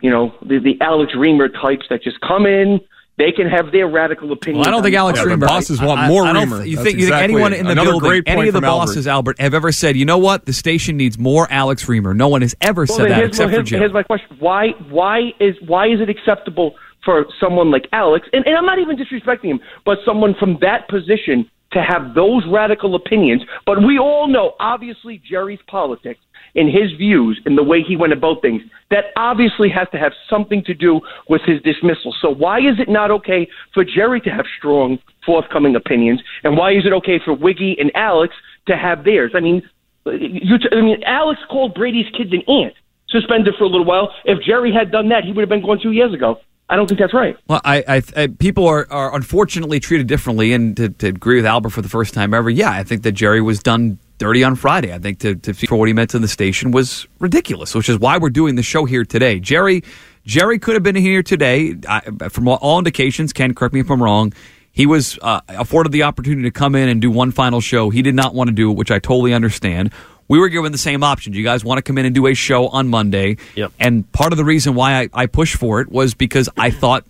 you 0.00 0.10
know, 0.10 0.34
the, 0.42 0.58
the 0.58 0.76
Alex 0.80 1.12
Reimer 1.14 1.48
types 1.60 1.86
that 1.90 2.02
just 2.02 2.20
come 2.20 2.46
in, 2.46 2.80
they 3.18 3.32
can 3.32 3.48
have 3.48 3.72
their 3.72 3.88
radical 3.88 4.32
opinion. 4.32 4.60
Well, 4.60 4.68
I 4.68 4.70
don't 4.70 4.82
think 4.82 4.94
Alex 4.96 5.18
Yeah, 5.18 5.24
the 5.24 5.30
Reimer. 5.34 5.46
bosses 5.48 5.80
want 5.82 6.00
I- 6.00 6.04
I- 6.04 6.08
more 6.08 6.24
I 6.24 6.32
don't 6.32 6.46
Reimer. 6.48 6.66
You 6.66 6.76
That's 6.76 6.86
think, 6.88 6.98
you 6.98 7.06
think 7.06 7.08
exactly 7.08 7.24
anyone 7.34 7.52
in 7.52 7.66
the 7.66 7.72
another 7.72 7.90
building, 8.00 8.22
any 8.26 8.48
of 8.48 8.54
the 8.54 8.60
from 8.60 8.64
Albert. 8.64 8.86
bosses, 8.86 9.06
Albert, 9.08 9.40
have 9.40 9.54
ever 9.54 9.72
said, 9.72 9.96
"You 9.96 10.04
know 10.04 10.18
what? 10.18 10.46
The 10.46 10.52
station 10.52 10.96
needs 10.96 11.18
more 11.18 11.46
Alex 11.50 11.84
Reimer." 11.86 12.14
No 12.16 12.28
one 12.28 12.42
has 12.42 12.54
ever 12.60 12.86
Well, 12.88 12.96
said 12.96 13.10
that 13.10 13.16
here's, 13.16 13.28
except 13.30 13.46
well, 13.46 13.48
for 13.48 13.56
here's, 13.56 13.68
Jim. 13.68 13.80
here's 13.80 13.92
my 13.92 14.02
question: 14.04 14.36
Why, 14.38 14.68
why 14.88 15.32
is 15.40 15.56
why 15.66 15.88
is 15.88 16.00
it 16.00 16.08
acceptable 16.08 16.74
for 17.04 17.26
someone 17.40 17.70
like 17.70 17.88
Alex, 17.92 18.26
and, 18.32 18.46
and 18.46 18.56
I'm 18.56 18.64
not 18.66 18.78
even 18.78 18.96
disrespecting 18.96 19.46
him, 19.50 19.60
but 19.84 19.98
someone 20.04 20.34
from 20.38 20.58
that 20.60 20.88
position 20.88 21.48
to 21.72 21.82
have 21.82 22.14
those 22.14 22.44
radical 22.46 22.94
opinions? 22.94 23.42
But 23.66 23.82
we 23.84 23.98
all 23.98 24.28
know, 24.28 24.54
obviously, 24.60 25.20
Jerry's 25.28 25.60
politics 25.68 26.20
and 26.54 26.68
his 26.68 26.92
views 26.96 27.40
in 27.46 27.56
the 27.56 27.62
way 27.62 27.82
he 27.82 27.96
went 27.96 28.12
about 28.12 28.42
things. 28.42 28.62
That 28.90 29.06
obviously 29.16 29.68
has 29.70 29.88
to 29.92 29.98
have 29.98 30.12
something 30.28 30.62
to 30.64 30.74
do 30.74 31.00
with 31.28 31.42
his 31.42 31.60
dismissal. 31.62 32.14
So 32.20 32.30
why 32.30 32.58
is 32.58 32.78
it 32.78 32.88
not 32.88 33.10
okay 33.10 33.48
for 33.74 33.84
Jerry 33.84 34.20
to 34.22 34.30
have 34.30 34.46
strong, 34.58 34.98
forthcoming 35.24 35.76
opinions, 35.76 36.22
and 36.44 36.56
why 36.56 36.72
is 36.72 36.86
it 36.86 36.92
okay 36.94 37.20
for 37.24 37.34
Wiggy 37.34 37.76
and 37.78 37.90
Alex 37.94 38.34
to 38.66 38.76
have 38.76 39.04
theirs? 39.04 39.32
I 39.34 39.40
mean, 39.40 39.62
you 40.06 40.58
t- 40.58 40.68
I 40.72 40.80
mean, 40.80 41.02
Alex 41.04 41.40
called 41.50 41.74
Brady's 41.74 42.06
kids 42.16 42.32
an 42.32 42.42
ant, 42.48 42.74
suspended 43.08 43.54
for 43.58 43.64
a 43.64 43.68
little 43.68 43.84
while. 43.84 44.12
If 44.24 44.42
Jerry 44.42 44.72
had 44.72 44.90
done 44.90 45.08
that, 45.10 45.24
he 45.24 45.32
would 45.32 45.42
have 45.42 45.48
been 45.48 45.62
gone 45.62 45.80
two 45.82 45.92
years 45.92 46.14
ago. 46.14 46.40
I 46.70 46.76
don't 46.76 46.86
think 46.86 47.00
that's 47.00 47.14
right. 47.14 47.36
Well, 47.48 47.60
I, 47.64 47.84
I, 47.88 48.02
I 48.16 48.26
people 48.26 48.66
are, 48.66 48.86
are 48.90 49.14
unfortunately 49.14 49.80
treated 49.80 50.06
differently, 50.06 50.52
and 50.52 50.76
to, 50.76 50.90
to 50.90 51.08
agree 51.08 51.36
with 51.36 51.46
Albert 51.46 51.70
for 51.70 51.80
the 51.80 51.88
first 51.88 52.12
time 52.12 52.34
ever, 52.34 52.50
yeah, 52.50 52.70
I 52.70 52.84
think 52.84 53.02
that 53.04 53.12
Jerry 53.12 53.40
was 53.40 53.62
done 53.62 53.98
dirty 54.18 54.44
on 54.44 54.54
Friday. 54.54 54.92
I 54.92 54.98
think 54.98 55.20
to, 55.20 55.34
to 55.36 55.54
for 55.54 55.76
what 55.76 55.88
he 55.88 55.94
meant 55.94 56.10
to 56.10 56.18
the 56.18 56.28
station 56.28 56.70
was 56.70 57.06
ridiculous, 57.20 57.74
which 57.74 57.88
is 57.88 57.98
why 57.98 58.18
we're 58.18 58.30
doing 58.30 58.56
the 58.56 58.62
show 58.62 58.84
here 58.84 59.04
today. 59.04 59.40
Jerry, 59.40 59.82
Jerry 60.26 60.58
could 60.58 60.74
have 60.74 60.82
been 60.82 60.96
here 60.96 61.22
today. 61.22 61.76
I, 61.88 62.00
from 62.28 62.48
all 62.48 62.78
indications, 62.78 63.32
Ken, 63.32 63.54
correct 63.54 63.72
me 63.72 63.80
if 63.80 63.90
I'm 63.90 64.02
wrong. 64.02 64.34
He 64.70 64.86
was 64.86 65.18
uh, 65.22 65.40
afforded 65.48 65.92
the 65.92 66.02
opportunity 66.02 66.42
to 66.42 66.50
come 66.50 66.74
in 66.74 66.88
and 66.88 67.00
do 67.00 67.10
one 67.10 67.32
final 67.32 67.60
show. 67.60 67.90
He 67.90 68.02
did 68.02 68.14
not 68.14 68.34
want 68.34 68.48
to 68.48 68.54
do 68.54 68.70
it, 68.70 68.74
which 68.74 68.90
I 68.90 68.98
totally 68.98 69.32
understand. 69.32 69.92
We 70.28 70.38
were 70.38 70.48
given 70.50 70.72
the 70.72 70.78
same 70.78 71.02
option. 71.02 71.32
Do 71.32 71.38
you 71.38 71.44
guys 71.44 71.64
want 71.64 71.78
to 71.78 71.82
come 71.82 71.96
in 71.98 72.04
and 72.06 72.14
do 72.14 72.26
a 72.26 72.34
show 72.34 72.68
on 72.68 72.88
Monday? 72.88 73.38
Yep. 73.56 73.72
And 73.80 74.10
part 74.12 74.32
of 74.32 74.36
the 74.36 74.44
reason 74.44 74.74
why 74.74 75.00
I, 75.00 75.08
I 75.14 75.26
pushed 75.26 75.56
for 75.56 75.80
it 75.80 75.90
was 75.90 76.14
because 76.14 76.48
I 76.56 76.70
thought 76.70 77.04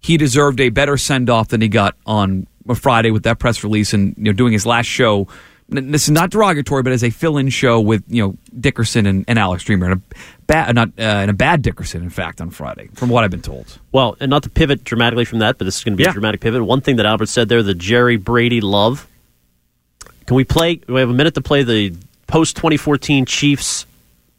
he 0.00 0.16
deserved 0.16 0.58
a 0.60 0.70
better 0.70 0.96
send 0.96 1.28
off 1.30 1.48
than 1.48 1.60
he 1.60 1.68
got 1.68 1.94
on 2.06 2.46
Friday 2.74 3.10
with 3.10 3.24
that 3.24 3.38
press 3.38 3.62
release 3.62 3.92
and 3.92 4.14
you 4.16 4.24
know 4.24 4.32
doing 4.32 4.52
his 4.52 4.64
last 4.66 4.86
show. 4.86 5.28
This 5.68 6.02
is 6.04 6.10
not 6.10 6.30
derogatory, 6.30 6.82
but 6.82 6.92
as 6.92 7.02
a 7.02 7.08
fill-in 7.10 7.48
show 7.48 7.80
with 7.80 8.02
you 8.08 8.22
know 8.22 8.36
Dickerson 8.58 9.06
and, 9.06 9.24
and 9.28 9.38
Alex 9.38 9.64
Reimer, 9.64 9.90
and 9.90 9.94
a 9.94 10.14
bad 10.46 10.74
not 10.74 10.88
uh, 10.98 11.02
and 11.02 11.30
a 11.30 11.34
bad 11.34 11.62
Dickerson, 11.62 12.02
in 12.02 12.10
fact, 12.10 12.40
on 12.42 12.50
Friday, 12.50 12.88
from 12.94 13.08
what 13.08 13.24
I've 13.24 13.30
been 13.30 13.40
told. 13.42 13.78
Well, 13.90 14.16
and 14.20 14.28
not 14.28 14.42
to 14.42 14.50
pivot 14.50 14.84
dramatically 14.84 15.24
from 15.24 15.38
that, 15.38 15.56
but 15.58 15.64
this 15.64 15.78
is 15.78 15.84
going 15.84 15.94
to 15.94 15.96
be 15.96 16.02
Yeah. 16.04 16.10
a 16.10 16.12
dramatic 16.12 16.40
pivot. 16.40 16.62
One 16.64 16.80
thing 16.82 16.96
that 16.96 17.06
Albert 17.06 17.26
said 17.30 17.48
there, 17.48 17.62
the 17.62 17.74
Jerry 17.74 18.16
Brady 18.16 18.60
love. 18.60 19.06
Can 20.26 20.36
we 20.36 20.44
play? 20.44 20.80
We 20.88 21.00
have 21.00 21.08
a 21.10 21.14
minute 21.14 21.34
to 21.34 21.40
play 21.40 21.62
the 21.62 21.94
post 22.32 22.56
2014 22.56 23.26
Chiefs. 23.26 23.86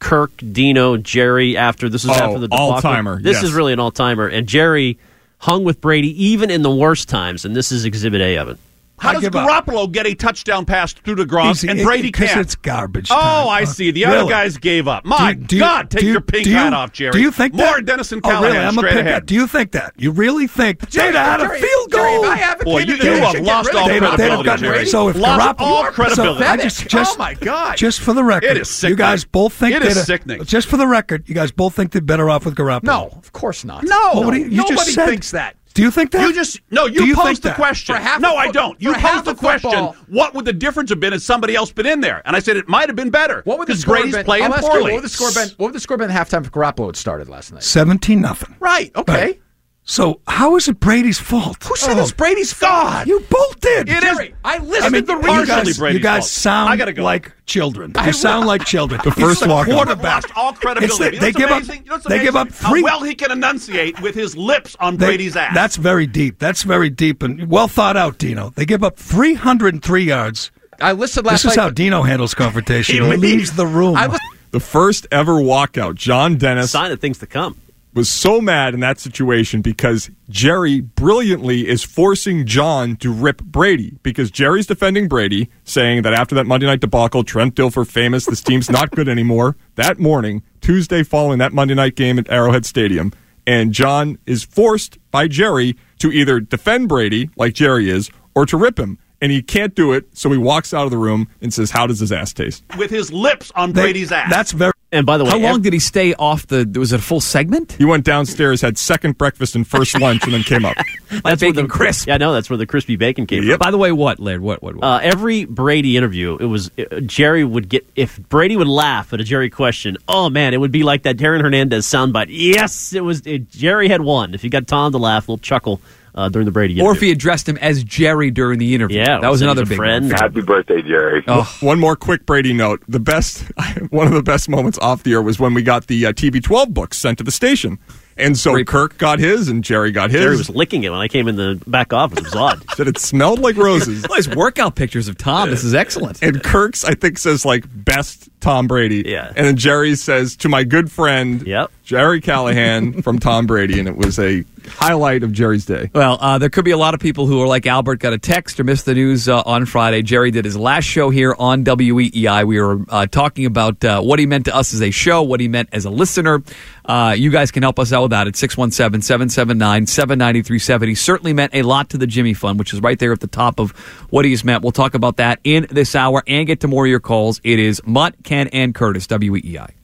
Kirk, 0.00 0.32
Dino, 0.52 0.96
Jerry. 0.98 1.56
After 1.56 1.88
this 1.88 2.04
is 2.04 2.10
Oh, 2.10 2.14
after 2.14 2.38
the 2.40 2.48
debacle. 2.48 2.72
all-timer, 2.72 3.22
This 3.22 3.36
yes. 3.36 3.44
is 3.44 3.52
really 3.54 3.72
an 3.72 3.78
all 3.80 3.92
timer. 3.92 4.26
And 4.26 4.46
Jerry 4.46 4.98
hung 5.38 5.64
with 5.64 5.80
Brady 5.80 6.08
even 6.26 6.50
in 6.50 6.60
the 6.62 6.70
worst 6.74 7.08
times. 7.08 7.44
And 7.46 7.56
this 7.56 7.72
is 7.72 7.84
Exhibit 7.86 8.20
A 8.20 8.36
of 8.36 8.48
it. 8.50 8.58
How 8.98 9.12
does 9.12 9.22
give 9.22 9.34
up. 9.36 9.66
Garoppolo 9.66 9.90
get 9.90 10.06
a 10.06 10.14
touchdown 10.14 10.64
pass 10.64 10.92
through 10.92 11.16
to 11.16 11.24
Gronk 11.26 11.68
and 11.68 11.80
it- 11.80 11.84
Brady 11.84 12.10
'cause 12.12 12.28
can't? 12.28 12.40
it's 12.40 12.54
garbage 12.54 13.10
Oh. 13.10 13.14
I 13.48 13.62
Uh, 13.62 13.66
see. 13.66 13.90
The 13.90 14.04
other 14.06 14.28
guys 14.30 14.56
gave 14.56 14.86
up. 14.88 15.04
My 15.04 15.34
Do 15.34 15.40
you- 15.40 15.46
do 15.46 15.56
you- 15.56 15.60
God, 15.62 15.90
take 15.90 16.02
you- 16.02 16.12
your 16.12 16.20
pink 16.20 16.46
hat 16.46 16.72
off, 16.72 16.92
Jerry. 16.92 17.12
Do 17.12 17.20
you 17.20 17.30
think 17.30 17.54
more 17.54 17.80
that? 17.82 18.20
Oh, 18.24 18.42
really? 18.42 18.56
I'm 18.56 18.68
a 18.68 18.72
straight 18.72 18.92
pick 18.92 19.00
ahead? 19.00 19.14
that. 19.22 19.26
Do 19.26 19.34
you 19.34 19.46
think 19.46 19.72
that? 19.72 19.92
You 19.96 20.10
really 20.12 20.46
think 20.46 20.88
Jerry, 20.88 21.12
have 21.14 21.26
had 21.26 21.40
a 21.40 21.44
Jerry, 21.48 21.60
field 21.60 21.90
Jerry, 21.92 22.12
goal? 22.16 22.24
I 22.24 22.36
Boy, 22.64 22.78
you, 22.80 22.96
have 22.96 23.40
lost 23.40 23.74
all 23.74 23.88
They'd, 23.88 23.94
they'd 23.94 24.02
have 24.06 24.14
credibility, 24.16 24.62
Jerry. 24.62 24.86
So 24.86 25.08
if 25.08 25.16
lost 25.16 25.58
Garoppolo, 25.58 25.60
all 25.66 25.84
credibility. 25.86 26.40
So 26.44 26.48
I 26.50 26.56
just, 26.56 26.88
just, 26.88 27.14
oh 27.14 27.18
my 27.18 27.34
God! 27.34 27.76
just 27.76 28.00
for 28.00 28.14
the 28.14 28.24
record, 28.24 28.50
It 28.52 28.56
is 28.58 28.70
sickening. 28.70 28.92
you 28.92 28.96
guys 28.96 29.24
both 29.24 29.52
think 29.52 29.74
It 29.74 29.82
is 29.82 30.04
sickening. 30.06 30.44
Just 30.44 30.68
for 30.68 30.76
the 30.76 30.86
record, 30.86 31.24
you 31.26 31.34
guys 31.34 31.50
both 31.50 31.74
think 31.74 31.90
they're 31.90 32.00
better 32.00 32.30
off 32.30 32.44
with 32.46 32.54
Garoppolo. 32.54 32.84
no, 32.84 33.10
of 33.18 33.32
course 33.32 33.64
not. 33.64 33.84
No, 33.84 33.96
Well, 34.14 34.24
what 34.24 34.34
do 34.34 34.38
you- 34.40 34.46
you 34.46 34.62
just 34.68 34.70
nobody 34.70 35.10
thinks 35.10 35.30
that. 35.32 35.56
Do 35.74 35.82
you 35.82 35.90
think 35.90 36.12
that? 36.12 36.22
You 36.26 36.32
just 36.32 36.60
no. 36.70 36.86
You, 36.86 37.04
you 37.04 37.16
posed 37.16 37.42
the 37.42 37.48
that? 37.48 37.56
question. 37.56 37.94
For 37.96 38.00
half 38.00 38.20
no, 38.20 38.34
a 38.34 38.36
I 38.36 38.44
foot- 38.46 38.54
don't. 38.54 38.80
You 38.80 38.94
posed 38.94 39.24
the 39.24 39.34
question. 39.34 39.70
football- 39.70 39.96
What 40.08 40.32
would 40.34 40.44
the 40.44 40.52
difference 40.52 40.90
have 40.90 41.00
been 41.00 41.12
if 41.12 41.22
somebody 41.22 41.56
else 41.56 41.72
been 41.72 41.86
in 41.86 42.00
there? 42.00 42.22
And 42.24 42.36
I 42.36 42.38
said 42.38 42.56
it 42.56 42.68
might 42.68 42.88
have 42.88 42.94
been 42.96 43.10
better. 43.10 43.42
What 43.44 43.58
would 43.58 43.66
the 43.66 43.72
because 43.72 43.82
score 43.82 43.96
Brady's 43.96 44.14
been? 44.14 44.24
playing 44.24 44.44
I'll 44.44 44.54
ask 44.54 44.62
you, 44.62 44.68
poorly. 44.70 44.92
what 44.92 44.94
would 44.94 45.04
the 45.04 45.08
score 45.08 45.32
been? 45.32 45.48
What 45.56 45.66
would 45.66 45.74
the 45.74 45.80
score 45.80 45.96
been 45.96 46.10
at 46.12 46.28
halftime 46.28 46.44
if 46.44 46.52
Garoppolo 46.52 46.86
had 46.86 46.96
started 46.96 47.28
last 47.28 47.52
night? 47.52 47.64
seventeen 47.64 48.20
nothing. 48.20 48.54
Right. 48.60 48.92
Okay. 48.94 49.12
Right. 49.12 49.42
So 49.86 50.20
how 50.26 50.56
is 50.56 50.66
it 50.66 50.80
Brady's 50.80 51.18
fault? 51.18 51.62
Who 51.64 51.76
said 51.76 51.98
it's 51.98 52.10
oh, 52.10 52.14
Brady's 52.16 52.54
fault? 52.54 53.06
You 53.06 53.20
both 53.28 53.60
did. 53.60 53.86
It 53.90 53.96
is. 54.02 54.16
Jerry, 54.16 54.34
I 54.42 54.56
listened 54.58 54.84
I 54.86 54.88
mean, 54.88 55.02
to 55.02 55.06
the 55.06 55.12
you 55.20 55.40
reason. 55.40 55.46
guys, 55.46 55.78
you 55.94 56.00
guys 56.00 56.20
fault. 56.20 56.24
sound 56.30 56.70
I 56.82 56.90
go. 56.92 57.02
like 57.02 57.32
children. 57.44 57.92
I 57.94 58.06
You 58.06 58.12
sound 58.14 58.46
like 58.46 58.64
children. 58.64 59.02
The 59.04 59.10
first 59.10 59.42
the 59.42 59.48
walk-up. 59.48 59.74
quarterback. 59.74 60.22
Lost 60.24 60.36
all 60.38 60.52
credibility. 60.54 60.86
It's 60.86 60.98
the- 60.98 61.20
they 61.20 61.26
what's 61.26 61.36
give 61.36 61.50
up. 61.50 61.84
You 61.84 61.90
know 61.90 61.98
they 61.98 62.18
give 62.20 62.34
up 62.34 62.48
amazing? 62.48 62.68
three. 62.70 62.80
How 62.80 62.84
well 62.84 63.02
he 63.02 63.14
can 63.14 63.30
enunciate 63.30 64.00
with 64.00 64.14
his 64.14 64.34
lips 64.36 64.74
on 64.80 64.96
they- 64.96 65.04
Brady's 65.06 65.36
ass. 65.36 65.54
That's 65.54 65.76
very 65.76 66.06
deep. 66.06 66.38
That's 66.38 66.62
very 66.62 66.88
deep 66.88 67.22
and 67.22 67.50
well 67.50 67.68
thought 67.68 67.98
out, 67.98 68.16
Dino. 68.16 68.52
They 68.56 68.64
give 68.64 68.82
up 68.82 68.96
303 68.98 70.04
yards. 70.04 70.50
I 70.80 70.92
listened 70.92 71.26
last 71.26 71.42
This 71.42 71.52
is 71.52 71.56
night. 71.58 71.62
how 71.62 71.70
Dino 71.70 72.02
handles 72.02 72.32
confrontation. 72.32 72.94
He 72.96 73.00
He, 73.02 73.06
leaves. 73.08 73.22
leaves 73.22 73.52
the 73.52 73.66
room. 73.66 73.96
I 73.96 74.06
was- 74.06 74.20
The 74.50 74.60
first 74.60 75.06
ever 75.12 75.34
walkout, 75.34 75.96
John 75.96 76.36
Dennis 76.36 76.70
Sign 76.70 76.90
of 76.90 77.00
things 77.00 77.18
to 77.18 77.26
come. 77.26 77.56
Was 77.94 78.08
so 78.08 78.40
mad 78.40 78.74
in 78.74 78.80
that 78.80 78.98
situation 78.98 79.62
because 79.62 80.10
Jerry 80.28 80.80
brilliantly 80.80 81.68
is 81.68 81.82
forcing 81.84 82.44
John 82.44 82.96
to 82.96 83.12
rip 83.12 83.42
Brady 83.42 83.96
because 84.02 84.30
Jerry's 84.30 84.66
defending 84.66 85.08
Brady, 85.08 85.48
saying 85.64 86.02
that 86.02 86.12
after 86.12 86.34
that 86.34 86.44
Monday 86.46 86.66
night 86.66 86.80
debacle, 86.80 87.22
Trent 87.24 87.54
Dilfer 87.54 87.86
famous, 87.86 88.26
this 88.26 88.40
team's 88.40 88.68
not 88.68 88.90
good 88.90 89.08
anymore. 89.08 89.56
That 89.76 89.98
morning, 89.98 90.42
Tuesday 90.60 91.02
following 91.02 91.38
that 91.38 91.52
Monday 91.52 91.74
night 91.74 91.94
game 91.94 92.18
at 92.18 92.28
Arrowhead 92.30 92.66
Stadium, 92.66 93.12
and 93.46 93.72
John 93.72 94.18
is 94.26 94.42
forced 94.42 94.98
by 95.10 95.28
Jerry 95.28 95.76
to 96.00 96.10
either 96.10 96.40
defend 96.40 96.88
Brady 96.88 97.30
like 97.36 97.54
Jerry 97.54 97.88
is 97.90 98.10
or 98.34 98.44
to 98.46 98.56
rip 98.56 98.78
him. 98.78 98.98
And 99.20 99.32
he 99.32 99.40
can't 99.40 99.74
do 99.74 99.92
it, 99.92 100.06
so 100.12 100.30
he 100.30 100.36
walks 100.36 100.74
out 100.74 100.84
of 100.84 100.90
the 100.90 100.98
room 100.98 101.28
and 101.40 101.54
says, 101.54 101.70
"How 101.70 101.86
does 101.86 101.98
his 102.00 102.12
ass 102.12 102.34
taste?" 102.34 102.62
with 102.76 102.90
his 102.90 103.10
lips 103.10 103.50
on 103.54 103.72
They- 103.72 103.80
Brady's 103.82 104.12
ass. 104.12 104.28
That's 104.28 104.52
very. 104.52 104.73
And 104.94 105.04
by 105.04 105.18
the 105.18 105.24
way, 105.24 105.30
How 105.30 105.38
long 105.38 105.56
ev- 105.56 105.62
did 105.62 105.72
he 105.72 105.80
stay 105.80 106.14
off 106.14 106.46
the? 106.46 106.64
Was 106.78 106.92
it 106.92 107.00
a 107.00 107.02
full 107.02 107.20
segment? 107.20 107.72
He 107.72 107.84
went 107.84 108.04
downstairs, 108.04 108.60
had 108.60 108.78
second 108.78 109.18
breakfast 109.18 109.56
and 109.56 109.66
first 109.66 109.98
lunch, 110.00 110.22
and 110.22 110.32
then 110.32 110.44
came 110.44 110.64
up. 110.64 110.76
Like 111.24 111.40
where 111.40 111.52
the 111.52 111.66
crisp. 111.66 112.06
Yeah, 112.06 112.16
no, 112.16 112.32
that's 112.32 112.48
where 112.48 112.56
the 112.56 112.64
crispy 112.66 112.94
bacon 112.94 113.26
came 113.26 113.42
from. 113.44 113.58
By 113.58 113.72
the 113.72 113.78
way, 113.78 113.90
what, 113.90 114.20
Laird? 114.20 114.40
What? 114.40 114.62
What? 114.62 114.76
what? 114.76 114.84
Uh, 114.84 115.00
every 115.02 115.46
Brady 115.46 115.96
interview, 115.96 116.36
it 116.38 116.44
was 116.46 116.70
uh, 116.78 117.00
Jerry 117.00 117.42
would 117.44 117.68
get 117.68 117.84
if 117.96 118.20
Brady 118.28 118.56
would 118.56 118.68
laugh 118.68 119.12
at 119.12 119.20
a 119.20 119.24
Jerry 119.24 119.50
question. 119.50 119.96
Oh 120.06 120.30
man, 120.30 120.54
it 120.54 120.58
would 120.58 120.72
be 120.72 120.84
like 120.84 121.02
that 121.02 121.16
Darren 121.16 121.40
Hernandez 121.42 121.86
soundbite. 121.86 122.26
Yes, 122.28 122.92
it 122.92 123.02
was. 123.02 123.26
It, 123.26 123.50
Jerry 123.50 123.88
had 123.88 124.00
won. 124.00 124.32
If 124.32 124.44
you 124.44 124.50
got 124.50 124.68
Tom 124.68 124.92
to 124.92 124.98
laugh, 124.98 125.26
a 125.28 125.32
little 125.32 125.42
chuckle 125.42 125.80
uh, 126.14 126.28
during 126.28 126.46
the 126.46 126.52
Brady. 126.52 126.74
or 126.80 126.90
Interview. 126.90 126.96
if 126.96 127.00
he 127.02 127.10
addressed 127.12 127.48
him 127.48 127.56
as 127.58 127.82
Jerry 127.84 128.30
during 128.30 128.58
the 128.58 128.74
interview. 128.74 128.98
Yeah, 128.98 129.18
that 129.20 129.30
was 129.30 129.42
another 129.42 129.64
big 129.66 129.76
friend. 129.76 130.06
one. 130.08 130.14
Happy 130.14 130.40
birthday, 130.42 130.82
Jerry. 130.82 131.24
Oh. 131.26 131.56
One 131.60 131.80
more 131.80 131.96
quick 131.96 132.24
Brady 132.26 132.52
note. 132.52 132.82
The 132.88 133.00
best, 133.00 133.42
one 133.90 134.06
of 134.06 134.12
the 134.14 134.22
best 134.22 134.48
moments 134.48 134.78
off 134.78 135.02
the 135.02 135.12
air 135.12 135.22
was 135.22 135.38
when 135.40 135.54
we 135.54 135.62
got 135.62 135.86
the 135.86 136.06
uh, 136.06 136.12
TB12 136.12 136.70
books 136.72 136.98
sent 136.98 137.18
to 137.18 137.24
the 137.24 137.32
station. 137.32 137.78
And 138.16 138.38
so 138.38 138.52
Great. 138.52 138.68
Kirk 138.68 138.96
got 138.96 139.18
his 139.18 139.48
and 139.48 139.64
Jerry 139.64 139.90
got 139.90 140.12
his. 140.12 140.20
Jerry 140.20 140.36
was 140.36 140.48
licking 140.48 140.84
it 140.84 140.90
when 140.90 141.00
I 141.00 141.08
came 141.08 141.26
in 141.26 141.34
the 141.34 141.60
back 141.66 141.92
office. 141.92 142.18
It 142.20 142.24
was 142.26 142.36
odd. 142.36 142.62
Said 142.76 142.86
it 142.86 142.96
smelled 142.98 143.40
like 143.40 143.56
roses. 143.56 144.06
Nice 144.14 144.28
workout 144.28 144.76
pictures 144.76 145.08
of 145.08 145.18
Tom. 145.18 145.50
This 145.50 145.64
is 145.64 145.74
excellent. 145.74 146.22
and 146.22 146.40
Kirk's, 146.40 146.84
I 146.84 146.94
think, 146.94 147.18
says 147.18 147.44
like 147.44 147.64
best 147.68 148.28
Tom 148.38 148.68
Brady. 148.68 149.02
Yeah. 149.04 149.32
And 149.34 149.44
then 149.44 149.56
Jerry 149.56 149.96
says 149.96 150.36
to 150.36 150.48
my 150.48 150.62
good 150.62 150.92
friend, 150.92 151.44
Yep. 151.44 151.72
Gerry 151.82 152.20
Callahan 152.20 153.02
from 153.02 153.18
Tom 153.18 153.46
Brady. 153.46 153.80
And 153.80 153.88
it 153.88 153.96
was 153.96 154.20
a 154.20 154.44
highlight 154.66 155.22
of 155.22 155.32
Jerry's 155.32 155.64
day. 155.64 155.90
Well, 155.94 156.18
uh, 156.20 156.38
there 156.38 156.50
could 156.50 156.64
be 156.64 156.70
a 156.70 156.76
lot 156.76 156.94
of 156.94 157.00
people 157.00 157.26
who 157.26 157.40
are 157.40 157.46
like 157.46 157.66
Albert, 157.66 158.00
got 158.00 158.12
a 158.12 158.18
text 158.18 158.58
or 158.58 158.64
missed 158.64 158.84
the 158.86 158.94
news 158.94 159.28
uh, 159.28 159.42
on 159.44 159.66
Friday. 159.66 160.02
Jerry 160.02 160.30
did 160.30 160.44
his 160.44 160.56
last 160.56 160.84
show 160.84 161.10
here 161.10 161.34
on 161.38 161.64
WEEI. 161.64 162.46
We 162.46 162.60
were 162.60 162.80
uh, 162.88 163.06
talking 163.06 163.46
about 163.46 163.84
uh, 163.84 164.00
what 164.00 164.18
he 164.18 164.26
meant 164.26 164.46
to 164.46 164.54
us 164.54 164.74
as 164.74 164.82
a 164.82 164.90
show, 164.90 165.22
what 165.22 165.40
he 165.40 165.48
meant 165.48 165.68
as 165.72 165.84
a 165.84 165.90
listener. 165.90 166.42
Uh, 166.84 167.14
you 167.16 167.30
guys 167.30 167.50
can 167.50 167.62
help 167.62 167.78
us 167.78 167.92
out 167.92 168.02
with 168.02 168.10
that 168.10 168.26
at 168.26 168.36
617 168.36 169.02
779 169.02 169.86
7937. 169.86 170.88
He 170.88 170.94
certainly 170.94 171.32
meant 171.32 171.54
a 171.54 171.62
lot 171.62 171.90
to 171.90 171.98
the 171.98 172.06
Jimmy 172.06 172.34
Fund, 172.34 172.58
which 172.58 172.72
is 172.72 172.80
right 172.80 172.98
there 172.98 173.12
at 173.12 173.20
the 173.20 173.26
top 173.26 173.58
of 173.58 173.70
what 174.10 174.24
he's 174.24 174.44
meant. 174.44 174.62
We'll 174.62 174.72
talk 174.72 174.94
about 174.94 175.16
that 175.16 175.40
in 175.44 175.66
this 175.70 175.94
hour 175.94 176.22
and 176.26 176.46
get 176.46 176.60
to 176.60 176.68
more 176.68 176.84
of 176.84 176.90
your 176.90 177.00
calls. 177.00 177.40
It 177.44 177.58
is 177.58 177.80
Mutt, 177.86 178.14
Ken, 178.24 178.48
and 178.48 178.74
Curtis, 178.74 179.06
WEEI. 179.06 179.83